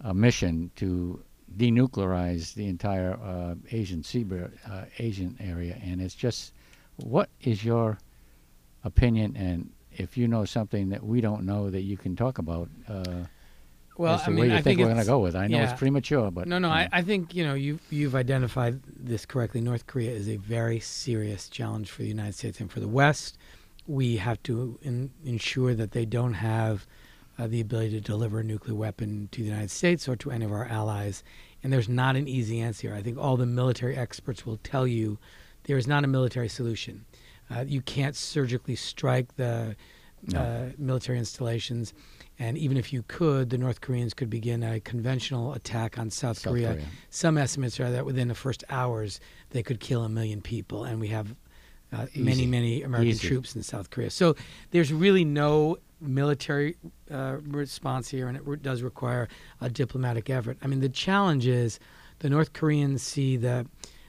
a 0.00 0.12
mission 0.12 0.70
to 0.76 1.22
denuclearize 1.56 2.54
the 2.54 2.66
entire 2.68 3.14
uh, 3.14 3.54
Asian 3.70 4.02
seaboard, 4.02 4.52
uh, 4.70 4.84
Asian 4.98 5.36
area, 5.40 5.78
and 5.82 6.02
it's 6.02 6.14
just, 6.14 6.52
what 6.96 7.28
is 7.40 7.64
your 7.64 7.98
opinion? 8.84 9.36
And 9.36 9.70
if 9.92 10.16
you 10.16 10.28
know 10.28 10.44
something 10.44 10.90
that 10.90 11.02
we 11.04 11.20
don't 11.20 11.44
know 11.44 11.70
that 11.70 11.82
you 11.82 11.96
can 11.96 12.16
talk 12.16 12.38
about, 12.38 12.68
uh, 12.88 13.24
Well, 13.96 14.22
I 14.24 14.30
mean, 14.30 14.50
I 14.50 14.56
think, 14.56 14.64
think 14.64 14.78
we're 14.80 14.86
going 14.86 14.98
to 14.98 15.04
go 15.04 15.18
with. 15.20 15.34
I 15.34 15.46
know 15.46 15.58
yeah. 15.58 15.70
it's 15.70 15.78
premature, 15.78 16.30
but 16.30 16.46
no, 16.46 16.58
no. 16.58 16.68
you 16.68 16.74
I. 16.74 16.88
I 16.92 17.02
think 17.02 17.34
you 17.34 17.44
know 17.44 17.54
you've 17.54 17.80
you've 17.90 18.14
identified 18.14 18.80
this 18.84 19.24
correctly. 19.24 19.60
North 19.60 19.86
Korea 19.86 20.10
is 20.10 20.28
a 20.28 20.36
very 20.36 20.80
serious 20.80 21.48
challenge 21.48 21.90
for 21.90 22.02
the 22.02 22.08
United 22.08 22.34
States 22.34 22.60
and 22.60 22.70
for 22.70 22.80
the 22.80 22.88
West. 22.88 23.38
We 23.86 24.16
have 24.16 24.42
to 24.44 24.78
in, 24.82 25.12
ensure 25.24 25.74
that 25.74 25.92
they 25.92 26.04
don't 26.04 26.34
have 26.34 26.86
uh, 27.38 27.46
the 27.46 27.60
ability 27.60 27.90
to 27.92 28.00
deliver 28.00 28.40
a 28.40 28.44
nuclear 28.44 28.74
weapon 28.74 29.28
to 29.32 29.40
the 29.40 29.48
United 29.48 29.70
States 29.70 30.08
or 30.08 30.16
to 30.16 30.30
any 30.30 30.44
of 30.44 30.52
our 30.52 30.66
allies. 30.66 31.22
And 31.62 31.72
there's 31.72 31.88
not 31.88 32.16
an 32.16 32.28
easy 32.28 32.60
answer. 32.60 32.94
I 32.94 33.02
think 33.02 33.18
all 33.18 33.36
the 33.36 33.46
military 33.46 33.96
experts 33.96 34.44
will 34.44 34.58
tell 34.58 34.86
you 34.86 35.18
there 35.66 35.76
is 35.76 35.86
not 35.86 36.02
a 36.04 36.06
military 36.06 36.48
solution. 36.48 37.04
Uh, 37.50 37.64
you 37.66 37.80
can't 37.80 38.16
surgically 38.16 38.76
strike 38.76 39.36
the 39.36 39.76
No. 40.32 40.40
uh, 40.40 40.70
military 40.78 41.18
installations. 41.18 41.92
And 42.38 42.58
even 42.58 42.76
if 42.76 42.92
you 42.92 43.04
could, 43.06 43.50
the 43.50 43.58
North 43.58 43.80
Koreans 43.80 44.12
could 44.14 44.28
begin 44.30 44.62
a 44.62 44.80
conventional 44.80 45.52
attack 45.52 45.98
on 45.98 46.10
South, 46.10 46.38
South 46.38 46.52
Korea. 46.52 46.72
Korea. 46.74 46.86
Some 47.10 47.38
estimates 47.38 47.78
are 47.78 47.90
that 47.90 48.04
within 48.04 48.28
the 48.28 48.34
first 48.34 48.64
hours, 48.68 49.20
they 49.50 49.62
could 49.62 49.78
kill 49.78 50.02
a 50.04 50.08
million 50.08 50.40
people. 50.40 50.84
And 50.84 51.00
we 51.00 51.08
have 51.08 51.34
uh, 51.92 52.06
many, 52.16 52.46
many 52.46 52.82
American 52.82 53.08
Easy. 53.10 53.28
troops 53.28 53.54
in 53.54 53.62
South 53.62 53.90
Korea. 53.90 54.10
So 54.10 54.34
there's 54.72 54.92
really 54.92 55.24
no 55.24 55.76
military 56.00 56.76
uh, 57.10 57.36
response 57.46 58.08
here, 58.08 58.26
and 58.28 58.36
it 58.36 58.42
re- 58.46 58.56
does 58.56 58.82
require 58.82 59.28
a 59.60 59.70
diplomatic 59.70 60.28
effort. 60.28 60.58
I 60.62 60.66
mean, 60.66 60.80
the 60.80 60.88
challenge 60.88 61.46
is 61.46 61.78
the 62.18 62.28
North 62.28 62.52
Koreans 62.52 63.02
see 63.02 63.36
the 63.36 63.66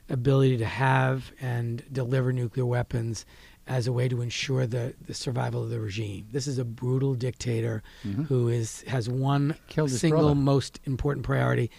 ability 0.10 0.58
to 0.58 0.66
have 0.66 1.32
and 1.42 1.84
deliver 1.92 2.32
nuclear 2.32 2.66
weapons 2.66 3.26
as 3.68 3.86
a 3.88 3.92
way 3.92 4.08
to 4.08 4.22
ensure 4.22 4.66
the, 4.66 4.94
the 5.08 5.14
survival 5.14 5.64
of 5.64 5.70
the 5.70 5.80
regime. 5.80 6.26
This 6.32 6.48
is 6.48 6.58
a 6.58 6.64
brutal 6.64 7.16
dictator 7.16 7.84
who 8.28 8.48
is 8.48 8.82
has 8.88 9.10
one 9.10 9.50
Mm-hmm. 9.54 9.68
Killed 9.68 9.92
single 9.92 10.36
most 10.36 10.80
important 10.86 11.26
priority 11.26 11.70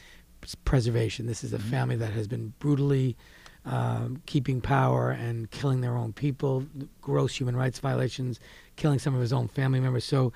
preservation. 0.64 1.26
This 1.26 1.42
is 1.44 1.52
a 1.52 1.58
Mm-hmm. 1.58 1.70
family 1.70 1.96
that 1.96 2.12
has 2.12 2.28
been 2.28 2.52
brutally 2.58 3.16
um, 3.64 4.22
keeping 4.26 4.60
power 4.60 5.10
and 5.10 5.50
killing 5.50 5.80
their 5.80 5.96
own 5.96 6.12
people, 6.12 6.64
gross 7.00 7.34
human 7.36 7.56
rights 7.56 7.78
violations, 7.80 8.38
killing 8.76 8.98
some 8.98 9.14
of 9.14 9.20
his 9.20 9.32
own 9.32 9.48
family 9.48 9.80
members. 9.80 10.04
So 10.04 10.32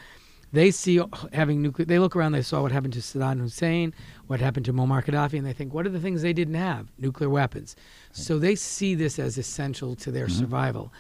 they 0.53 0.71
see 0.71 1.01
having 1.33 1.62
nuclear. 1.62 1.87
They 1.87 1.99
look 1.99 2.15
around. 2.15 2.33
They 2.33 2.43
saw 2.43 2.62
what 2.62 2.73
happened 2.73 2.93
to 2.95 3.01
Saddam 3.01 3.41
Hussein, 3.41 3.95
what 4.27 4.41
happened 4.41 4.67
to 4.67 4.73
Muammar 4.73 5.03
Gaddafi, 5.03 5.38
and 5.38 5.47
they 5.47 5.53
think, 5.53 5.73
what 5.73 5.87
are 5.87 5.91
the 5.91 6.01
things 6.01 6.23
they 6.23 6.35
didn't 6.35 6.55
have? 6.55 6.88
Nuclear 6.99 7.31
weapons. 7.31 7.75
So 8.12 8.38
they 8.38 8.55
see 8.55 8.95
this 8.95 9.19
as 9.19 9.38
essential 9.38 9.97
to 9.97 10.11
their 10.11 10.27
mm-hmm. 10.27 10.38
survival. 10.38 10.93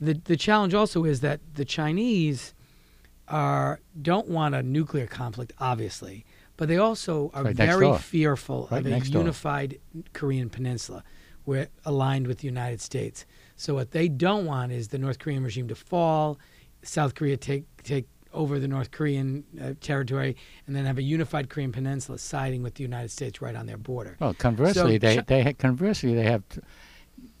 The 0.00 0.14
the 0.14 0.36
challenge 0.36 0.74
also 0.74 1.04
is 1.04 1.20
that 1.20 1.40
the 1.54 1.64
Chinese 1.64 2.54
are 3.28 3.80
don't 4.00 4.28
want 4.28 4.54
a 4.54 4.62
nuclear 4.62 5.06
conflict, 5.06 5.52
obviously, 5.58 6.24
but 6.56 6.68
they 6.68 6.78
also 6.78 7.30
are 7.34 7.44
Right 7.44 7.56
very 7.56 7.96
fearful 7.98 8.68
Right 8.70 8.80
of 8.80 8.86
a 8.86 8.90
next 8.90 9.10
door. 9.10 9.22
unified 9.22 9.78
Korean 10.12 10.50
peninsula, 10.50 11.04
where 11.44 11.68
aligned 11.84 12.26
with 12.26 12.38
the 12.38 12.46
United 12.46 12.80
States. 12.80 13.26
So 13.56 13.74
what 13.74 13.92
they 13.92 14.08
don't 14.08 14.46
want 14.46 14.72
is 14.72 14.88
the 14.88 14.98
North 14.98 15.18
Korean 15.18 15.44
regime 15.44 15.68
to 15.68 15.74
fall 15.74 16.38
South 16.82 17.14
Korea 17.14 17.36
take 17.36 17.64
take 17.82 18.06
over 18.32 18.58
the 18.58 18.68
North 18.68 18.90
Korean 18.90 19.44
uh, 19.60 19.72
territory 19.80 20.36
and 20.66 20.76
then 20.76 20.84
have 20.84 20.98
a 20.98 21.02
unified 21.02 21.48
Korean 21.48 21.72
peninsula 21.72 22.18
siding 22.18 22.62
with 22.62 22.74
the 22.74 22.82
United 22.82 23.10
States 23.10 23.40
right 23.40 23.54
on 23.56 23.66
their 23.66 23.76
border. 23.78 24.16
Well, 24.20 24.34
conversely, 24.34 24.94
So 24.94 24.98
they 24.98 25.16
they 25.26 25.42
ha- 25.42 25.52
conversely 25.58 26.14
they 26.14 26.24
have 26.24 26.46
t- 26.48 26.60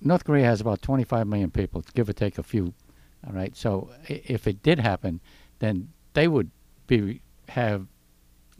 North 0.00 0.24
Korea 0.24 0.44
has 0.46 0.60
about 0.60 0.80
25 0.82 1.26
million 1.26 1.50
people, 1.50 1.84
give 1.94 2.08
or 2.08 2.12
take 2.12 2.38
a 2.38 2.42
few. 2.42 2.72
All 3.26 3.32
right, 3.32 3.54
so 3.56 3.90
i- 4.08 4.22
if 4.26 4.46
it 4.46 4.62
did 4.62 4.78
happen, 4.78 5.20
then 5.58 5.88
they 6.14 6.26
would 6.28 6.50
be 6.86 7.20
have 7.48 7.86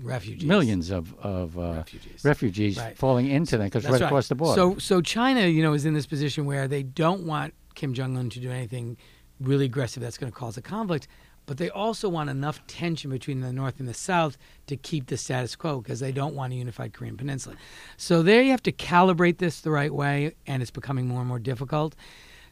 Refugees. 0.01 0.47
millions 0.47 0.91
of 0.91 1.13
of 1.19 1.59
uh, 1.59 1.73
refugees. 1.77 2.25
refugees 2.25 2.77
Right. 2.79 2.97
falling 2.97 3.27
into 3.27 3.57
them 3.57 3.67
because 3.67 3.83
That's 3.85 3.95
right, 4.01 4.03
across 4.03 4.29
the 4.29 4.35
border. 4.37 4.55
So, 4.61 4.79
so 4.79 5.01
China, 5.01 5.47
you 5.47 5.63
know, 5.63 5.73
is 5.73 5.85
in 5.85 5.95
this 5.95 6.07
position 6.07 6.45
where 6.45 6.69
they 6.69 6.83
don't 6.85 7.25
want 7.27 7.53
Kim 7.75 7.95
Jong 7.95 8.17
Un 8.17 8.31
to 8.31 8.39
do 8.41 8.51
anything 8.51 8.97
really 9.41 9.65
aggressive 9.65 10.01
that's 10.03 10.17
going 10.19 10.31
to 10.33 10.37
cause 10.39 10.57
a 10.57 10.63
conflict, 10.63 11.09
but 11.49 11.57
they 11.57 11.71
also 11.71 12.09
want 12.09 12.29
enough 12.29 12.65
tension 12.67 13.11
between 13.11 13.41
the 13.41 13.53
North 13.53 13.81
and 13.81 13.89
the 13.89 13.95
South 13.95 14.37
to 14.67 14.77
keep 14.77 15.07
the 15.07 15.17
status 15.17 15.57
quo 15.57 15.81
because 15.81 15.99
they 15.99 16.13
don't 16.13 16.35
want 16.35 16.53
a 16.53 16.57
unified 16.57 16.93
Korean 16.93 17.17
peninsula. 17.17 17.57
So 17.97 18.23
there 18.23 18.43
you 18.43 18.51
have 18.51 18.63
to 18.65 18.73
calibrate 18.73 19.39
this 19.39 19.63
the 19.63 19.71
right 19.71 19.93
way, 19.93 20.35
and 20.47 20.61
it's 20.63 20.71
becoming 20.71 21.09
more 21.09 21.21
and 21.21 21.29
more 21.29 21.39
difficult. 21.39 21.97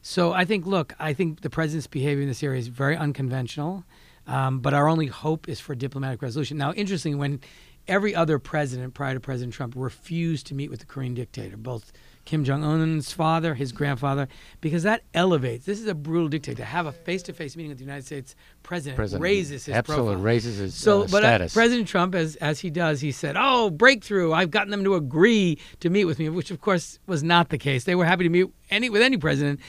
So 0.01 0.33
I 0.33 0.47
think, 0.47 0.67
look, 0.67 0.95
I 0.99 1.13
think 1.13 1.43
the 1.43 1.51
president's 1.51 1.87
behavior 1.87 2.23
in 2.23 2.29
this 2.29 2.43
area 2.43 2.59
is 2.59 2.69
very 2.69 2.97
unconventional, 2.97 3.85
um, 4.27 4.61
but 4.61 4.73
our 4.73 4.89
only 4.89 5.09
hope 5.09 5.47
is 5.47 5.61
for 5.61 5.75
diplomatic 5.75 6.23
resolution. 6.23 6.57
Now, 6.57 6.73
interestingly, 6.73 7.19
when 7.19 7.41
every 7.87 8.15
other 8.15 8.39
president 8.39 8.95
prior 8.95 9.13
to 9.13 9.21
President 9.21 9.53
Trump 9.53 9.75
refused 9.77 10.47
to 10.47 10.55
meet 10.55 10.71
with 10.71 10.81
the 10.81 10.87
Korean 10.87 11.13
dictator, 11.13 11.59
both 11.59 11.93
Kim 12.27 12.45
Jong 12.45 12.65
Un's 12.65 13.12
father, 13.12 13.55
his 13.55 13.73
grandfather, 13.73 14.27
because 14.61 14.83
that 14.83 15.03
elevates. 15.15 15.65
This 15.65 15.81
is 15.81 15.87
a 15.87 15.95
brutal 15.95 16.29
dictator. 16.29 16.59
To 16.59 16.65
have 16.65 16.87
a 16.87 16.93
face-to-face 16.93 17.57
meeting 17.57 17.71
with 17.71 17.79
the 17.79 17.85
United 17.85 18.05
States 18.05 18.35
president, 18.65 18.97
President 18.97 19.23
raises 19.23 19.65
his 19.65 19.75
absolutely 19.75 20.15
profile. 20.15 20.25
raises 20.25 20.59
his 20.59 20.75
So, 20.75 21.03
uh, 21.03 21.09
but 21.11 21.25
uh, 21.25 21.29
status. 21.29 21.55
President 21.55 21.89
Trump, 21.89 22.15
as 22.15 22.35
as 22.37 22.61
he 22.61 22.69
does, 22.69 23.01
he 23.01 23.12
said, 23.12 23.37
"Oh, 23.39 23.71
breakthrough! 23.71 24.33
I've 24.33 24.51
gotten 24.51 24.73
them 24.73 24.85
to 24.85 24.97
agree 24.97 25.59
to 25.81 25.89
meet 25.89 26.05
with 26.05 26.19
me," 26.19 26.29
which 26.29 26.51
of 26.51 26.61
course 26.61 26.99
was 27.07 27.23
not 27.23 27.49
the 27.49 27.59
case. 27.59 27.85
They 27.85 27.95
were 27.95 28.05
happy 28.05 28.25
to 28.25 28.31
meet 28.31 28.49
any 28.71 28.91
with 28.91 29.03
any 29.03 29.17
president, 29.17 29.61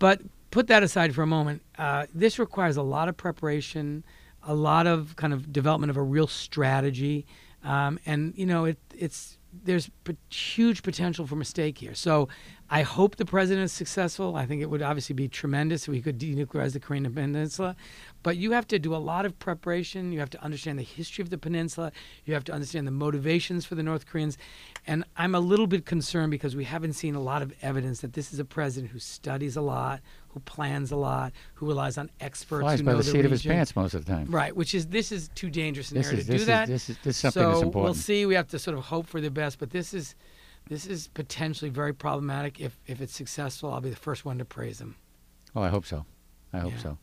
but 0.00 0.20
put 0.50 0.66
that 0.66 0.82
aside 0.82 1.14
for 1.14 1.22
a 1.22 1.26
moment. 1.26 1.62
Uh, 1.78 2.06
this 2.12 2.38
requires 2.40 2.76
a 2.76 2.82
lot 2.82 3.08
of 3.08 3.16
preparation, 3.16 4.04
a 4.42 4.54
lot 4.54 4.88
of 4.88 5.14
kind 5.14 5.32
of 5.32 5.52
development 5.52 5.90
of 5.90 5.96
a 5.96 6.02
real 6.02 6.26
strategy, 6.26 7.26
um, 7.62 8.00
and 8.04 8.34
you 8.36 8.46
know, 8.46 8.64
it 8.64 8.78
it's 8.92 9.38
there's 9.64 9.90
huge 10.30 10.82
potential 10.82 11.26
for 11.26 11.36
mistake 11.36 11.78
here. 11.78 11.94
So 11.94 12.28
I 12.68 12.82
hope 12.82 13.16
the 13.16 13.24
president 13.24 13.64
is 13.66 13.72
successful. 13.72 14.34
I 14.34 14.44
think 14.44 14.60
it 14.60 14.70
would 14.70 14.82
obviously 14.82 15.14
be 15.14 15.28
tremendous 15.28 15.82
if 15.84 15.88
we 15.88 16.02
could 16.02 16.18
denuclearize 16.18 16.72
the 16.72 16.80
Korean 16.80 17.12
Peninsula. 17.12 17.76
But 18.22 18.36
you 18.36 18.52
have 18.52 18.66
to 18.68 18.78
do 18.78 18.94
a 18.94 18.98
lot 18.98 19.24
of 19.24 19.38
preparation. 19.38 20.12
You 20.12 20.18
have 20.18 20.30
to 20.30 20.42
understand 20.42 20.78
the 20.78 20.84
history 20.84 21.22
of 21.22 21.30
the 21.30 21.38
peninsula. 21.38 21.92
You 22.24 22.34
have 22.34 22.44
to 22.44 22.52
understand 22.52 22.86
the 22.86 22.92
motivations 22.92 23.64
for 23.64 23.76
the 23.76 23.82
North 23.82 24.06
Koreans. 24.06 24.36
And 24.86 25.04
I'm 25.16 25.34
a 25.34 25.40
little 25.40 25.66
bit 25.68 25.86
concerned 25.86 26.32
because 26.32 26.56
we 26.56 26.64
haven't 26.64 26.94
seen 26.94 27.14
a 27.14 27.20
lot 27.20 27.42
of 27.42 27.54
evidence 27.62 28.00
that 28.00 28.14
this 28.14 28.32
is 28.32 28.40
a 28.40 28.44
president 28.44 28.92
who 28.92 28.98
studies 28.98 29.56
a 29.56 29.62
lot, 29.62 30.00
who 30.36 30.40
plans 30.40 30.92
a 30.92 30.96
lot, 30.96 31.32
who 31.54 31.66
relies 31.66 31.96
on 31.96 32.10
experts 32.20 32.60
Flies 32.60 32.80
who 32.80 32.84
by 32.84 32.92
know 32.92 32.98
the 32.98 33.04
seat 33.04 33.24
of 33.24 33.30
his 33.30 33.42
pants 33.42 33.74
most 33.74 33.94
of 33.94 34.04
the 34.04 34.12
time. 34.12 34.26
Right, 34.30 34.54
which 34.54 34.74
is 34.74 34.86
this 34.88 35.10
is 35.10 35.28
too 35.34 35.48
dangerous 35.48 35.90
an 35.90 35.96
This 35.96 36.08
area 36.08 36.18
is 36.18 36.26
to 36.26 36.32
this 36.32 36.40
do 36.40 36.42
is 36.42 36.46
that. 36.48 36.68
this 36.68 36.90
is 36.90 36.98
this 36.98 37.16
is 37.16 37.20
something 37.22 37.42
so 37.42 37.60
that's 37.62 37.74
we'll 37.74 37.94
see. 37.94 38.26
We 38.26 38.34
have 38.34 38.48
to 38.48 38.58
sort 38.58 38.76
of 38.76 38.84
hope 38.84 39.06
for 39.06 39.22
the 39.22 39.30
best, 39.30 39.58
but 39.58 39.70
this 39.70 39.94
is 39.94 40.14
this 40.68 40.86
is 40.86 41.08
potentially 41.08 41.70
very 41.70 41.94
problematic. 41.94 42.60
If 42.60 42.78
if 42.86 43.00
it's 43.00 43.14
successful, 43.14 43.72
I'll 43.72 43.80
be 43.80 43.88
the 43.88 43.96
first 43.96 44.26
one 44.26 44.36
to 44.36 44.44
praise 44.44 44.78
him. 44.78 44.96
Oh, 45.54 45.62
I 45.62 45.68
hope 45.68 45.86
so. 45.86 46.04
I 46.52 46.58
hope 46.58 46.72
Yeah. 46.72 46.78
so. 46.82 46.98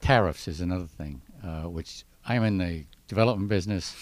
Tariffs 0.00 0.48
is 0.48 0.62
another 0.62 0.86
thing, 0.86 1.20
uh, 1.44 1.64
which 1.64 2.04
I'm 2.24 2.44
in 2.44 2.56
the 2.56 2.86
development 3.08 3.50
business, 3.50 3.94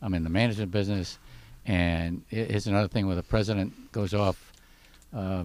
I'm 0.00 0.14
in 0.14 0.24
the 0.24 0.30
management 0.30 0.70
business, 0.70 1.18
and 1.66 2.22
it 2.30 2.50
is 2.50 2.66
another 2.66 2.88
thing 2.88 3.06
where 3.06 3.16
the 3.16 3.22
president 3.22 3.92
goes 3.92 4.14
off 4.14 4.54
uh, 5.14 5.44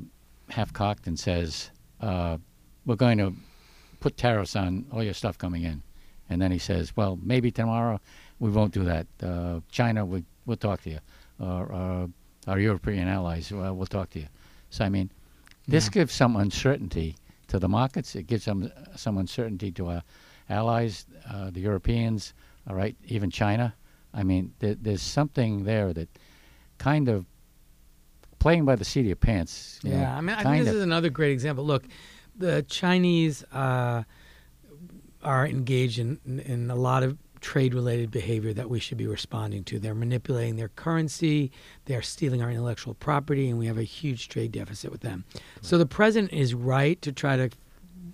half 0.49 0.71
cocked 0.71 1.07
and 1.07 1.19
says, 1.19 1.69
uh, 1.99 2.37
"We're 2.87 2.95
going 2.95 3.19
to 3.19 3.33
put 3.99 4.17
tariffs 4.17 4.55
on 4.55 4.85
all 4.91 5.03
your 5.03 5.13
stuff 5.13 5.37
coming 5.37 5.63
in," 5.63 5.83
and 6.29 6.41
then 6.41 6.51
he 6.51 6.57
says, 6.59 6.95
"Well, 6.95 7.19
maybe 7.21 7.51
tomorrow 7.51 7.99
we 8.39 8.49
won't 8.49 8.73
do 8.73 8.83
that. 8.85 9.05
Uh, 9.21 9.59
China, 9.69 10.05
we, 10.05 10.23
we'll 10.47 10.57
talk 10.57 10.81
to 10.83 10.89
you, 10.89 10.99
or 11.39 11.71
uh, 11.71 12.07
our 12.47 12.59
European 12.59 13.07
allies, 13.07 13.51
well, 13.51 13.75
we'll 13.75 13.85
talk 13.85 14.09
to 14.11 14.19
you." 14.19 14.27
So 14.71 14.85
I 14.85 14.89
mean, 14.89 15.11
this 15.67 15.89
gives 15.89 16.13
some 16.13 16.35
uncertainty 16.35 17.15
to 17.49 17.59
the 17.59 17.67
markets. 17.67 18.15
It 18.15 18.27
gives 18.27 18.43
some 18.45 18.71
some 18.95 19.17
uncertainty 19.19 19.71
to 19.73 19.87
our 19.87 20.03
allies, 20.49 21.05
uh, 21.29 21.49
the 21.51 21.59
Europeans, 21.59 22.33
all 22.69 22.75
right, 22.75 22.95
even 23.05 23.29
China. 23.29 23.75
I 24.13 24.23
mean, 24.23 24.53
there, 24.59 24.75
there's 24.75 25.01
something 25.01 25.63
there 25.65 25.93
that 25.93 26.09
kind 26.77 27.09
of 27.09 27.25
playing 28.39 28.65
by 28.65 28.75
the 28.75 28.85
seat 28.85 29.01
of 29.01 29.05
your 29.07 29.15
pants. 29.15 29.79
you 29.83 29.91
know, 29.91 29.97
Yeah, 29.99 30.17
I 30.17 30.21
mean, 30.21 30.35
I 30.35 30.43
think 30.43 30.65
this 30.65 30.73
is 30.73 30.83
another 30.83 31.09
great 31.09 31.31
example. 31.31 31.65
Look, 31.65 31.83
the 32.37 32.63
Chinese 32.63 33.43
uh, 33.51 34.03
are 35.23 35.47
engaged 35.47 35.99
in, 35.99 36.19
in, 36.25 36.39
in 36.39 36.71
a 36.71 36.75
lot 36.75 37.03
of 37.03 37.17
trade 37.39 37.73
related 37.73 38.11
behavior 38.11 38.53
that 38.53 38.69
we 38.69 38.79
should 38.79 38.97
be 38.97 39.07
responding 39.07 39.63
to. 39.63 39.79
They're 39.79 39.93
manipulating 39.93 40.55
their 40.55 40.69
currency, 40.69 41.51
they're 41.85 42.01
stealing 42.01 42.41
our 42.41 42.49
intellectual 42.49 42.93
property, 42.95 43.49
and 43.49 43.59
we 43.59 43.67
have 43.67 43.77
a 43.77 43.83
huge 43.83 44.27
trade 44.27 44.51
deficit 44.51 44.91
with 44.91 45.01
them. 45.01 45.23
So 45.61 45.77
the 45.77 45.85
president 45.85 46.33
is 46.33 46.53
right 46.53 47.01
to 47.01 47.11
try 47.11 47.37
to 47.37 47.49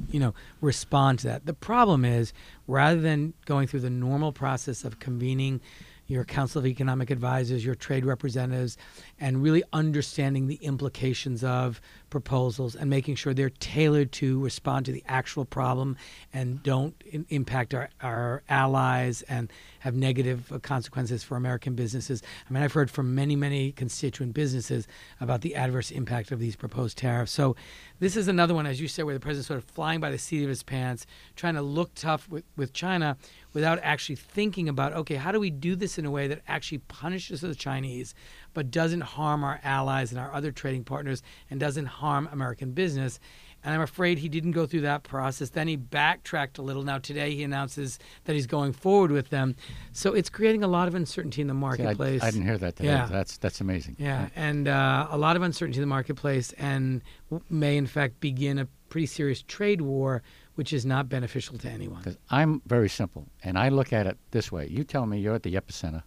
you 0.09 0.19
know 0.19 0.33
respond 0.61 1.19
to 1.19 1.27
that. 1.27 1.45
The 1.45 1.53
problem 1.53 2.03
is 2.03 2.33
rather 2.67 2.99
than 2.99 3.33
going 3.45 3.67
through 3.67 3.81
the 3.81 3.89
normal 3.89 4.31
process 4.31 4.83
of 4.83 4.99
convening 4.99 5.61
your 6.07 6.25
council 6.25 6.59
of 6.59 6.65
economic 6.65 7.09
advisors, 7.09 7.63
your 7.63 7.75
trade 7.75 8.05
representatives, 8.05 8.77
and 9.19 9.41
really 9.41 9.63
understanding 9.71 10.47
the 10.47 10.55
implications 10.55 11.43
of 11.43 11.79
proposals 12.13 12.75
and 12.75 12.91
making 12.91 13.15
sure 13.15 13.33
they're 13.33 13.49
tailored 13.49 14.11
to 14.11 14.39
respond 14.39 14.85
to 14.85 14.91
the 14.91 15.03
actual 15.07 15.45
problem 15.45 15.97
and 16.31 16.61
don't 16.61 16.93
in- 17.07 17.25
impact 17.29 17.73
our, 17.73 17.89
our 18.03 18.43
allies 18.47 19.23
and 19.23 19.51
have 19.79 19.95
negative 19.95 20.51
uh, 20.51 20.59
consequences 20.59 21.23
for 21.23 21.37
American 21.37 21.73
businesses. 21.73 22.21
I 22.47 22.53
mean, 22.53 22.61
I've 22.61 22.71
heard 22.71 22.91
from 22.91 23.15
many, 23.15 23.35
many 23.35 23.71
constituent 23.71 24.35
businesses 24.35 24.87
about 25.19 25.41
the 25.41 25.55
adverse 25.55 25.89
impact 25.89 26.31
of 26.31 26.39
these 26.39 26.55
proposed 26.55 26.99
tariffs. 26.99 27.31
So, 27.31 27.55
this 27.99 28.15
is 28.15 28.27
another 28.27 28.53
one, 28.53 28.67
as 28.67 28.79
you 28.79 28.87
said, 28.87 29.05
where 29.05 29.13
the 29.13 29.19
president's 29.19 29.47
sort 29.47 29.57
of 29.57 29.63
flying 29.63 29.99
by 29.99 30.11
the 30.11 30.17
seat 30.19 30.43
of 30.43 30.49
his 30.49 30.61
pants, 30.61 31.07
trying 31.35 31.55
to 31.55 31.61
look 31.61 31.95
tough 31.95 32.29
with, 32.29 32.43
with 32.55 32.73
China 32.73 33.17
without 33.53 33.79
actually 33.81 34.17
thinking 34.17 34.67
about, 34.67 34.93
okay, 34.93 35.15
how 35.15 35.31
do 35.31 35.39
we 35.39 35.49
do 35.49 35.75
this 35.75 35.97
in 35.97 36.05
a 36.05 36.11
way 36.11 36.27
that 36.27 36.41
actually 36.47 36.79
punishes 36.79 37.41
the 37.41 37.55
Chinese, 37.55 38.13
but 38.53 38.71
doesn't 38.71 39.01
harm 39.01 39.43
our 39.43 39.59
allies 39.63 40.11
and 40.11 40.19
our 40.19 40.31
other 40.33 40.51
trading 40.51 40.83
partners 40.83 41.21
and 41.49 41.59
doesn't 41.59 41.85
harm 41.85 42.29
American 42.31 42.71
business? 42.71 43.19
And 43.65 43.73
I'm 43.73 43.81
afraid 43.81 44.17
he 44.17 44.27
didn't 44.27 44.51
go 44.51 44.65
through 44.65 44.81
that 44.81 45.03
process. 45.03 45.51
Then 45.51 45.69
he 45.69 45.77
backtracked 45.77 46.57
a 46.57 46.61
little. 46.61 46.83
Now, 46.83 46.97
today 46.97 47.33
he 47.33 47.43
announces 47.43 47.97
that 48.25 48.33
he's 48.33 48.45
going 48.45 48.73
forward 48.73 49.09
with 49.11 49.29
them. 49.29 49.55
So 49.93 50.13
it's 50.13 50.29
creating 50.29 50.63
a 50.63 50.67
lot 50.67 50.89
of 50.89 50.95
uncertainty 50.95 51.41
in 51.41 51.47
the 51.47 51.53
See, 51.53 51.57
I, 51.57 51.59
marketplace. 51.59 52.21
I 52.21 52.31
didn't 52.31 52.45
hear 52.45 52.57
that 52.57 52.75
today. 52.75 52.89
Yeah. 52.89 53.05
That's 53.05 53.37
that's 53.37 53.61
amazing. 53.61 53.95
Yeah, 53.99 54.27
and 54.35 54.67
uh, 54.67 55.07
a 55.09 55.17
lot 55.17 55.37
of 55.37 55.43
uncertainty 55.43 55.77
in 55.77 55.81
the 55.81 55.87
marketplace, 55.87 56.51
and 56.53 57.01
w- 57.29 57.43
may 57.49 57.77
in 57.77 57.87
fact 57.87 58.19
begin 58.19 58.59
a 58.59 58.67
pretty 58.89 59.07
serious 59.07 59.41
trade 59.41 59.79
war, 59.79 60.21
which 60.55 60.73
is 60.73 60.85
not 60.85 61.07
beneficial 61.07 61.57
to 61.59 61.69
anyone. 61.69 61.99
Because 61.99 62.17
I'm 62.29 62.61
very 62.67 62.89
simple, 62.89 63.27
and 63.43 63.57
I 63.57 63.69
look 63.69 63.93
at 63.93 64.07
it 64.07 64.17
this 64.31 64.51
way. 64.51 64.67
You 64.67 64.83
tell 64.83 65.05
me 65.05 65.19
you're 65.19 65.35
at 65.35 65.43
the 65.43 65.53
epicenter. 65.55 66.03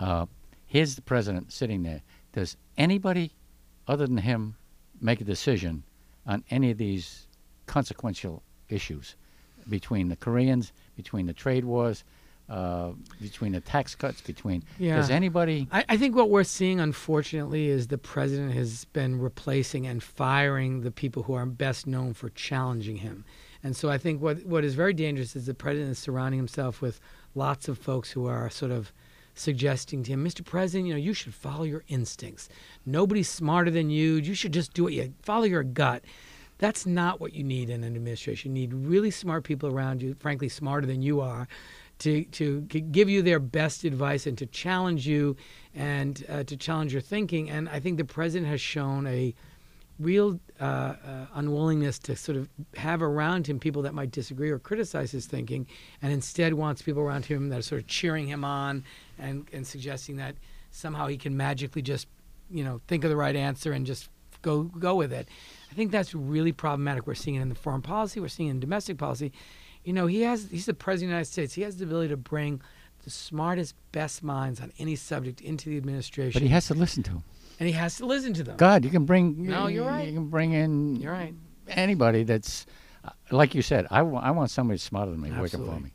Uh, 0.00 0.26
here's 0.70 0.94
the 0.94 1.02
president 1.02 1.52
sitting 1.52 1.82
there. 1.82 2.00
Does 2.32 2.56
anybody 2.78 3.32
other 3.88 4.06
than 4.06 4.18
him 4.18 4.54
make 5.00 5.20
a 5.20 5.24
decision 5.24 5.82
on 6.24 6.44
any 6.48 6.70
of 6.70 6.78
these 6.78 7.26
consequential 7.66 8.42
issues 8.68 9.16
between 9.68 10.08
the 10.08 10.16
Koreans, 10.16 10.72
between 10.96 11.26
the 11.26 11.32
trade 11.32 11.64
wars, 11.64 12.04
uh, 12.48 12.92
between 13.20 13.52
the 13.52 13.60
tax 13.60 13.96
cuts, 13.96 14.20
between. 14.20 14.62
Yeah. 14.78 14.96
Does 14.96 15.10
anybody? 15.10 15.66
I, 15.72 15.84
I 15.88 15.96
think 15.96 16.14
what 16.14 16.30
we're 16.30 16.44
seeing, 16.44 16.78
unfortunately, 16.78 17.68
is 17.68 17.88
the 17.88 17.98
president 17.98 18.54
has 18.54 18.84
been 18.86 19.20
replacing 19.20 19.86
and 19.88 20.00
firing 20.00 20.82
the 20.82 20.90
people 20.92 21.24
who 21.24 21.34
are 21.34 21.46
best 21.46 21.88
known 21.88 22.14
for 22.14 22.28
challenging 22.30 22.96
him. 22.98 23.24
And 23.62 23.76
so 23.76 23.90
I 23.90 23.98
think 23.98 24.22
what 24.22 24.44
what 24.46 24.64
is 24.64 24.74
very 24.74 24.94
dangerous 24.94 25.34
is 25.34 25.46
the 25.46 25.54
president 25.54 25.90
is 25.90 25.98
surrounding 25.98 26.38
himself 26.38 26.80
with 26.80 27.00
lots 27.34 27.68
of 27.68 27.76
folks 27.76 28.12
who 28.12 28.26
are 28.26 28.48
sort 28.50 28.72
of 28.72 28.92
suggesting 29.40 30.02
to 30.02 30.12
him, 30.12 30.24
Mr. 30.24 30.44
President, 30.44 30.88
you 30.88 30.94
know, 30.94 31.00
you 31.00 31.14
should 31.14 31.34
follow 31.34 31.64
your 31.64 31.84
instincts. 31.88 32.48
Nobody's 32.84 33.28
smarter 33.28 33.70
than 33.70 33.90
you. 33.90 34.16
You 34.16 34.34
should 34.34 34.52
just 34.52 34.74
do 34.74 34.84
what 34.84 34.92
you 34.92 35.14
follow 35.22 35.44
your 35.44 35.62
gut. 35.62 36.04
That's 36.58 36.84
not 36.84 37.20
what 37.20 37.32
you 37.32 37.42
need 37.42 37.70
in 37.70 37.82
an 37.82 37.96
administration. 37.96 38.54
You 38.54 38.66
need 38.68 38.74
really 38.74 39.10
smart 39.10 39.44
people 39.44 39.70
around 39.70 40.02
you, 40.02 40.14
frankly, 40.20 40.50
smarter 40.50 40.86
than 40.86 41.00
you 41.00 41.20
are, 41.22 41.48
to 42.00 42.24
to 42.24 42.60
give 42.60 43.08
you 43.08 43.22
their 43.22 43.38
best 43.38 43.84
advice 43.84 44.26
and 44.26 44.36
to 44.38 44.46
challenge 44.46 45.06
you 45.06 45.36
and 45.74 46.24
uh, 46.28 46.44
to 46.44 46.56
challenge 46.56 46.92
your 46.92 47.02
thinking. 47.02 47.50
And 47.50 47.68
I 47.68 47.80
think 47.80 47.96
the 47.96 48.04
president 48.04 48.50
has 48.50 48.60
shown 48.60 49.06
a 49.06 49.34
real 50.00 50.40
uh, 50.60 50.64
uh, 50.64 51.26
unwillingness 51.34 51.98
to 51.98 52.16
sort 52.16 52.36
of 52.36 52.48
have 52.76 53.02
around 53.02 53.46
him 53.46 53.60
people 53.60 53.82
that 53.82 53.94
might 53.94 54.10
disagree 54.10 54.50
or 54.50 54.58
criticize 54.58 55.12
his 55.12 55.26
thinking, 55.26 55.66
and 56.02 56.12
instead 56.12 56.54
wants 56.54 56.82
people 56.82 57.02
around 57.02 57.26
him 57.26 57.50
that 57.50 57.58
are 57.58 57.62
sort 57.62 57.80
of 57.82 57.86
cheering 57.86 58.26
him 58.26 58.44
on 58.44 58.84
and, 59.18 59.46
and 59.52 59.66
suggesting 59.66 60.16
that 60.16 60.34
somehow 60.70 61.06
he 61.06 61.16
can 61.16 61.36
magically 61.36 61.82
just, 61.82 62.08
you 62.50 62.64
know, 62.64 62.80
think 62.88 63.04
of 63.04 63.10
the 63.10 63.16
right 63.16 63.36
answer 63.36 63.72
and 63.72 63.86
just 63.86 64.08
go 64.42 64.62
go 64.62 64.94
with 64.94 65.12
it. 65.12 65.28
I 65.70 65.74
think 65.74 65.92
that's 65.92 66.14
really 66.14 66.52
problematic. 66.52 67.06
We're 67.06 67.14
seeing 67.14 67.36
it 67.36 67.42
in 67.42 67.48
the 67.48 67.54
foreign 67.54 67.82
policy. 67.82 68.20
We're 68.20 68.28
seeing 68.28 68.48
it 68.48 68.52
in 68.52 68.60
domestic 68.60 68.98
policy. 68.98 69.32
You 69.84 69.92
know, 69.92 70.06
he 70.06 70.22
has 70.22 70.48
he's 70.50 70.66
the 70.66 70.74
president 70.74 71.06
of 71.06 71.10
the 71.10 71.14
United 71.14 71.32
States. 71.32 71.54
He 71.54 71.62
has 71.62 71.76
the 71.76 71.84
ability 71.84 72.08
to 72.08 72.16
bring 72.16 72.62
the 73.04 73.10
smartest, 73.10 73.74
best 73.92 74.22
minds 74.22 74.60
on 74.60 74.72
any 74.78 74.96
subject 74.96 75.40
into 75.40 75.70
the 75.70 75.76
administration. 75.76 76.38
But 76.38 76.42
he 76.42 76.48
has 76.48 76.66
to 76.66 76.74
listen 76.74 77.02
to 77.04 77.10
him. 77.12 77.24
And 77.60 77.68
he 77.68 77.72
has 77.74 77.96
to 77.98 78.06
listen 78.06 78.32
to 78.34 78.42
them. 78.42 78.56
God, 78.56 78.84
you 78.84 78.90
can 78.90 79.04
bring. 79.04 79.46
No, 79.46 79.66
you're 79.68 79.86
right. 79.86 80.08
You 80.08 80.14
can 80.14 80.26
bring 80.28 80.52
in. 80.52 80.96
You're 80.96 81.12
right. 81.12 81.34
Anybody 81.68 82.24
that's, 82.24 82.66
uh, 83.04 83.10
like 83.30 83.54
you 83.54 83.62
said, 83.62 83.86
I 83.90 84.02
wa- 84.02 84.20
I 84.20 84.30
want 84.32 84.50
somebody 84.50 84.78
smarter 84.78 85.12
than 85.12 85.20
me 85.20 85.30
working 85.30 85.64
for 85.64 85.78
me 85.78 85.92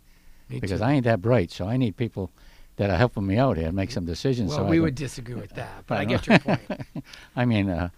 Me 0.49 0.60
because 0.60 0.80
too. 0.80 0.86
I 0.86 0.93
ain't 0.93 1.04
that 1.06 1.21
bright. 1.21 1.51
So 1.51 1.67
I 1.67 1.75
need 1.75 1.97
people 1.97 2.32
that 2.78 2.89
are 2.89 2.95
helping 2.97 3.25
me 3.25 3.38
out 3.38 3.58
here 3.58 3.67
and 3.67 3.75
make 3.75 3.91
some 3.91 4.06
decisions. 4.06 4.49
Well, 4.51 4.60
so 4.60 4.65
we 4.65 4.80
would 4.80 4.95
disagree 4.95 5.36
with 5.36 5.54
that, 5.56 5.84
but 5.88 5.97
I 5.97 6.01
I 6.01 6.06
get 6.06 6.28
your 6.28 6.39
point. 6.39 6.62
I 7.36 7.45
mean, 7.45 7.69
uh, 7.69 7.89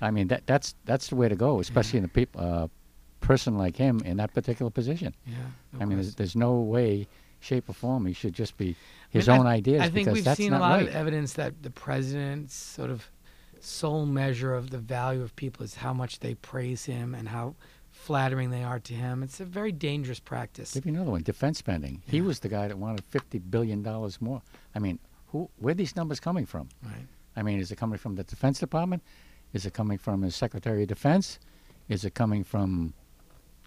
I 0.00 0.10
mean 0.10 0.28
that 0.28 0.46
that's 0.46 0.74
that's 0.84 1.08
the 1.08 1.16
way 1.16 1.28
to 1.28 1.36
go, 1.36 1.60
especially 1.60 2.00
in 2.00 2.04
a 2.04 2.08
peop, 2.08 2.30
uh, 2.36 2.66
person 3.20 3.56
like 3.56 3.76
him 3.76 4.00
in 4.04 4.16
that 4.18 4.34
particular 4.34 4.70
position. 4.70 5.14
Yeah. 5.26 5.36
I 5.80 5.84
mean, 5.84 5.98
there's, 5.98 6.14
there's 6.16 6.36
no 6.36 6.54
way, 6.60 7.06
shape, 7.40 7.68
or 7.68 7.72
form 7.74 8.06
he 8.06 8.12
should 8.12 8.34
just 8.34 8.56
be 8.56 8.76
his 9.10 9.28
I 9.28 9.32
mean, 9.32 9.40
own 9.40 9.46
I, 9.46 9.54
ideas 9.54 9.80
I 9.80 9.84
think 9.84 9.94
because 9.94 10.14
we've 10.14 10.24
that's 10.24 10.36
seen 10.36 10.52
a 10.52 10.58
lot 10.58 10.80
right. 10.80 10.88
of 10.88 10.94
evidence 10.94 11.32
that 11.34 11.62
the 11.62 11.70
president's 11.70 12.54
sort 12.54 12.90
of 12.90 13.10
sole 13.60 14.06
measure 14.06 14.54
of 14.54 14.70
the 14.70 14.78
value 14.78 15.22
of 15.22 15.34
people 15.34 15.64
is 15.64 15.74
how 15.76 15.92
much 15.92 16.20
they 16.20 16.34
praise 16.34 16.84
him 16.84 17.14
and 17.14 17.28
how 17.28 17.54
flattering 17.90 18.50
they 18.50 18.62
are 18.62 18.78
to 18.78 18.94
him. 18.94 19.22
It's 19.22 19.40
a 19.40 19.44
very 19.44 19.72
dangerous 19.72 20.20
practice. 20.20 20.74
Give 20.74 20.86
you 20.86 20.94
another 20.94 21.10
one. 21.10 21.22
Defense 21.22 21.58
spending. 21.58 22.02
He 22.06 22.20
was 22.20 22.40
the 22.40 22.48
guy 22.48 22.68
that 22.68 22.78
wanted 22.78 23.04
fifty 23.04 23.38
billion 23.38 23.82
dollars 23.82 24.20
more. 24.20 24.42
I 24.74 24.78
mean, 24.78 24.98
who? 25.28 25.50
Where 25.58 25.72
are 25.72 25.74
these 25.74 25.96
numbers 25.96 26.20
coming 26.20 26.46
from? 26.46 26.68
Right. 26.82 27.06
I 27.36 27.42
mean, 27.42 27.60
is 27.60 27.70
it 27.70 27.76
coming 27.76 27.98
from 27.98 28.14
the 28.14 28.24
Defense 28.24 28.58
Department? 28.58 29.02
Is 29.52 29.64
it 29.66 29.72
coming 29.72 29.98
from 29.98 30.22
his 30.22 30.36
Secretary 30.36 30.82
of 30.82 30.88
Defense? 30.88 31.38
Is 31.88 32.04
it 32.04 32.14
coming 32.14 32.44
from 32.44 32.94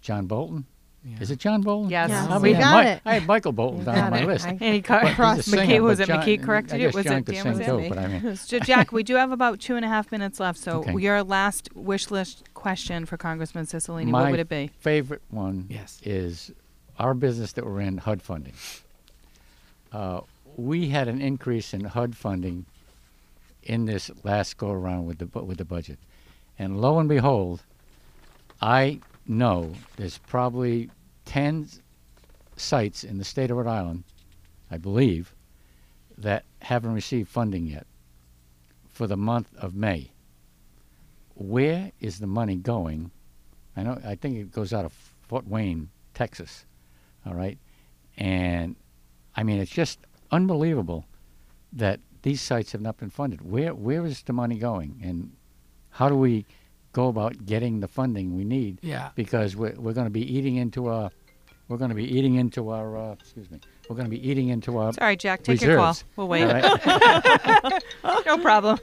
John 0.00 0.26
Bolton? 0.26 0.66
Yeah. 1.04 1.16
Is 1.20 1.30
it 1.32 1.40
John 1.40 1.62
Bolton? 1.62 1.90
Yes. 1.90 2.10
Yes, 2.10 2.30
I 2.30 2.38
we 2.38 2.52
got 2.52 2.84
Mi- 2.84 2.90
it. 2.92 3.02
I 3.04 3.14
had 3.14 3.26
Michael 3.26 3.50
Bolton 3.52 3.84
down 3.84 3.98
on 3.98 4.10
my 4.12 4.20
it. 4.20 4.26
list. 4.26 4.46
I- 4.46 4.50
And 4.50 4.60
he 4.74 4.80
cor- 4.82 5.00
But 5.16 5.34
he's 5.36 5.48
a 5.48 5.50
singer, 5.50 5.82
was 5.82 5.98
it 5.98 6.06
John- 6.06 6.22
McKay 6.22 6.40
corrected 6.40 6.74
I 6.74 6.76
you? 6.78 6.90
Was 6.94 7.04
John 7.06 7.16
it 7.18 7.24
Dan? 7.26 7.48
Was 7.48 7.58
it 7.58 7.64
too, 7.66 7.88
but 7.88 7.98
I 7.98 8.06
mean, 8.06 8.36
So 8.36 8.60
Jack, 8.60 8.92
we 8.92 9.02
do 9.02 9.16
have 9.16 9.32
about 9.32 9.58
two 9.58 9.74
and 9.74 9.84
a 9.84 9.88
half 9.88 10.12
minutes 10.12 10.38
left. 10.38 10.58
So 10.60 10.78
Okay. 10.82 10.94
your 11.00 11.24
last 11.24 11.68
wish 11.74 12.10
list 12.12 12.44
question 12.54 13.04
for 13.04 13.16
Congressman 13.16 13.66
Cicilline, 13.66 14.06
my 14.06 14.22
what 14.22 14.30
would 14.30 14.40
it 14.40 14.48
be? 14.48 14.70
favorite 14.78 15.22
one 15.30 15.66
Yes. 15.68 16.00
is 16.04 16.52
our 17.00 17.14
business 17.14 17.52
that 17.54 17.66
we're 17.66 17.80
in, 17.80 17.98
HUD 17.98 18.22
funding. 18.22 18.52
Uh, 19.92 20.20
we 20.56 20.90
had 20.90 21.08
an 21.08 21.20
increase 21.20 21.74
in 21.74 21.84
HUD 21.84 22.14
funding 22.16 22.66
in 23.64 23.86
this 23.86 24.08
last 24.22 24.56
go 24.56 24.70
around 24.70 25.06
with 25.06 25.18
the 25.18 25.26
with 25.44 25.58
the 25.58 25.64
budget, 25.64 25.98
and 26.58 26.80
lo 26.80 26.98
and 27.00 27.08
behold, 27.08 27.62
I 28.60 29.00
know 29.26 29.72
there's 29.96 30.18
probably 30.18 30.90
ten 31.24 31.68
sites 32.56 33.04
in 33.04 33.18
the 33.18 33.24
state 33.24 33.50
of 33.50 33.56
Rhode 33.56 33.66
Island, 33.66 34.04
I 34.70 34.78
believe, 34.78 35.34
that 36.18 36.44
haven't 36.60 36.94
received 36.94 37.28
funding 37.28 37.66
yet 37.66 37.86
for 38.88 39.06
the 39.06 39.16
month 39.16 39.48
of 39.56 39.74
May. 39.74 40.10
Where 41.34 41.92
is 42.00 42.18
the 42.18 42.26
money 42.26 42.56
going? 42.56 43.10
I 43.76 43.82
know. 43.82 43.98
I 44.04 44.14
think 44.14 44.36
it 44.36 44.52
goes 44.52 44.72
out 44.72 44.84
of 44.84 44.92
Fort 45.28 45.46
Wayne, 45.46 45.88
Texas. 46.14 46.66
All 47.26 47.34
right, 47.34 47.58
and 48.16 48.76
I 49.34 49.42
mean 49.42 49.60
it's 49.60 49.70
just 49.70 50.00
unbelievable 50.30 51.06
that 51.72 52.00
these 52.22 52.40
sites 52.40 52.72
have 52.72 52.80
not 52.80 52.98
been 52.98 53.10
funded. 53.10 53.40
Where 53.40 53.74
where 53.74 54.04
is 54.04 54.22
the 54.22 54.32
money 54.32 54.56
going, 54.56 55.00
and 55.02 55.32
how 55.90 56.08
do 56.08 56.16
we 56.16 56.44
go 56.92 57.08
about 57.08 57.44
getting 57.44 57.80
the 57.80 57.88
funding 57.88 58.36
we 58.36 58.44
need? 58.44 58.78
Yeah. 58.82 59.10
Because 59.14 59.56
we're 59.56 59.74
we're 59.76 59.94
going 59.94 60.06
to 60.06 60.10
be 60.10 60.36
eating 60.36 60.56
into 60.56 60.88
our 60.88 61.10
we're 61.68 61.78
going 61.78 61.90
to 61.90 61.96
be 61.96 62.04
eating 62.04 62.36
into 62.36 62.70
our 62.70 62.96
uh, 62.96 63.12
excuse 63.12 63.50
me 63.50 63.60
we're 63.88 63.96
going 63.96 64.06
to 64.06 64.16
be 64.16 64.26
eating 64.26 64.48
into 64.48 64.78
our 64.78 64.92
Sorry, 64.92 65.16
Jack. 65.16 65.42
Take 65.42 65.60
your 65.60 65.76
call. 65.76 65.96
We'll 66.16 66.28
wait. 66.28 66.44
all 66.44 66.54
right? 66.54 67.82
no 68.26 68.38
problem. 68.38 68.78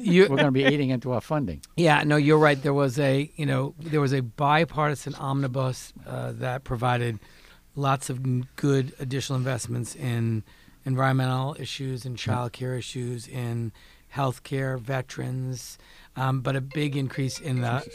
You, 0.00 0.22
we're 0.22 0.36
going 0.36 0.46
to 0.46 0.50
be 0.50 0.64
eating 0.64 0.90
into 0.90 1.12
our 1.12 1.20
funding. 1.20 1.60
Yeah, 1.76 2.02
no, 2.02 2.16
you're 2.16 2.38
right. 2.38 2.60
There 2.60 2.74
was 2.74 2.98
a, 2.98 3.30
you 3.36 3.46
know, 3.46 3.74
there 3.78 4.00
was 4.00 4.12
a 4.12 4.22
bipartisan 4.22 5.14
omnibus 5.16 5.92
uh, 6.06 6.32
that 6.36 6.64
provided 6.64 7.18
lots 7.74 8.10
of 8.10 8.56
good 8.56 8.94
additional 8.98 9.36
investments 9.36 9.94
in 9.94 10.44
environmental 10.84 11.56
issues, 11.58 12.06
in 12.06 12.16
child 12.16 12.52
care 12.52 12.74
issues, 12.74 13.28
in 13.28 13.72
healthcare, 14.14 14.80
veterans, 14.80 15.78
um, 16.16 16.40
but 16.40 16.56
a 16.56 16.60
big 16.60 16.96
increase 16.96 17.38
in 17.38 17.60
the 17.60 17.86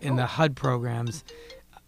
in 0.00 0.16
the 0.16 0.26
HUD 0.26 0.56
programs. 0.56 1.24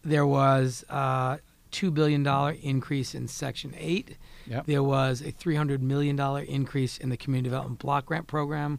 There 0.03 0.27
was 0.27 0.85
a 0.89 1.39
two 1.71 1.91
billion 1.91 2.23
dollar 2.23 2.57
increase 2.63 3.15
in 3.15 3.29
Section 3.29 3.75
Eight. 3.77 4.17
Yep. 4.47 4.67
There 4.67 4.83
was 4.83 5.23
a 5.23 5.31
three 5.31 5.57
hundred 5.57 5.83
million 5.83 6.17
dollar 6.17 6.43
increase 6.43 6.99
in 6.99 7.09
the 7.09 7.17
Community 7.17 7.49
Development 7.49 7.79
Block 7.79 8.07
Grant 8.07 8.27
Program, 8.27 8.79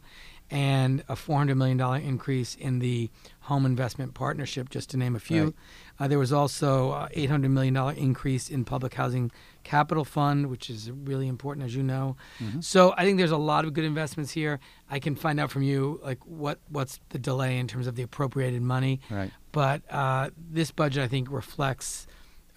and 0.50 1.04
a 1.10 1.15
four 1.15 1.38
hundred 1.38 1.56
million 1.56 1.78
dollar 1.78 1.98
increase 1.98 2.56
in 2.56 2.80
the 2.80 3.10
Home 3.41 3.65
Investment 3.65 4.13
Partnership, 4.13 4.70
just 4.70 4.89
to 4.91 4.98
name 4.98 5.15
a 5.15 5.20
few. 5.20 5.43
Right. 5.46 5.54
Uh, 5.99 6.07
there 6.07 6.19
was 6.19 6.31
also 6.31 7.07
eight 7.12 7.29
hundred 7.29 7.49
million 7.51 7.73
dollar 7.73 7.93
increase 7.93 8.49
in 8.49 8.65
Public 8.65 8.93
Housing 8.93 9.31
Capital 9.63 10.05
Fund, 10.05 10.47
which 10.47 10.69
is 10.69 10.91
really 10.91 11.27
important, 11.27 11.65
as 11.65 11.75
you 11.75 11.83
know. 11.83 12.15
So 12.60 12.93
I 12.97 13.03
think 13.03 13.17
there's 13.17 13.31
a 13.31 13.38
lot 13.38 13.65
of 13.65 13.73
good 13.73 13.83
investments 13.83 14.31
here. 14.31 14.60
I 14.89 14.99
can 14.99 15.15
find 15.15 15.39
out 15.39 15.51
from 15.51 15.63
you 15.63 15.99
like 16.03 16.19
what 16.25 16.60
what's 16.69 16.99
the 17.10 17.19
delay 17.19 17.57
in 17.57 17.67
terms 17.67 17.88
of 17.88 17.95
the 17.95 18.03
appropriated 18.03 18.62
money. 18.62 19.01
Right. 19.10 19.31
But 19.51 19.81
uh, 19.91 20.29
this 20.51 20.71
budget, 20.71 21.03
I 21.03 21.07
think, 21.07 21.31
reflects 21.31 22.07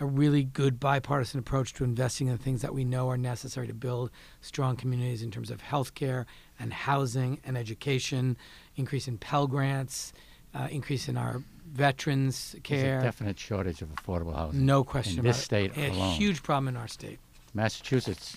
a 0.00 0.06
really 0.06 0.44
good 0.44 0.80
bipartisan 0.80 1.38
approach 1.38 1.74
to 1.74 1.84
investing 1.84 2.28
in 2.28 2.36
the 2.36 2.42
things 2.42 2.62
that 2.62 2.74
we 2.74 2.84
know 2.84 3.10
are 3.10 3.18
necessary 3.18 3.66
to 3.66 3.74
build 3.74 4.10
strong 4.40 4.74
communities 4.74 5.22
in 5.22 5.30
terms 5.30 5.50
of 5.50 5.62
healthcare 5.62 6.24
and 6.58 6.72
housing 6.72 7.38
and 7.44 7.56
education, 7.58 8.36
increase 8.76 9.06
in 9.06 9.18
Pell 9.18 9.46
Grants, 9.46 10.14
uh, 10.54 10.68
increase 10.70 11.06
in 11.08 11.18
our 11.18 11.42
veterans 11.72 12.52
There's 12.52 12.82
care. 12.82 13.00
a 13.00 13.02
definite 13.02 13.38
shortage 13.38 13.82
of 13.82 13.88
affordable 13.94 14.34
housing. 14.34 14.66
no 14.66 14.84
question 14.84 15.14
in 15.14 15.20
about 15.20 15.28
this 15.34 15.42
state 15.42 15.76
it. 15.76 15.90
A 15.90 15.92
alone. 15.92 16.14
huge 16.14 16.42
problem 16.42 16.68
in 16.68 16.76
our 16.76 16.88
state. 16.88 17.18
Massachusetts 17.54 18.36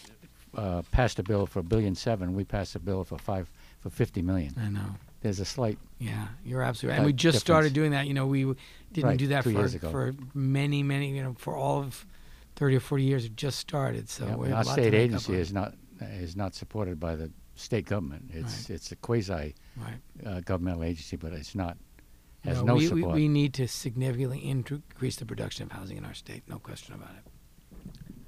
uh, 0.55 0.81
passed 0.91 1.19
a 1.19 1.23
bill 1.23 1.45
for 1.45 1.59
a 1.59 1.63
billion 1.63 1.95
seven. 1.95 2.35
We 2.35 2.43
passed 2.43 2.75
a 2.75 2.79
bill 2.79 3.03
for 3.03 3.17
five 3.17 3.49
for 3.79 3.89
fifty 3.89 4.21
million. 4.21 4.53
I 4.59 4.69
know. 4.69 4.95
There's 5.21 5.39
a 5.39 5.45
slight 5.45 5.77
Yeah, 5.99 6.27
you're 6.45 6.61
absolutely 6.61 6.91
right. 6.93 6.97
And 6.97 7.05
we 7.05 7.13
just 7.13 7.39
started 7.39 7.73
doing 7.73 7.91
that. 7.91 8.07
You 8.07 8.13
know, 8.13 8.27
we 8.27 8.43
didn't 8.91 9.09
Right, 9.09 9.17
do 9.17 9.27
that 9.27 9.43
for 9.43 9.51
years 9.51 9.73
ago. 9.73 9.89
for 9.89 10.13
many, 10.33 10.83
many. 10.83 11.15
You 11.15 11.23
know, 11.23 11.35
for 11.37 11.55
all 11.55 11.79
of 11.79 12.05
thirty 12.55 12.75
or 12.75 12.79
forty 12.81 13.03
years. 13.05 13.25
It 13.25 13.35
just 13.35 13.57
started. 13.59 14.09
So 14.09 14.25
yeah, 14.25 14.35
we 14.35 14.47
have 14.49 14.57
our 14.57 14.63
a 14.63 14.65
lot 14.65 14.73
state 14.73 14.93
agency 14.93 15.33
is 15.35 15.53
not 15.53 15.73
is 16.01 16.35
not 16.35 16.55
supported 16.55 16.99
by 16.99 17.15
the 17.15 17.31
state 17.55 17.85
government. 17.85 18.31
It's 18.33 18.69
it's 18.69 18.91
a 18.91 18.95
quasi 18.97 19.55
right. 19.77 19.99
uh, 20.25 20.41
governmental 20.41 20.83
agency, 20.83 21.15
but 21.15 21.31
it's 21.33 21.55
not 21.55 21.77
has 22.43 22.61
no, 22.63 22.75
we, 22.75 22.89
we, 22.89 23.01
support. 23.01 23.15
we 23.15 23.27
need 23.27 23.53
to 23.55 23.67
significantly 23.67 24.39
increase 24.47 25.15
the 25.15 25.25
production 25.25 25.63
of 25.65 25.71
housing 25.71 25.97
in 25.97 26.05
our 26.05 26.13
state. 26.13 26.43
No 26.47 26.59
question 26.59 26.93
about 26.93 27.11
it. 27.11 27.23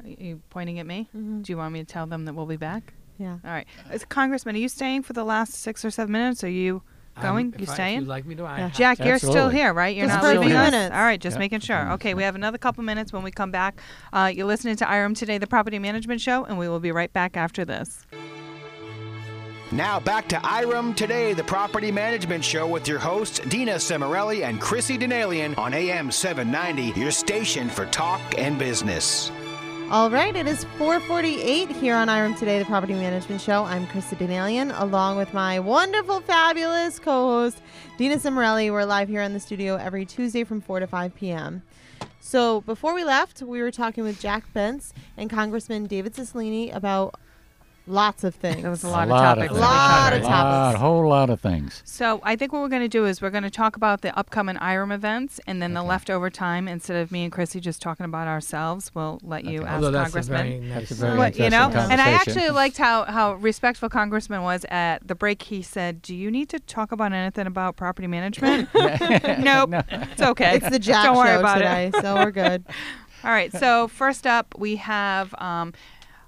Are 0.05 0.23
you 0.23 0.41
pointing 0.49 0.79
at 0.79 0.85
me? 0.85 1.09
Mhm. 1.15 1.43
Do 1.43 1.51
you 1.51 1.57
want 1.57 1.73
me 1.73 1.79
to 1.79 1.85
tell 1.85 2.05
them 2.05 2.25
that 2.25 2.33
we'll 2.33 2.45
be 2.45 2.57
back? 2.57 2.93
Yeah. 3.17 3.37
All 3.43 3.51
right. 3.51 3.65
Uh, 3.91 3.97
Congressman, 4.09 4.55
are 4.55 4.59
you 4.59 4.69
staying 4.69 5.03
for 5.03 5.13
the 5.13 5.23
last 5.23 5.53
six 5.53 5.83
or 5.85 5.89
seven 5.91 6.11
minutes? 6.11 6.43
Are 6.43 6.49
you 6.49 6.83
going? 7.21 7.47
Um, 7.47 7.53
you 7.57 7.63
if 7.63 7.69
I- 7.69 7.73
staying? 7.73 7.95
If 7.97 8.01
you'd 8.01 8.09
like 8.09 8.25
me 8.25 8.35
to, 8.35 8.43
I 8.43 8.57
Yeah. 8.57 8.67
have- 8.67 8.73
Jack, 8.77 8.99
you're 8.99 9.17
still 9.19 9.49
here, 9.49 9.73
right? 9.73 9.95
You're 9.95 10.07
Just 10.07 10.21
not 10.21 10.33
leaving 10.33 10.49
few 10.49 10.57
us. 10.57 10.71
minutes. 10.71 10.93
All 10.95 11.01
right, 11.01 11.19
just 11.19 11.35
Yeah. 11.35 11.39
making 11.39 11.59
sure. 11.61 11.91
Okay, 11.93 12.13
we 12.13 12.23
have 12.23 12.35
another 12.35 12.57
couple 12.57 12.83
minutes 12.83 13.13
when 13.13 13.23
we 13.23 13.31
come 13.31 13.51
back. 13.51 13.79
Uh, 14.13 14.31
you're 14.35 14.45
listening 14.45 14.75
to 14.77 14.85
IREM 14.89 15.15
Today, 15.15 15.37
the 15.37 15.47
Property 15.47 15.79
Management 15.79 16.19
Show, 16.21 16.43
and 16.43 16.57
we 16.59 16.67
will 16.69 16.81
be 16.81 16.91
right 16.91 17.11
back 17.13 17.35
after 17.37 17.63
this. 17.65 18.05
Now 19.75 19.99
back 19.99 20.29
to 20.29 20.37
IREM 20.37 20.95
Today, 20.95 21.33
the 21.33 21.43
property 21.43 21.91
management 21.91 22.45
show 22.45 22.65
with 22.65 22.87
your 22.87 22.97
hosts 22.97 23.39
Dina 23.39 23.73
Cimarelli 23.73 24.45
and 24.45 24.61
Chrissy 24.61 24.97
Denalian 24.97 25.57
on 25.57 25.73
AM 25.73 26.11
790, 26.11 26.97
your 26.97 27.11
station 27.11 27.67
for 27.67 27.85
talk 27.87 28.21
and 28.37 28.57
business. 28.57 29.33
All 29.91 30.09
right, 30.09 30.33
it 30.33 30.47
is 30.47 30.63
448 30.77 31.69
here 31.71 31.93
on 31.93 32.07
IREM 32.07 32.35
Today, 32.35 32.57
the 32.57 32.63
Property 32.63 32.93
Management 32.93 33.41
Show. 33.41 33.65
I'm 33.65 33.85
Krista 33.87 34.15
Denalian, 34.17 34.73
along 34.79 35.17
with 35.17 35.33
my 35.33 35.59
wonderful, 35.59 36.21
fabulous 36.21 36.97
co-host, 36.97 37.61
Dina 37.97 38.15
Cimarelli. 38.15 38.71
We're 38.71 38.85
live 38.85 39.09
here 39.09 39.23
in 39.23 39.33
the 39.33 39.41
studio 39.41 39.75
every 39.75 40.05
Tuesday 40.05 40.45
from 40.45 40.61
4 40.61 40.79
to 40.79 40.87
5 40.87 41.13
p.m. 41.15 41.63
So 42.21 42.61
before 42.61 42.95
we 42.95 43.03
left, 43.03 43.41
we 43.41 43.61
were 43.61 43.71
talking 43.71 44.05
with 44.05 44.21
Jack 44.21 44.45
Bentz 44.53 44.93
and 45.17 45.29
Congressman 45.29 45.85
David 45.85 46.13
Cicilline 46.13 46.73
about 46.73 47.19
Lots 47.87 48.23
of 48.23 48.33
things. 48.33 48.61
There 48.63 48.71
was 48.71 48.83
a 48.83 48.87
A 48.87 48.89
lot 48.89 49.03
of 49.09 49.09
topics. 49.09 49.51
of 49.51 49.57
that. 49.57 49.61
Lot 49.61 50.03
covered. 50.09 50.17
of 50.17 50.23
a 50.23 50.27
lot, 50.31 50.75
whole 50.75 51.07
lot 51.07 51.29
of 51.29 51.39
things. 51.39 51.83
So 51.85 52.19
I 52.23 52.35
think 52.35 52.51
what 52.51 52.63
we're 52.63 52.67
going 52.69 52.81
to 52.81 52.87
do 52.87 53.05
is 53.05 53.21
we're 53.21 53.29
going 53.29 53.43
to 53.43 53.51
talk 53.51 53.75
about 53.75 54.01
the 54.01 54.17
upcoming 54.17 54.57
IREM 54.57 54.91
events, 54.91 55.39
and 55.45 55.61
then 55.61 55.73
the 55.75 55.83
leftover 55.83 56.29
time, 56.31 56.67
instead 56.67 56.97
of 56.97 57.11
me 57.11 57.23
and 57.23 57.31
Chrissy 57.31 57.59
just 57.59 57.81
talking 57.83 58.05
about 58.05 58.27
ourselves, 58.27 58.89
we'll 58.95 59.19
let 59.23 59.45
you 59.45 59.59
Okay. 59.59 59.67
ask 59.67 59.75
Although 59.75 59.91
that's 59.91 60.09
a 60.09 60.13
Congressman. 60.13 60.37
very 60.37 60.59
nice. 60.61 60.79
That's 60.79 60.91
a 60.91 60.95
very 60.95 61.17
What, 61.17 61.37
you 61.37 61.49
know, 61.51 61.69
and 61.69 62.01
I 62.01 62.09
actually 62.11 62.49
liked 62.49 62.77
how 62.77 63.03
how 63.05 63.33
respectful 63.35 63.89
Congressman 63.89 64.41
was 64.41 64.65
at 64.69 65.07
the 65.07 65.13
break. 65.15 65.43
He 65.43 65.61
said, 65.61 66.01
"Do 66.01 66.15
you 66.15 66.31
need 66.31 66.49
to 66.49 66.59
talk 66.59 66.91
about 66.91 67.13
anything 67.13 67.45
about 67.45 67.75
property 67.75 68.07
management?" 68.07 68.67
nope, 68.73 69.69
No. 69.69 69.83
it's 69.89 70.21
okay. 70.21 70.55
It's 70.55 70.69
the 70.69 70.79
Jack 70.79 71.05
Don't 71.05 71.17
worry 71.17 71.27
show 71.35 71.39
about 71.39 71.55
today, 71.59 71.87
it. 71.93 71.95
so 72.01 72.15
we're 72.15 72.31
good. 72.31 72.65
All 73.23 73.31
right. 73.31 73.51
So 73.53 73.87
first 73.87 74.25
up, 74.27 74.53
we 74.57 74.75
have. 74.77 75.33
Um, 75.39 75.73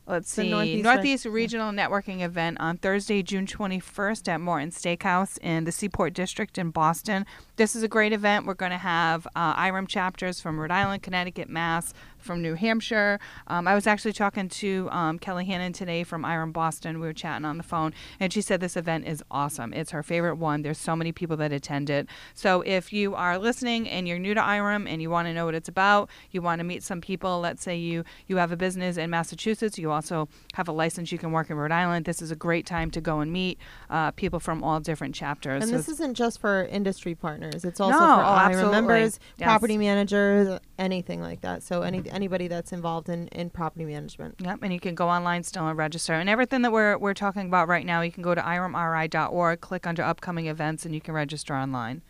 Let's 0.08 0.34
The 0.34 0.44
see. 0.44 0.50
Northeast 0.50 0.84
Northeast, 0.84 1.26
Re- 1.26 1.32
Regional 1.32 1.72
Networking 1.72 2.22
Event 2.22 2.60
on 2.62 2.78
Thursday, 2.78 3.22
June 3.22 3.46
21st 3.46 4.28
at 4.30 4.42
Morton 4.42 4.72
Steakhouse 4.72 5.38
in 5.40 5.66
the 5.66 5.72
Seaport 5.72 6.14
District 6.14 6.58
in 6.58 6.72
Boston. 6.72 7.26
This 7.58 7.76
is 7.76 7.84
a 7.84 7.90
great 7.90 8.14
event. 8.14 8.46
We're 8.46 8.54
going 8.54 8.72
to 8.72 8.78
have 8.78 9.28
uh, 9.36 9.54
IREM 9.56 9.88
chapters 9.88 10.40
from 10.40 10.60
Rhode 10.60 10.72
Island, 10.72 11.04
Connecticut, 11.04 11.50
Mass, 11.50 11.94
from 12.28 12.42
New 12.44 12.54
Hampshire. 12.54 13.20
Um, 13.48 13.68
I 13.68 13.74
was 13.74 13.88
actually 13.88 14.14
talking 14.14 14.50
to 14.50 14.90
um, 14.92 15.18
Kelly 15.18 15.46
Hannon 15.46 15.74
today 15.74 16.04
from 16.04 16.24
IREM 16.24 16.52
Boston. 16.52 17.00
We 17.00 17.08
were 17.08 17.14
chatting 17.14 17.46
on 17.46 17.58
the 17.58 17.64
phone, 17.64 17.94
and 18.20 18.32
she 18.32 18.42
said 18.42 18.60
this 18.60 18.78
event 18.78 19.08
is 19.08 19.24
awesome. 19.32 19.74
It's 19.74 19.92
her 19.92 20.04
favorite 20.04 20.36
one. 20.36 20.62
There's 20.62 20.78
so 20.78 20.96
many 20.96 21.12
people 21.12 21.38
that 21.38 21.52
attend 21.52 21.90
it. 21.90 22.08
So 22.36 22.62
if 22.62 22.92
you 22.94 23.16
are 23.16 23.40
listening 23.40 23.88
and 23.90 24.08
you're 24.08 24.20
new 24.20 24.34
to 24.36 24.42
IREM 24.42 24.88
and 24.88 25.02
you 25.02 25.10
want 25.10 25.28
to 25.28 25.34
know 25.34 25.46
what 25.46 25.56
it's 25.56 25.70
about, 25.70 26.10
you 26.30 26.42
want 26.42 26.60
to 26.60 26.64
meet 26.66 26.84
some 26.84 27.00
people. 27.02 27.40
Let's 27.40 27.64
say 27.64 27.78
you 27.78 28.04
you 28.28 28.38
have 28.38 28.52
a 28.52 28.58
business 28.58 28.98
in 28.98 29.10
Massachusetts. 29.10 29.78
You 29.80 29.92
also 29.92 30.28
have 30.54 30.68
a 30.68 30.74
license. 30.74 31.12
You 31.12 31.18
can 31.18 31.32
work 31.32 31.50
in 31.50 31.56
Rhode 31.56 31.72
Island. 31.72 32.06
This 32.06 32.22
is 32.22 32.30
a 32.30 32.36
great 32.36 32.66
time 32.66 32.92
to 32.92 33.00
go 33.02 33.22
and 33.22 33.32
meet 33.32 33.58
uh, 33.90 34.12
people 34.12 34.42
from 34.42 34.64
all 34.64 34.80
different 34.82 35.16
chapters. 35.16 35.64
And 35.64 35.72
So 35.72 35.78
this 35.78 35.88
isn't 35.88 36.16
just 36.16 36.42
for 36.42 36.66
industry 36.66 37.16
partners. 37.16 37.64
It's 37.64 37.80
also 37.80 37.98
No, 37.98 38.00
for 38.00 38.22
oh, 38.22 38.26
IREM 38.26 38.46
absolutely. 38.50 38.72
members, 38.72 39.20
Yes. 39.38 39.46
property 39.48 39.78
managers, 39.78 40.60
anything 40.78 41.22
like 41.22 41.42
that. 41.42 41.64
So 41.64 41.82
any 41.82 42.04
anybody 42.10 42.48
that's 42.48 42.72
involved 42.72 43.10
in, 43.10 43.28
in 43.30 43.50
property 43.50 43.86
management. 43.86 44.36
Yep, 44.40 44.60
and 44.62 44.74
you 44.74 44.80
can 44.80 44.96
go 44.96 45.10
online 45.10 45.44
still 45.44 45.68
and 45.68 45.78
register. 45.78 46.14
And 46.14 46.30
everything 46.30 46.62
that 46.62 46.72
we're, 46.72 46.98
we're 46.98 47.14
talking 47.14 47.48
about 47.48 47.68
right 47.68 47.86
now, 47.86 48.02
you 48.02 48.12
can 48.12 48.24
go 48.24 48.36
to 48.36 48.42
iremri.org, 48.42 49.62
click 49.62 49.88
under 49.88 50.04
upcoming 50.04 50.48
events, 50.48 50.86
and 50.86 50.94
you 50.94 51.02
can 51.02 51.14
register 51.14 51.56
online. 51.56 52.02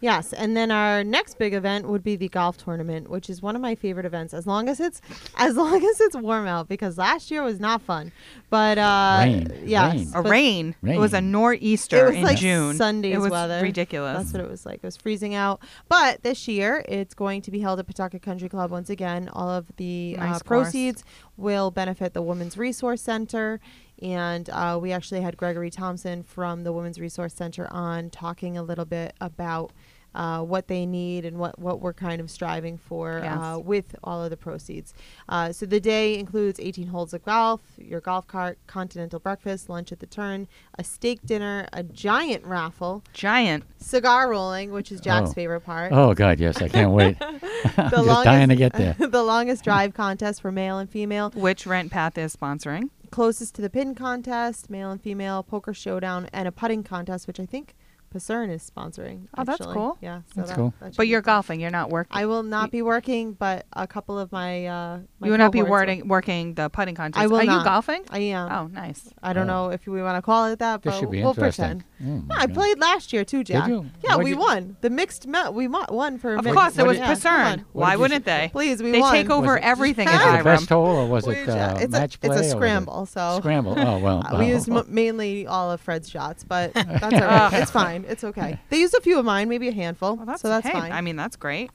Yes, 0.00 0.32
and 0.32 0.56
then 0.56 0.70
our 0.70 1.02
next 1.02 1.38
big 1.38 1.54
event 1.54 1.88
would 1.88 2.04
be 2.04 2.16
the 2.16 2.28
golf 2.28 2.58
tournament, 2.58 3.08
which 3.08 3.30
is 3.30 3.40
one 3.40 3.56
of 3.56 3.62
my 3.62 3.74
favorite 3.74 4.04
events. 4.04 4.34
As 4.34 4.46
long 4.46 4.68
as 4.68 4.78
it's 4.78 5.00
as 5.36 5.56
long 5.56 5.84
as 5.84 6.00
it's 6.00 6.16
warm 6.16 6.46
out, 6.46 6.68
because 6.68 6.98
last 6.98 7.30
year 7.30 7.42
was 7.42 7.58
not 7.58 7.80
fun. 7.82 8.12
But 8.50 8.76
uh, 8.78 9.18
Rain, 9.20 9.62
yes, 9.64 9.94
rain. 9.94 10.08
A 10.14 10.22
but 10.22 10.30
rain. 10.30 10.74
It 10.84 10.98
was 10.98 11.14
a 11.14 11.20
nor'easter 11.20 12.06
It 12.06 12.08
was 12.08 12.16
in 12.16 12.22
like 12.22 12.38
June. 12.38 12.76
Sunday's 12.76 13.16
it 13.16 13.18
was 13.20 13.30
weather. 13.30 13.60
ridiculous. 13.62 14.18
That's 14.18 14.32
what 14.32 14.42
it 14.42 14.50
was 14.50 14.66
like. 14.66 14.76
It 14.76 14.82
was 14.82 14.96
freezing 14.96 15.34
out. 15.34 15.60
But 15.88 16.22
this 16.22 16.46
year, 16.46 16.84
it's 16.88 17.14
going 17.14 17.42
to 17.42 17.50
be 17.50 17.60
held 17.60 17.78
at 17.78 17.86
Pawtucket 17.86 18.22
Country 18.22 18.48
Club 18.48 18.70
once 18.70 18.90
again. 18.90 19.30
All 19.32 19.48
of 19.48 19.66
the 19.76 20.16
Nice 20.16 20.36
uh, 20.36 20.44
proceeds 20.44 21.04
will 21.36 21.70
benefit 21.70 22.14
the 22.14 22.22
Women's 22.22 22.56
Resource 22.56 23.02
Center. 23.02 23.60
And 24.02 24.48
uh, 24.50 24.78
we 24.80 24.92
actually 24.92 25.22
had 25.22 25.36
Gregory 25.36 25.70
Thompson 25.70 26.22
from 26.22 26.64
the 26.64 26.72
Women's 26.72 27.00
Resource 27.00 27.34
Center 27.34 27.66
on 27.72 28.10
talking 28.10 28.56
a 28.58 28.62
little 28.62 28.84
bit 28.84 29.14
about 29.20 29.72
uh, 30.16 30.42
what 30.42 30.66
they 30.66 30.84
need 30.86 31.24
and 31.24 31.36
what, 31.38 31.56
what 31.58 31.80
we're 31.80 31.92
kind 31.92 32.20
of 32.20 32.30
striving 32.30 32.76
for 32.78 33.20
Yes. 33.22 33.38
uh, 33.38 33.58
with 33.60 33.94
all 34.02 34.24
of 34.24 34.30
the 34.30 34.36
proceeds. 34.36 34.94
Uh, 35.28 35.52
so 35.52 35.66
the 35.66 35.78
day 35.78 36.18
includes 36.18 36.58
18 36.58 36.88
holes 36.88 37.12
of 37.14 37.24
golf, 37.24 37.60
your 37.78 38.00
golf 38.00 38.26
cart, 38.26 38.58
continental 38.66 39.20
breakfast, 39.20 39.68
lunch 39.68 39.92
at 39.92 40.00
the 40.00 40.06
turn, 40.06 40.48
a 40.78 40.82
steak 40.82 41.20
dinner, 41.24 41.68
a 41.72 41.82
giant 41.82 42.44
raffle, 42.44 43.04
Giant. 43.12 43.64
cigar 43.78 44.28
rolling, 44.30 44.72
which 44.72 44.90
is 44.90 45.00
Jack's 45.00 45.30
Oh. 45.30 45.34
favorite 45.34 45.60
part. 45.60 45.92
Oh 45.92 46.14
God, 46.14 46.40
yes, 46.40 46.60
I 46.62 46.68
can't 46.68 46.92
wait. 46.92 47.16
I'm 47.76 47.90
just 47.90 48.24
dying 48.24 48.48
to 48.48 48.56
get 48.56 48.72
there. 48.72 48.94
the 48.98 49.22
longest 49.22 49.62
drive 49.64 49.94
contest 49.94 50.40
for 50.40 50.50
male 50.50 50.78
and 50.78 50.88
female, 50.90 51.30
Which 51.34 51.64
RentPath 51.64 52.16
is 52.18 52.34
sponsoring. 52.34 52.88
closest 53.10 53.54
to 53.56 53.62
the 53.62 53.70
pin 53.70 53.94
contest, 53.94 54.70
male 54.70 54.90
and 54.90 55.00
female 55.00 55.42
poker 55.42 55.74
showdown, 55.74 56.28
and 56.32 56.48
a 56.48 56.52
putting 56.52 56.82
contest, 56.82 57.26
which 57.26 57.38
I 57.38 57.46
think 57.46 57.74
Pacern 58.16 58.50
is 58.50 58.68
sponsoring. 58.74 59.26
Oh, 59.36 59.44
that's 59.44 59.60
actually. 59.60 59.74
cool. 59.74 59.98
Yeah, 60.00 60.20
so 60.26 60.32
That's 60.36 60.48
that- 60.50 60.56
cool. 60.56 60.74
that 60.80 60.86
should 60.92 60.96
But 60.96 61.02
be 61.04 61.08
you're 61.08 61.22
fun. 61.22 61.34
golfing. 61.34 61.60
You're 61.60 61.70
not 61.70 61.90
working. 61.90 62.16
I 62.16 62.26
will 62.26 62.42
not 62.42 62.70
be 62.70 62.82
working, 62.82 63.32
but 63.34 63.66
a 63.72 63.86
couple 63.86 64.18
of 64.18 64.32
my 64.32 64.66
uh, 64.66 64.98
my 65.20 65.26
you 65.26 65.30
will 65.32 65.38
not 65.38 65.52
be 65.52 65.60
cohorts 65.60 65.70
working, 65.88 66.08
working 66.08 66.54
the 66.54 66.68
putting 66.70 66.94
contest. 66.94 67.22
I 67.22 67.26
will 67.26 67.38
Are 67.38 67.42
you 67.44 67.50
not. 67.50 67.64
golfing? 67.64 68.04
I 68.10 68.18
am. 68.18 68.50
Oh, 68.50 68.66
nice. 68.68 69.08
I 69.22 69.32
don't 69.32 69.48
Oh. 69.50 69.66
know 69.66 69.70
if 69.72 69.86
we 69.86 70.02
want 70.02 70.16
to 70.16 70.22
call 70.22 70.46
it 70.46 70.58
that, 70.60 70.82
This 70.82 70.94
but 70.94 71.00
should 71.00 71.10
be 71.10 71.20
we'll 71.20 71.30
interesting. 71.30 71.64
pretend. 71.64 71.84
Oh, 71.98 72.04
Yeah, 72.28 72.36
I 72.36 72.46
God. 72.46 72.54
played 72.54 72.78
last 72.78 73.12
year 73.12 73.24
too, 73.24 73.42
Jack. 73.42 73.68
you? 73.68 73.86
Yeah, 74.04 74.10
What'd 74.16 74.24
we 74.24 74.30
you- 74.32 74.36
won 74.38 74.76
the 74.82 74.90
mixed. 74.90 75.26
Me- 75.26 75.48
we 75.50 75.66
mo- 75.66 75.86
won 75.88 76.18
for. 76.18 76.34
Of 76.34 76.44
mixed. 76.44 76.58
course, 76.58 76.78
it 76.78 76.86
was 76.86 76.98
did- 76.98 77.02
Yeah, 77.06 77.14
come 77.14 77.16
Pacern. 77.16 77.52
on. 77.52 77.64
Why 77.72 77.96
wouldn't 77.96 78.24
they? 78.26 78.50
Please, 78.52 78.82
we 78.82 78.90
they 78.92 79.00
won. 79.00 79.12
take 79.14 79.30
over 79.30 79.54
Was 79.54 79.56
it- 79.56 79.64
everything 79.64 80.06
Was 80.06 80.14
at 80.14 80.20
it 80.20 80.26
Was 80.26 80.34
it 80.34 80.38
the 80.38 80.44
best 80.44 80.62
IREM. 80.70 80.78
hole 80.84 80.96
or 80.96 81.06
was 81.08 81.26
We 81.26 81.34
it 81.36 81.46
ju- 81.46 81.52
uh, 81.52 81.78
it's 81.80 81.92
match 81.92 82.14
a, 82.16 82.18
play? 82.18 82.30
It's 82.36 82.40
a 82.42 82.48
it- 82.48 82.50
scramble. 82.50 83.06
So 83.06 83.38
Scramble. 83.40 83.74
Oh 83.78 83.98
well. 83.98 84.22
Uh, 84.26 84.36
we 84.38 84.44
oh. 84.44 84.48
used 84.48 84.68
m- 84.70 84.84
mainly 84.88 85.46
all 85.46 85.70
of 85.70 85.80
Fred's 85.80 86.10
shots, 86.10 86.44
but 86.44 86.74
that's 86.74 87.02
all 87.02 87.10
right. 87.10 87.52
it's 87.62 87.70
fine. 87.70 88.04
It's 88.08 88.24
okay. 88.24 88.58
They 88.68 88.78
used 88.78 88.94
a 88.94 89.00
few 89.00 89.18
of 89.18 89.24
mine, 89.24 89.48
maybe 89.48 89.68
a 89.68 89.72
handful, 89.72 90.16
Well, 90.16 90.26
that's, 90.26 90.42
so 90.42 90.48
that's 90.48 90.66
hey, 90.66 90.72
fine. 90.74 90.92
I 90.92 91.00
mean, 91.00 91.16
that's 91.16 91.36
great. 91.36 91.70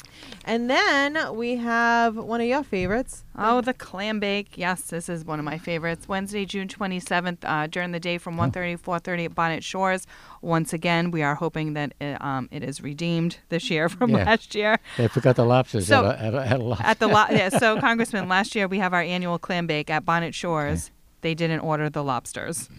and 0.45 0.69
then 0.69 1.35
we 1.35 1.55
have 1.55 2.15
one 2.15 2.41
of 2.41 2.47
your 2.47 2.63
favorites. 2.63 3.23
Oh, 3.37 3.61
the 3.61 3.73
clam 3.73 4.19
bake. 4.19 4.57
Yes, 4.57 4.81
this 4.81 5.07
is 5.07 5.23
one 5.23 5.39
of 5.39 5.45
my 5.45 5.57
favorites. 5.57 6.07
Wednesday, 6.07 6.45
June 6.45 6.67
27th, 6.67 7.37
uh, 7.43 7.67
during 7.67 7.91
the 7.93 7.99
day 7.99 8.17
from 8.17 8.35
1.30 8.35 8.77
to 8.77 8.83
4.30 8.83 9.25
at 9.25 9.35
Bonnet 9.35 9.63
Shores. 9.63 10.05
Once 10.41 10.73
again, 10.73 11.11
we 11.11 11.23
are 11.23 11.35
hoping 11.35 11.73
that 11.73 11.93
it, 12.01 12.21
um, 12.21 12.49
it 12.51 12.61
is 12.61 12.81
redeemed 12.81 13.37
this 13.47 13.69
year 13.69 13.87
from 13.89 14.11
Yeah. 14.11 14.25
last 14.25 14.53
year. 14.53 14.79
They 14.97 15.07
forgot 15.07 15.37
the 15.37 15.45
lobsters 15.45 15.87
So- 15.87 16.05
at, 16.09 16.19
a, 16.19 16.23
at, 16.25 16.33
a, 16.33 16.45
at 16.45 16.59
a 16.59 16.63
lobster. 16.63 16.85
At 16.85 16.99
the 16.99 17.07
lo- 17.07 17.25
yeah, 17.31 17.49
so 17.49 17.79
Congressman, 17.79 18.27
last 18.27 18.53
year 18.53 18.67
we 18.67 18.79
have 18.79 18.93
our 18.93 19.01
annual 19.01 19.39
clam 19.39 19.65
bake 19.65 19.89
at 19.89 20.03
Bonnet 20.03 20.35
Shores. 20.35 20.91
They 21.21 21.33
didn't 21.33 21.61
order 21.61 21.89
the 21.89 22.03
lobsters. 22.03 22.69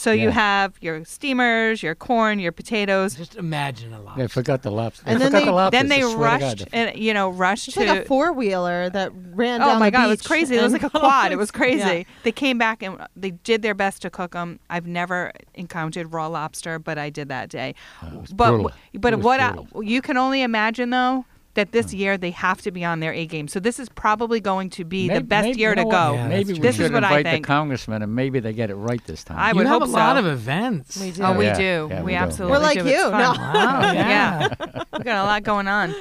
So 0.00 0.12
you 0.12 0.30
have 0.30 0.76
your 0.80 1.04
steamers, 1.04 1.82
your 1.82 1.94
corn, 1.94 2.38
your 2.38 2.52
potatoes. 2.52 3.16
Just 3.16 3.36
imagine 3.36 3.92
a 3.92 4.00
lot. 4.00 4.16
They 4.16 4.28
forgot 4.28 4.62
the 4.62 4.70
lobster. 4.70 5.02
And 5.06 5.20
they 5.20 5.24
then 5.24 5.30
forgot 5.30 5.38
they- 5.40 5.44
the 5.44 5.52
lobsters. 5.52 5.78
then 5.78 5.88
they 5.90 5.96
I 6.06 6.10
to 6.10 6.16
rushed, 6.16 6.64
and, 6.72 6.98
you 6.98 7.12
know, 7.12 7.28
rushed 7.28 7.68
It's 7.68 7.76
to. 7.76 7.84
like 7.84 7.98
a 8.00 8.04
four 8.06 8.32
wheeler 8.32 8.88
that 8.88 9.12
ran 9.34 9.60
Oh 9.60 9.66
down 9.66 9.78
my 9.78 9.90
god, 9.90 10.06
it 10.06 10.08
was 10.08 10.22
crazy! 10.22 10.56
It 10.56 10.62
was 10.62 10.72
like 10.72 10.82
a 10.84 10.88
quad. 11.00 11.32
It 11.32 11.36
was 11.36 11.50
Yeah. 11.52 11.58
crazy. 11.58 12.06
They 12.22 12.32
came 12.32 12.56
back 12.56 12.82
and 12.82 12.96
they 13.14 13.32
did 13.32 13.60
their 13.60 13.74
best 13.74 14.00
to 14.02 14.10
cook 14.10 14.32
them. 14.32 14.58
I've 14.70 14.86
never 14.86 15.32
encountered 15.54 16.14
raw 16.14 16.28
lobster, 16.28 16.78
but 16.78 16.96
I 16.96 17.10
did 17.10 17.28
that 17.28 17.50
day. 17.50 17.74
Oh, 18.02 18.06
it 18.06 18.20
was 18.22 18.32
but 18.32 18.48
brutal. 18.52 18.72
but 18.94 19.12
It 19.12 19.16
was 19.16 19.24
what 19.24 19.40
I, 19.40 19.54
you 19.82 20.00
can 20.00 20.16
only 20.16 20.40
imagine 20.40 20.88
though 20.88 21.26
that 21.54 21.72
this 21.72 21.90
hmm. 21.90 21.96
year 21.96 22.18
they 22.18 22.30
have 22.30 22.62
to 22.62 22.70
be 22.70 22.84
on 22.84 23.00
their 23.00 23.12
A 23.12 23.26
game. 23.26 23.48
So 23.48 23.60
this 23.60 23.78
is 23.78 23.88
probably 23.88 24.40
going 24.40 24.70
to 24.70 24.84
be 24.84 25.08
the 25.08 25.20
best 25.20 25.46
maybe- 25.46 25.60
year 25.60 25.70
you 25.70 25.76
to 25.76 25.84
know 25.84 25.90
go. 25.90 26.14
Yeah, 26.14 26.28
maybe 26.28 26.44
that's 26.44 26.48
we 26.48 26.54
true. 26.54 26.62
This 26.62 26.76
should 26.76 26.84
is 26.86 26.90
what 26.92 27.04
I 27.04 27.08
invite 27.18 27.26
think. 27.26 27.44
the 27.44 27.46
congressman 27.48 28.02
and 28.02 28.14
maybe 28.14 28.40
they 28.40 28.52
get 28.52 28.70
it 28.70 28.76
right 28.76 29.04
this 29.06 29.24
time. 29.24 29.38
I 29.38 29.50
you 29.50 29.56
would 29.56 29.66
have 29.66 29.82
hope 29.82 29.88
a 29.88 29.92
lot 29.92 30.14
so. 30.14 30.20
of 30.20 30.26
events. 30.26 31.00
We 31.00 31.10
do. 31.10 31.22
Oh, 31.22 31.32
we 31.36 31.46
Yeah, 31.46 31.56
do. 31.56 31.88
yeah, 31.90 32.00
we, 32.00 32.06
we 32.06 32.12
do. 32.12 32.18
absolutely 32.18 32.56
We're 32.58 32.62
like 32.62 32.78
do. 32.78 32.88
You. 32.88 33.10
No. 33.10 33.34
Wow, 33.50 33.92
Yeah. 33.92 34.48
yeah. 34.50 34.84
We've 34.92 35.04
got 35.04 35.24
a 35.24 35.24
lot 35.24 35.42
going 35.42 35.66
on. 35.68 35.94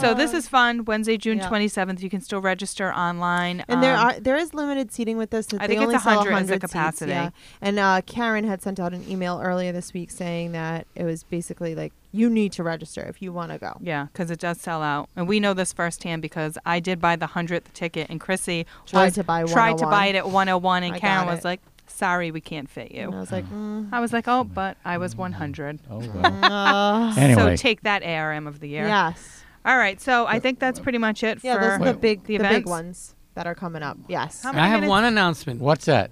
So 0.00 0.14
this 0.14 0.32
is 0.32 0.48
fun. 0.48 0.84
Wednesday, 0.84 1.16
June 1.16 1.38
Yeah. 1.38 1.48
twenty 1.48 1.68
seventh. 1.68 2.02
You 2.02 2.10
can 2.10 2.20
still 2.20 2.40
register 2.40 2.92
online. 2.92 3.64
And 3.68 3.82
there 3.82 3.94
Um, 3.96 4.06
are 4.08 4.20
there 4.20 4.36
is 4.36 4.54
limited 4.54 4.92
seating 4.92 5.16
with 5.16 5.30
this. 5.30 5.46
I 5.52 5.66
they 5.66 5.76
think 5.76 5.82
it's 5.82 5.86
only 5.86 5.98
sell 5.98 6.16
100 6.18 6.40
is 6.42 6.46
the 6.48 6.54
seats, 6.54 6.60
capacity. 6.72 7.10
yeah. 7.12 7.30
And 7.60 7.78
uh, 7.78 8.00
Karen 8.06 8.44
had 8.44 8.62
sent 8.62 8.78
out 8.80 8.92
an 8.92 9.04
email 9.08 9.40
earlier 9.42 9.72
this 9.72 9.92
week 9.92 10.10
saying 10.10 10.52
that 10.52 10.86
it 10.94 11.04
was 11.04 11.24
basically 11.24 11.74
like 11.74 11.92
you 12.14 12.28
need 12.28 12.52
to 12.52 12.62
register 12.62 13.00
if 13.02 13.22
you 13.22 13.32
want 13.32 13.52
to 13.52 13.58
go. 13.58 13.72
Yeah, 13.80 14.06
because 14.12 14.30
it 14.30 14.38
does 14.38 14.60
sell 14.60 14.82
out, 14.82 15.08
and 15.16 15.26
we 15.26 15.40
know 15.40 15.54
this 15.54 15.72
firsthand 15.72 16.20
because 16.22 16.58
I 16.66 16.78
did 16.78 17.00
buy 17.00 17.16
the 17.16 17.28
hundredth 17.28 17.72
ticket, 17.72 18.08
and 18.10 18.20
Chrissy 18.20 18.66
Tried 18.86 19.04
was- 19.06 19.14
to 19.14 19.24
buy 19.24 19.44
tried 19.44 19.78
to 19.78 19.84
101. 19.86 19.90
buy 19.90 20.06
it 20.06 20.14
at 20.16 20.28
101, 20.28 20.82
and 20.82 20.94
I 20.94 20.98
Karen 20.98 21.24
got 21.24 21.30
was 21.30 21.38
it. 21.38 21.44
like, 21.46 21.60
"Sorry, 21.86 22.30
we 22.30 22.42
can't 22.42 22.68
fit 22.68 22.90
And 22.90 22.98
I 22.98 23.02
you." 23.02 23.10
was 23.18 23.32
like, 23.32 23.46
mm, 23.50 23.88
I 23.92 24.00
was 24.00 24.12
like, 24.12 24.28
"Oh, 24.28 24.44
but 24.44 24.76
I 24.84 24.98
was 24.98 25.16
100." 25.16 25.78
Oh 25.90 25.98
well. 26.14 26.44
uh, 26.44 27.14
anyway, 27.16 27.56
So 27.56 27.56
take 27.56 27.80
that 27.82 28.02
ARM 28.02 28.46
of 28.46 28.60
the 28.60 28.68
year. 28.68 28.86
yes, 28.86 29.41
All 29.64 29.78
right, 29.78 30.00
so 30.00 30.26
I 30.26 30.38
think 30.40 30.58
that's 30.58 30.80
pretty 30.80 30.98
much 30.98 31.22
it 31.22 31.38
yeah, 31.42 31.54
for 31.54 31.60
those 31.60 31.80
are 31.88 31.92
the 31.92 31.98
big 31.98 32.24
the 32.24 32.36
the, 32.38 32.42
big 32.42 32.50
events. 32.50 32.68
ones 32.70 33.14
that 33.34 33.46
are 33.46 33.54
coming 33.54 33.82
up. 33.82 33.96
Yes. 34.08 34.42
How 34.42 34.50
And 34.50 34.56
many 34.56 34.66
I 34.66 34.70
have 34.70 34.80
minutes? 34.80 34.90
one 34.90 35.04
announcement. 35.04 35.60
what's 35.60 35.84
that 35.86 36.10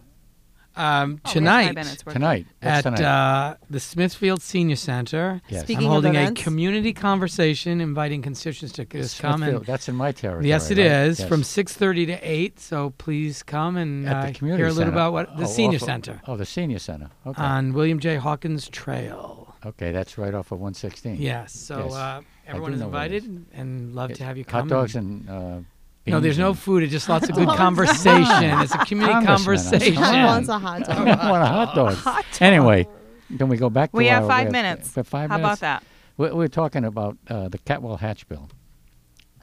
Um, 0.76 0.84
Oh, 0.84 0.84
we 0.84 1.10
have 1.14 1.20
five 1.24 1.32
tonight 1.32 1.74
minutes 1.74 2.06
worth. 2.06 2.12
tonight? 2.14 2.46
What's 2.62 2.76
at 2.76 2.82
tonight? 2.84 3.00
uh, 3.02 3.54
the 3.68 3.80
Smithfield 3.80 4.40
Senior 4.40 4.76
Center, 4.76 5.42
yes. 5.48 5.62
Speaking 5.64 5.78
I'm 5.86 5.86
of 5.86 5.92
holding 5.94 6.16
a 6.16 6.20
events- 6.20 6.42
community 6.44 6.92
conversation, 6.92 7.80
inviting 7.80 8.22
constituents 8.22 8.72
to 8.76 8.84
just 8.84 9.20
come 9.20 9.42
and 9.42 9.66
that's 9.66 9.88
in 9.88 9.96
my 9.96 10.12
territory. 10.12 10.48
Yes, 10.48 10.70
it 10.70 10.78
right? 10.78 10.86
is 10.86 11.18
Yes. 11.18 11.28
from 11.28 11.42
6:30 11.42 12.06
to 12.06 12.18
8. 12.22 12.60
So 12.60 12.90
please 12.98 13.42
come 13.42 13.76
and 13.76 14.08
at 14.08 14.16
uh, 14.28 14.32
community 14.32 14.60
hear 14.62 14.66
a 14.68 14.72
little 14.72 14.82
center. 14.84 14.92
about 14.92 15.12
what 15.12 15.36
the 15.36 15.44
Oh, 15.44 15.46
senior 15.48 15.76
off 15.76 15.82
of- 15.82 15.86
center 15.86 16.20
Oh, 16.28 16.36
the 16.36 16.46
senior 16.46 16.78
center. 16.78 17.10
Okay. 17.26 17.42
on 17.42 17.72
William 17.72 17.98
J. 17.98 18.16
Hawkins 18.16 18.68
Trail. 18.68 19.49
Okay, 19.64 19.92
that's 19.92 20.16
right 20.16 20.32
off 20.34 20.52
of 20.52 20.58
116. 20.60 21.16
Yes. 21.20 21.52
So 21.52 21.84
Yes. 21.84 21.92
uh, 21.94 22.20
everyone 22.46 22.72
is 22.74 22.80
know 22.80 22.88
where 22.88 23.02
it 23.04 23.12
invited 23.12 23.24
is. 23.52 23.58
and 23.60 23.94
love 23.94 24.10
Yes. 24.10 24.18
to 24.18 24.24
have 24.24 24.38
you 24.38 24.44
come. 24.44 24.68
Hot 24.68 24.68
dogs 24.68 24.96
and 24.96 25.28
uh, 25.28 25.58
No, 26.06 26.18
there's 26.18 26.38
no 26.38 26.54
food. 26.54 26.82
It's 26.82 26.92
just 26.92 27.08
lots 27.08 27.28
of 27.28 27.34
good 27.40 27.48
conversation. 27.48 28.60
It's 28.62 28.74
a 28.74 28.78
community 28.86 29.24
Congressman, 29.26 29.74
I'm 29.74 29.80
conversation. 29.80 29.94
Someone 30.02 30.24
wants 30.24 30.48
a 30.48 30.58
hot 30.58 30.84
dog. 30.84 31.08
I 31.08 31.30
want 31.30 31.42
a 31.42 31.46
hot 31.58 31.74
dog. 31.74 32.24
Anyway, 32.40 32.88
can 33.36 33.48
we 33.48 33.58
go 33.58 33.68
back 33.68 33.90
to 33.92 33.96
We 33.98 34.06
have 34.06 34.26
five 34.26 34.46
we 34.46 34.52
minutes. 34.52 34.88
For 34.90 35.04
five 35.04 35.28
How 35.30 35.36
minutes. 35.36 35.60
about 35.60 35.60
that? 35.60 35.84
We're, 36.16 36.34
we're 36.34 36.48
talking 36.48 36.84
about 36.84 37.18
uh, 37.28 37.48
the 37.48 37.58
Cantwell 37.58 37.98
Hatch 37.98 38.26
bill. 38.28 38.48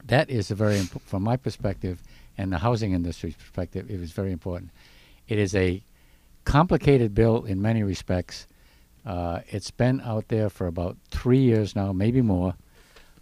That 0.04 0.28
is 0.30 0.50
a 0.50 0.54
very, 0.56 0.78
imp- 0.78 1.00
from 1.02 1.22
my 1.22 1.36
perspective 1.36 2.02
and 2.36 2.52
the 2.52 2.58
housing 2.58 2.92
industry's 2.92 3.34
perspective, 3.36 3.88
it 3.90 3.98
was 4.00 4.10
very 4.12 4.32
important. 4.32 4.70
It 5.28 5.38
is 5.38 5.54
a 5.54 5.80
complicated 6.44 7.14
bill 7.14 7.44
in 7.44 7.62
many 7.62 7.82
respects. 7.84 8.46
Uh, 9.08 9.40
it's 9.48 9.70
been 9.70 10.02
out 10.02 10.28
there 10.28 10.50
for 10.50 10.66
about 10.66 10.94
three 11.10 11.38
years 11.38 11.74
now, 11.74 11.94
maybe 11.94 12.20
more. 12.20 12.54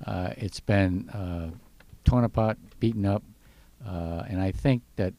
Uh, 0.05 0.31
it's 0.37 0.59
been 0.59 1.09
uh, 1.11 1.49
torn 2.05 2.25
apart, 2.25 2.59
beaten 2.81 3.07
up, 3.07 3.23
uh, 3.87 4.25
and 4.29 4.41
I 4.41 4.51
think 4.51 4.83
that 4.97 5.15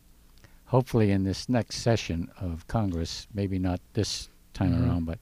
hopefully 0.65 1.11
in 1.11 1.23
this 1.23 1.47
next 1.47 1.77
session 1.77 2.29
of 2.41 2.67
Congress, 2.67 3.27
maybe 3.33 3.57
not 3.57 3.79
this 3.93 4.27
time 4.53 4.73
Mhm. 4.73 4.83
around, 4.83 5.05
but 5.05 5.19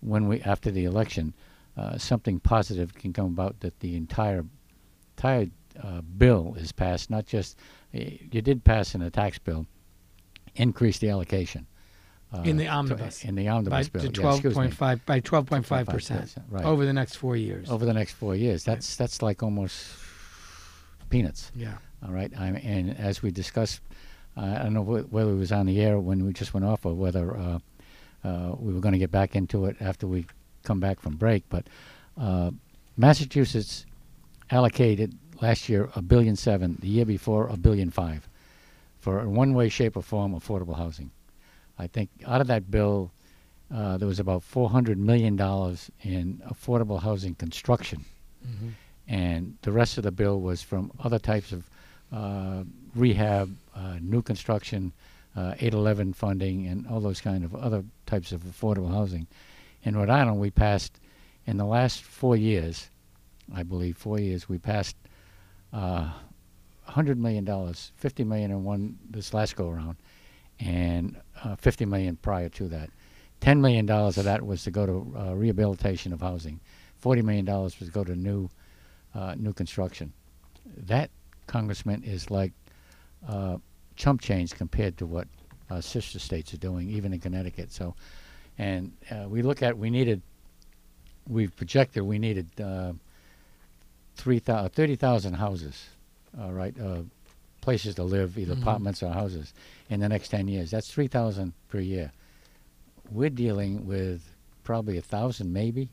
when 0.00 0.28
we 0.28 0.42
after 0.42 0.70
the 0.70 0.84
election, 0.84 1.32
uh, 1.74 1.96
something 1.96 2.38
positive 2.38 2.92
can 2.92 3.14
come 3.14 3.26
about 3.26 3.60
that 3.60 3.80
the 3.80 3.96
entire 3.96 4.44
entire 5.16 5.46
uh, 5.82 6.02
bill 6.02 6.54
is 6.58 6.70
passed. 6.70 7.08
Not 7.08 7.24
just 7.24 7.56
eh, 7.94 8.18
you 8.30 8.42
did 8.42 8.62
pass 8.62 8.94
in 8.94 9.00
a 9.00 9.10
tax 9.10 9.38
bill, 9.38 9.64
increase 10.54 10.98
the 10.98 11.08
allocation 11.08 11.66
uh, 12.32 12.42
In 12.42 12.56
the 12.56 12.64
to- 12.64 12.70
omnibus. 12.70 13.24
in 13.24 13.34
the 13.34 13.48
omnibus 13.48 13.86
to 13.88 13.92
bill. 13.92 14.04
yeah, 14.04 14.10
twelve 14.10 14.34
excuse 14.36 14.54
point 14.54 14.74
five 14.74 15.04
by 15.06 15.20
twelve 15.20 15.46
point 15.46 15.66
five 15.66 15.86
percent 15.86 16.34
right. 16.50 16.64
over 16.64 16.84
the 16.86 16.92
next 16.92 17.16
four 17.16 17.36
years. 17.36 17.68
over 17.70 17.84
the 17.84 17.92
next 17.94 18.12
four 18.12 18.34
years. 18.34 18.64
That's 18.64 18.96
that's 18.96 19.20
like 19.22 19.42
almost 19.42 19.86
peanuts. 21.10 21.50
yeah. 21.54 21.74
All 22.04 22.12
right, 22.12 22.32
I'm, 22.36 22.56
and 22.56 22.98
as 22.98 23.22
we 23.22 23.30
discussed, 23.30 23.80
uh, 24.36 24.40
I 24.40 24.62
don't 24.64 24.72
know 24.74 24.82
wh- 24.82 25.12
whether 25.12 25.30
it 25.30 25.36
was 25.36 25.52
on 25.52 25.66
the 25.66 25.80
air 25.80 26.00
when 26.00 26.24
we 26.26 26.32
just 26.32 26.52
went 26.52 26.66
off 26.66 26.84
or 26.84 26.94
whether 26.94 27.36
uh, 27.36 27.58
uh, 28.24 28.56
we 28.58 28.72
were 28.74 28.80
going 28.80 28.92
to 28.92 28.98
get 28.98 29.12
back 29.12 29.36
into 29.36 29.66
it 29.66 29.76
after 29.80 30.08
we 30.08 30.26
come 30.64 30.80
back 30.80 30.98
from 30.98 31.14
break. 31.14 31.44
But 31.48 31.68
uh, 32.18 32.50
Massachusetts 32.96 33.86
allocated 34.50 35.16
last 35.40 35.68
year 35.68 35.90
a 35.94 36.02
billion 36.02 36.34
seven, 36.34 36.76
the 36.80 36.88
year 36.88 37.04
before 37.04 37.46
a 37.46 37.56
billion 37.56 37.90
five, 37.90 38.28
for 38.98 39.20
in 39.20 39.34
one 39.34 39.54
way, 39.54 39.68
shape, 39.68 39.96
or 39.96 40.02
form 40.02 40.32
affordable 40.34 40.76
housing. 40.76 41.10
I 41.82 41.86
think 41.88 42.08
out 42.26 42.40
of 42.40 42.46
that 42.46 42.70
bill, 42.70 43.10
uh, 43.74 43.96
there 43.98 44.08
was 44.08 44.20
about 44.20 44.42
four 44.42 44.68
hundred 44.70 44.98
million 44.98 45.36
dollars 45.36 45.90
in 46.02 46.40
affordable 46.48 47.00
housing 47.02 47.34
construction 47.34 48.04
Mm-hmm. 48.44 48.68
and 49.06 49.56
the 49.62 49.70
rest 49.70 49.98
of 49.98 50.02
the 50.04 50.10
bill 50.10 50.40
was 50.40 50.62
from 50.62 50.90
other 50.98 51.20
types 51.20 51.52
of 51.52 51.60
uh, 52.12 52.64
rehab, 52.94 53.54
uh, 53.76 53.98
new 54.00 54.20
construction, 54.20 54.92
uh, 55.36 55.54
811 55.60 56.12
funding, 56.12 56.66
and 56.66 56.86
all 56.88 57.00
those 57.00 57.20
kind 57.20 57.44
of 57.44 57.54
other 57.54 57.84
types 58.04 58.32
of 58.32 58.40
affordable 58.42 58.90
housing. 58.92 59.28
In 59.84 59.96
Rhode 59.96 60.10
Island, 60.10 60.40
we 60.40 60.50
passed 60.50 60.98
in 61.46 61.56
the 61.56 61.64
last 61.64 62.02
four 62.02 62.36
years, 62.36 62.88
I 63.54 63.62
believe, 63.62 63.96
four 63.96 64.18
years, 64.18 64.48
we 64.48 64.58
passed 64.58 64.96
uh, 65.72 66.10
100 66.84 67.16
million 67.18 67.44
dollars, 67.44 67.92
50 67.96 68.24
million 68.24 68.50
in 68.50 68.64
one 68.64 68.98
this 69.08 69.32
last 69.32 69.54
go 69.54 69.68
around, 69.70 69.96
and 70.58 71.11
uh, 71.44 71.56
50 71.56 71.84
million 71.86 72.16
prior 72.16 72.48
to 72.50 72.68
that. 72.68 72.90
10 73.40 73.60
million 73.60 73.86
dollars 73.86 74.18
of 74.18 74.24
that 74.24 74.44
was 74.46 74.62
to 74.64 74.70
go 74.70 74.86
to 74.86 75.14
uh, 75.18 75.34
rehabilitation 75.34 76.12
of 76.12 76.20
housing. 76.20 76.60
40 76.98 77.22
million 77.22 77.44
dollars 77.44 77.78
was 77.80 77.88
to 77.88 77.92
go 77.92 78.04
to 78.04 78.14
new 78.14 78.48
uh, 79.14 79.34
new 79.36 79.52
construction. 79.52 80.12
That 80.76 81.10
congressman 81.46 82.02
is 82.04 82.30
like 82.30 82.52
uh, 83.28 83.58
chump 83.96 84.20
change 84.20 84.54
compared 84.54 84.96
to 84.98 85.06
what 85.06 85.28
sister 85.80 86.18
states 86.18 86.52
are 86.52 86.58
doing, 86.58 86.90
even 86.90 87.12
in 87.12 87.20
Connecticut. 87.20 87.72
So, 87.72 87.94
and 88.58 88.92
uh, 89.10 89.26
we 89.28 89.42
look 89.42 89.62
at 89.62 89.78
we 89.78 89.90
needed, 89.90 90.20
we've 91.28 91.54
projected 91.56 92.02
we 92.02 92.18
needed 92.18 92.48
uh, 92.60 92.92
three 94.16 94.38
thou- 94.38 94.68
30,000 94.68 95.34
houses, 95.34 95.88
all 96.38 96.52
right, 96.52 96.74
uh, 96.78 97.02
places 97.62 97.94
to 97.94 98.02
live, 98.02 98.36
either 98.36 98.54
Mhm. 98.54 98.60
apartments 98.60 99.02
or 99.02 99.12
houses, 99.12 99.54
in 99.88 100.00
the 100.00 100.08
next 100.10 100.28
10 100.28 100.46
years. 100.48 100.70
That's 100.72 100.88
3,000 100.92 101.54
per 101.68 101.80
year. 101.80 102.12
We're 103.10 103.30
dealing 103.30 103.86
with 103.86 104.34
probably 104.64 104.98
a 104.98 105.02
thousand, 105.02 105.52
maybe, 105.52 105.88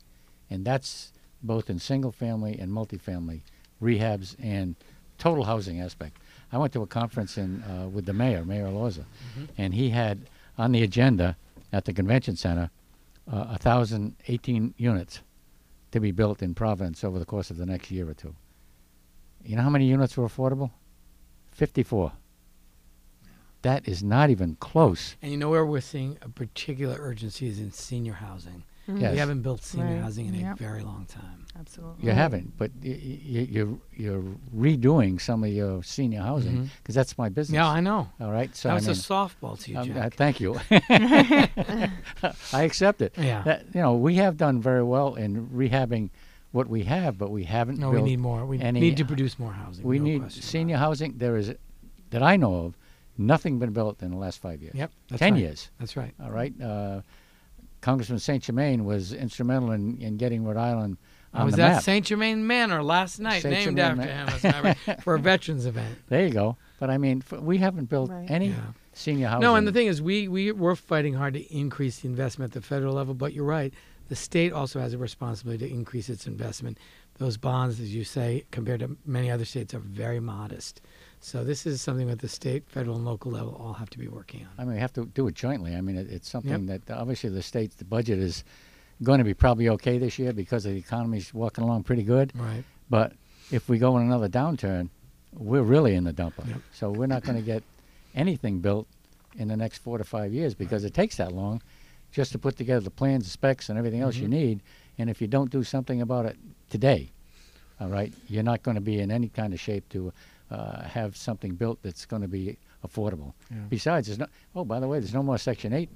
and 0.50 0.64
that's 0.64 1.12
both 1.42 1.70
in 1.70 1.78
single 1.78 2.12
family 2.12 2.58
and 2.58 2.70
multifamily 2.70 3.40
rehabs 3.80 4.36
and 4.38 4.76
total 5.18 5.44
housing 5.44 5.80
aspect. 5.80 6.18
I 6.52 6.58
went 6.58 6.72
to 6.74 6.82
a 6.82 6.86
conference 6.86 7.38
in 7.38 7.62
uh, 7.62 7.88
with 7.88 8.04
the 8.06 8.12
mayor, 8.12 8.44
Mayor 8.44 8.66
Elorza, 8.66 9.04
and 9.56 9.72
he 9.74 9.90
had 9.90 10.28
on 10.58 10.72
the 10.72 10.82
agenda 10.82 11.36
at 11.72 11.84
the 11.84 11.92
convention 11.92 12.36
center 12.36 12.70
uh, 13.32 13.46
a 13.50 13.58
thousand 13.58 14.16
eighteen 14.28 14.74
units 14.76 15.20
to 15.92 16.00
be 16.00 16.10
built 16.10 16.42
in 16.42 16.54
Providence 16.54 17.04
over 17.04 17.18
the 17.18 17.24
course 17.24 17.50
of 17.50 17.56
the 17.56 17.66
next 17.66 17.90
year 17.90 18.08
or 18.08 18.14
two. 18.14 18.34
You 19.44 19.56
know 19.56 19.62
how 19.62 19.70
many 19.70 19.86
units 19.86 20.16
were 20.16 20.26
affordable? 20.28 20.70
Fifty-four. 21.60 22.12
That 23.60 23.86
is 23.86 24.02
not 24.02 24.30
even 24.30 24.56
close. 24.60 25.16
And 25.20 25.30
you 25.30 25.36
know 25.36 25.50
where 25.50 25.66
we're 25.66 25.82
seeing 25.82 26.16
a 26.22 26.30
particular 26.30 26.96
urgency 26.98 27.48
is 27.48 27.58
in 27.58 27.70
senior 27.70 28.14
housing. 28.14 28.64
Yes. 28.88 29.12
We 29.12 29.18
haven't 29.18 29.42
built 29.42 29.62
senior 29.62 29.86
Right. 29.96 30.02
housing 30.02 30.26
in 30.34 30.46
a 30.46 30.54
very 30.56 30.82
long 30.82 31.04
time. 31.04 31.44
Absolutely. 31.58 32.06
You 32.06 32.12
haven't, 32.12 32.56
but 32.56 32.70
y- 32.82 32.98
y- 32.98 33.48
you're 33.54 33.78
you're 33.94 34.24
redoing 34.56 35.20
some 35.20 35.44
of 35.44 35.50
your 35.50 35.82
senior 35.82 36.22
housing 36.22 36.70
because 36.78 36.94
that's 36.94 37.18
my 37.18 37.28
business. 37.28 37.56
Yeah, 37.56 37.68
I 37.68 37.80
know. 37.80 38.08
All 38.22 38.32
right, 38.32 38.56
so 38.56 38.70
that 38.70 38.78
I 38.78 38.80
mean, 38.80 38.88
a 38.88 38.92
softball 38.94 39.60
to 39.62 39.70
you, 39.70 39.76
um, 39.78 39.90
uh, 39.90 39.94
Jack. 39.94 40.14
thank 40.14 40.40
you. 40.40 40.58
I 42.52 42.62
accept 42.62 43.02
it. 43.02 43.12
yeah. 43.18 43.42
That, 43.42 43.66
you 43.74 43.80
know, 43.82 43.94
we 43.96 44.14
have 44.14 44.38
done 44.38 44.62
very 44.62 44.82
well 44.82 45.14
in 45.14 45.48
rehabbing 45.48 46.08
what 46.52 46.68
we 46.68 46.82
have, 46.84 47.16
but 47.18 47.30
we 47.30 47.44
haven't 47.44 47.78
no, 47.78 47.90
we 47.90 48.02
need 48.02 48.18
more. 48.18 48.44
We 48.44 48.58
any- 48.60 48.80
need 48.80 48.96
to 48.96 49.04
produce 49.04 49.38
more 49.38 49.52
housing. 49.52 49.84
we 49.84 49.98
no 49.98 50.04
need 50.04 50.32
senior 50.32 50.76
housing. 50.76 51.14
There 51.18 51.36
is, 51.36 51.54
that 52.10 52.22
I 52.22 52.36
know 52.36 52.54
of, 52.66 52.76
nothing 53.16 53.58
been 53.58 53.72
built 53.72 54.02
in 54.02 54.10
the 54.10 54.16
last 54.16 54.40
five 54.40 54.60
years. 54.62 54.74
Yep. 54.74 54.90
That's 55.08 55.20
ten 55.20 55.34
right. 55.34 55.42
years. 55.42 55.70
That's 55.78 55.96
right. 55.96 56.12
All 56.22 56.30
right. 56.30 56.52
Uh, 56.60 57.02
Congressman 57.80 58.18
Saint 58.18 58.42
Germain 58.42 58.84
was 58.84 59.12
instrumental 59.12 59.70
in, 59.72 59.96
in 60.02 60.16
getting 60.16 60.44
Rhode 60.44 60.56
Island 60.58 60.98
I 61.32 61.40
on 61.40 61.46
was 61.46 61.54
the 61.54 61.62
at 61.62 61.72
map. 61.74 61.82
Saint 61.82 62.04
Germain 62.06 62.46
Manor 62.46 62.82
last 62.82 63.20
night, 63.20 63.42
Saint 63.42 63.54
named 63.54 63.76
Germain 63.78 64.08
after 64.08 64.12
Ma- 64.12 64.20
him 64.24 64.28
as 64.28 64.44
a 64.44 64.48
matter 64.62 64.92
of- 64.98 65.02
for 65.04 65.14
a 65.14 65.18
veterans 65.20 65.64
event. 65.66 65.96
there 66.08 66.26
you 66.26 66.32
go. 66.32 66.56
But 66.78 66.90
I 66.90 66.98
mean, 66.98 67.22
f- 67.30 67.40
we 67.40 67.58
haven't 67.58 67.88
built 67.88 68.10
Right. 68.10 68.28
any 68.30 68.48
Yeah. 68.48 68.56
senior 68.92 69.28
housing. 69.28 69.42
No, 69.42 69.54
and 69.54 69.66
the 69.66 69.72
thing 69.72 69.86
is, 69.86 70.02
we 70.02 70.26
we 70.28 70.50
we're 70.52 70.74
fighting 70.74 71.14
hard 71.14 71.34
to 71.34 71.40
increase 71.56 72.00
the 72.00 72.08
investment 72.08 72.50
at 72.54 72.60
the 72.60 72.66
federal 72.66 72.94
level. 72.94 73.14
But 73.14 73.32
you're 73.32 73.44
right, 73.44 73.72
the 74.10 74.16
state 74.16 74.52
also 74.52 74.80
has 74.80 74.92
a 74.92 74.98
responsibility 74.98 75.68
to 75.68 75.72
increase 75.72 76.08
its 76.08 76.26
investment. 76.26 76.78
Those 77.18 77.36
bonds, 77.36 77.78
as 77.78 77.94
you 77.94 78.02
say, 78.02 78.44
compared 78.50 78.80
to 78.80 78.96
many 79.06 79.30
other 79.30 79.44
states, 79.44 79.72
are 79.72 79.78
very 79.78 80.18
modest. 80.18 80.80
So 81.20 81.44
this 81.44 81.64
is 81.64 81.80
something 81.80 82.08
that 82.08 82.18
the 82.18 82.28
state, 82.28 82.64
federal, 82.68 82.96
and 82.96 83.04
local 83.04 83.30
level 83.30 83.54
all 83.54 83.72
have 83.74 83.88
to 83.90 83.98
be 83.98 84.08
working 84.08 84.40
on. 84.42 84.48
I 84.58 84.64
mean, 84.64 84.74
we 84.74 84.80
have 84.80 84.92
to 84.94 85.06
do 85.06 85.28
it 85.28 85.36
jointly. 85.36 85.76
I 85.76 85.80
mean, 85.80 85.96
it, 85.96 86.10
it's 86.10 86.28
something 86.28 86.66
that 86.66 86.90
obviously 86.90 87.30
the 87.30 87.40
state, 87.40 87.78
the 87.78 87.84
budget 87.84 88.18
is 88.18 88.42
going 89.04 89.18
to 89.18 89.24
be 89.24 89.32
probably 89.32 89.68
okay 89.68 89.96
this 89.98 90.18
year 90.18 90.32
because 90.32 90.64
the 90.64 90.70
economy's 90.70 91.32
walking 91.32 91.62
along 91.62 91.84
pretty 91.84 92.02
good. 92.02 92.32
Right. 92.34 92.64
But 92.88 93.12
if 93.52 93.68
we 93.68 93.78
go 93.78 93.96
in 93.96 94.02
another 94.02 94.28
downturn, 94.28 94.88
we're 95.34 95.62
really 95.62 95.94
in 95.94 96.02
the 96.02 96.12
dumper. 96.12 96.48
Yep. 96.48 96.58
So 96.72 96.90
we're 96.90 97.06
not 97.06 97.22
going 97.22 97.36
to 97.36 97.42
get 97.44 97.62
anything 98.16 98.58
built 98.58 98.88
in 99.36 99.46
the 99.46 99.56
next 99.56 99.78
four 99.78 99.98
to 99.98 100.04
five 100.04 100.32
years 100.32 100.52
because 100.52 100.82
it 100.82 100.94
takes 100.94 101.18
that 101.18 101.30
long 101.30 101.62
just 102.12 102.32
to 102.32 102.38
put 102.38 102.56
together 102.56 102.80
the 102.80 102.90
plans, 102.90 103.24
the 103.24 103.30
specs, 103.30 103.68
and 103.68 103.78
everything 103.78 104.00
else 104.00 104.16
you 104.16 104.26
Mhm. 104.26 104.30
need. 104.30 104.60
And 104.98 105.08
if 105.10 105.20
you 105.20 105.28
don't 105.28 105.50
do 105.50 105.62
something 105.64 106.00
about 106.02 106.26
it 106.26 106.36
today, 106.68 107.10
all 107.80 107.88
right, 107.88 108.12
you're 108.28 108.42
not 108.42 108.62
going 108.62 108.74
to 108.74 108.80
be 108.80 109.00
in 109.00 109.10
any 109.10 109.28
kind 109.28 109.52
of 109.54 109.60
shape 109.60 109.88
to 109.90 110.12
uh, 110.50 110.82
have 110.82 111.16
something 111.16 111.54
built 111.54 111.80
that's 111.82 112.04
going 112.04 112.22
to 112.22 112.26
be 112.28 112.56
affordable. 112.84 113.32
Yeah. 113.50 113.58
Besides, 113.68 114.08
there's 114.08 114.18
no. 114.18 114.26
Oh, 114.56 114.64
by 114.64 114.80
the 114.80 114.88
way, 114.88 114.98
there's 114.98 115.14
no 115.14 115.22
more 115.22 115.38
Section 115.38 115.72
Eight. 115.72 115.88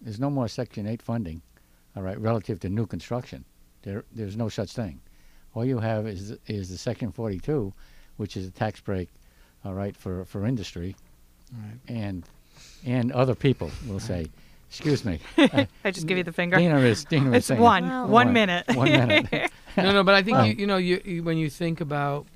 There's 0.00 0.18
no 0.18 0.30
more 0.30 0.48
Section 0.48 0.86
Eight 0.86 1.02
funding, 1.02 1.42
all 1.94 2.02
right, 2.02 2.18
relative 2.18 2.58
to 2.60 2.70
new 2.70 2.86
construction. 2.86 3.44
There, 3.82 4.04
there's 4.12 4.34
no 4.36 4.48
such 4.48 4.72
thing. 4.72 5.00
All 5.54 5.64
you 5.66 5.78
have 5.78 6.06
is 6.06 6.34
is 6.46 6.70
the 6.70 6.78
Section 6.78 7.12
42, 7.12 7.72
which 8.16 8.34
is 8.36 8.46
a 8.46 8.50
tax 8.50 8.80
break, 8.80 9.08
all 9.64 9.74
right, 9.74 9.94
for 9.94 10.24
for 10.24 10.46
industry 10.46 10.96
Right. 11.52 11.78
and 11.88 12.24
and 12.86 13.12
other 13.12 13.34
people. 13.34 13.70
We'll 13.86 14.00
say. 14.00 14.26
Excuse 14.70 15.04
me. 15.04 15.18
Uh, 15.36 15.64
I 15.84 15.90
just 15.90 16.06
give 16.06 16.16
you 16.16 16.24
the 16.24 16.32
finger. 16.32 16.56
Dina 16.56 16.78
is 16.78 17.04
Dina 17.04 17.30
is 17.30 17.36
it's 17.38 17.46
saying 17.46 17.60
one. 17.60 17.88
Well- 17.88 18.02
one 18.02 18.26
One- 18.28 18.32
minute. 18.32 18.64
One 18.74 18.90
minute. 18.90 19.50
no, 19.76 19.92
no, 19.92 20.04
but 20.04 20.14
I 20.14 20.22
think 20.22 20.36
Well- 20.38 20.46
you, 20.46 20.54
you 20.54 20.66
know, 20.66 20.76
you, 20.76 21.00
you 21.04 21.22
when 21.24 21.36
you 21.38 21.50
think 21.50 21.80
about, 21.80 22.26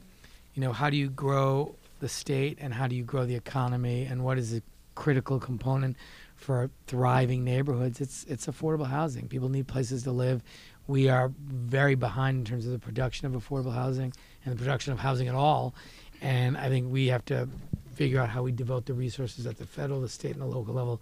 you 0.55 0.61
know, 0.63 0.73
how 0.73 0.91
do 0.91 0.97
you 0.97 1.09
grow 1.11 1.75
the 2.01 2.09
state 2.09 2.59
and 2.61 2.75
how 2.75 2.87
do 2.89 2.97
you 2.97 3.05
grow 3.05 3.25
the 3.25 3.37
economy 3.37 4.05
and 4.05 4.25
what 4.25 4.37
is 4.39 4.53
a 4.53 4.63
critical 4.95 5.39
component 5.39 5.97
for 6.35 6.71
thriving 6.89 7.45
neighborhoods? 7.45 8.01
It's 8.01 8.25
it's 8.25 8.47
affordable 8.47 8.87
housing. 8.89 9.29
People 9.29 9.49
need 9.49 9.69
places 9.69 10.03
to 10.05 10.11
live. 10.13 10.43
We 10.87 11.09
are 11.09 11.33
very 11.49 11.95
behind 11.95 12.39
in 12.39 12.45
terms 12.45 12.67
of 12.67 12.73
the 12.73 12.79
production 12.79 13.27
of 13.27 13.33
affordable 13.33 13.73
housing 13.75 14.13
and 14.45 14.55
the 14.55 14.59
production 14.59 14.93
of 14.93 14.99
housing 14.99 15.29
at 15.29 15.35
all. 15.35 15.75
and 16.21 16.57
I 16.59 16.69
think 16.69 16.91
we 16.93 17.07
have 17.09 17.25
to 17.27 17.49
figure 17.95 18.21
out 18.21 18.29
how 18.29 18.43
we 18.43 18.51
devote 18.53 18.87
the 18.87 18.93
resources 18.95 19.47
at 19.47 19.57
the 19.57 19.67
federal, 19.67 20.01
the 20.01 20.09
state, 20.09 20.33
and 20.33 20.41
the 20.43 20.47
local 20.47 20.75
level 20.75 21.01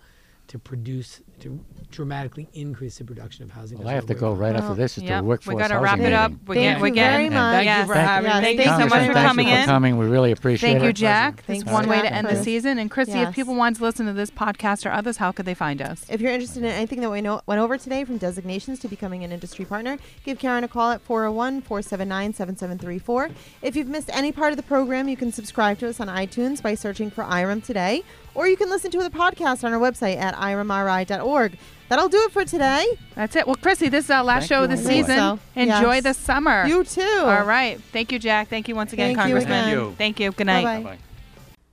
to 0.53 0.59
produce 0.59 1.23
to 1.41 1.59
dramatically 1.91 2.47
increase 2.53 2.99
the 2.99 3.05
production 3.05 3.43
of 3.43 3.51
housing. 3.51 3.79
Well, 3.79 3.87
That's 3.87 3.93
I 3.93 3.97
have 3.97 4.07
to 4.07 4.15
go 4.15 4.33
right 4.35 4.55
on. 4.55 4.63
after 4.63 4.75
this 4.75 4.99
is 4.99 5.05
Yep, 5.05 5.17
the 5.19 5.23
we 5.23 5.29
workforce 5.29 5.57
gotta 5.59 5.79
wrap 5.81 5.99
it 5.99 6.13
up. 6.13 6.31
meeting. 6.31 6.45
We 6.47 6.55
Thank 6.57 6.65
get- 6.65 6.77
you 6.77 6.83
we 6.83 6.91
get- 6.91 7.11
very 7.11 7.29
much. 7.31 7.55
Thank 7.55 7.65
Yes. 7.65 7.81
you 7.81 7.87
for 7.95 7.99
having 7.99 8.31
Yes, 8.31 8.43
me. 8.43 8.45
Thank 8.45 8.59
you 8.59 8.65
so 8.65 8.71
much 8.71 8.79
Congressman, 8.79 9.07
for 9.09 9.13
thank 9.15 9.27
coming 9.29 9.49
you 9.49 9.55
in. 9.55 9.61
for 9.63 9.67
coming. 9.67 9.99
We 9.99 10.07
really 10.07 10.31
appreciate 10.31 10.69
it. 10.69 10.73
Thank 10.75 10.85
it. 10.85 10.87
you, 10.89 10.93
Jack. 10.93 11.43
That's 11.47 11.65
one 11.65 11.89
way 11.89 12.03
to 12.03 12.13
end 12.13 12.29
the 12.29 12.37
season. 12.43 12.79
And 12.79 12.91
Chrissy, 12.91 13.13
Yes. 13.13 13.31
if 13.31 13.35
people 13.35 13.55
want 13.55 13.77
to 13.77 13.83
listen 13.83 14.05
to 14.07 14.13
this 14.13 14.31
podcast 14.31 14.85
or 14.85 14.93
others, 14.93 15.17
how 15.17 15.33
could 15.33 15.47
they 15.47 15.55
find 15.55 15.81
us? 15.81 16.05
If 16.11 16.21
you're 16.21 16.31
interested 16.33 16.63
in 16.63 16.69
anything 16.71 17.01
that 17.01 17.11
we 17.11 17.23
know, 17.23 17.41
went 17.47 17.61
over 17.61 17.79
today, 17.79 18.05
from 18.05 18.19
designations 18.19 18.79
to 18.81 18.89
becoming 18.89 19.25
an 19.25 19.33
industry 19.33 19.65
partner, 19.65 19.97
give 20.25 20.39
Karen 20.39 20.65
a 20.65 20.69
call 20.69 20.91
at 20.93 21.01
401 21.01 21.63
479 21.63 22.35
7734. 22.35 23.31
If 23.63 23.75
you've 23.75 23.89
missed 23.89 24.11
any 24.13 24.33
part 24.33 24.53
of 24.53 24.59
the 24.59 24.63
program, 24.63 25.09
you 25.09 25.17
can 25.17 25.33
subscribe 25.33 25.79
to 25.79 25.89
us 25.89 25.99
on 25.99 26.09
iTunes 26.09 26.63
by 26.63 26.75
searching 26.75 27.11
for 27.11 27.25
IREM 27.25 27.63
today, 27.63 28.03
or 28.35 28.47
you 28.49 28.57
can 28.57 28.71
listen 28.71 28.91
to 28.91 28.99
the 28.99 29.11
podcast 29.11 29.65
on 29.65 29.73
our 29.73 29.81
website 29.81 30.17
at 30.17 30.35
iremri.org. 30.35 31.59
That'll 31.89 32.09
do 32.09 32.23
it 32.25 32.33
for 32.33 32.45
today. 32.45 32.87
That's 33.15 33.37
it. 33.37 33.47
Well, 33.47 33.57
Chrissy, 33.57 33.91
this 33.91 34.07
is 34.07 34.11
our 34.11 34.25
last 34.25 34.49
Thank 34.49 34.49
show 34.49 34.65
of 34.65 34.71
the 34.71 34.79
season. 34.79 35.17
So, 35.17 35.39
Enjoy 35.55 35.95
yes. 35.97 36.05
the 36.05 36.15
summer. 36.15 36.67
You 36.67 36.85
too. 36.85 37.03
All 37.03 37.45
right. 37.45 37.79
Thank 37.93 38.13
you, 38.13 38.19
Jack. 38.19 38.49
Thank 38.49 38.67
you 38.69 38.75
once 38.75 38.95
again, 38.95 39.15
Thank 39.15 39.29
you 39.29 39.37
again. 39.37 39.49
Thank 39.49 39.71
you. 39.71 39.95
Thank 39.99 40.21
you. 40.21 40.33
Good 40.33 40.47
night. 40.47 40.65
Bye-bye. 40.65 40.83
Bye-bye. 40.85 40.99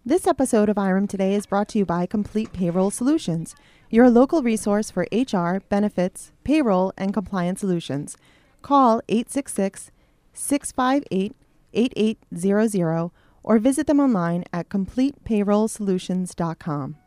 This 0.05 0.27
episode 0.27 0.69
of 0.69 0.77
IREM 0.77 1.07
Today 1.07 1.35
is 1.35 1.45
brought 1.45 1.69
to 1.69 1.77
you 1.77 1.85
by 1.85 2.05
Complete 2.05 2.51
Payroll 2.51 2.91
Solutions, 2.91 3.55
your 3.89 4.09
local 4.09 4.41
resource 4.41 4.91
for 4.91 5.07
HR, 5.11 5.61
benefits, 5.69 6.31
payroll, 6.43 6.91
and 6.97 7.13
compliance 7.13 7.59
solutions. 7.61 8.17
Call 8.61 9.01
866 9.07 9.91
658 10.33 11.35
8800 11.73 13.11
or 13.43 13.59
visit 13.59 13.87
them 13.87 13.99
online 13.99 14.45
at 14.53 14.69
completepayrollsolutions.com. 14.69 16.97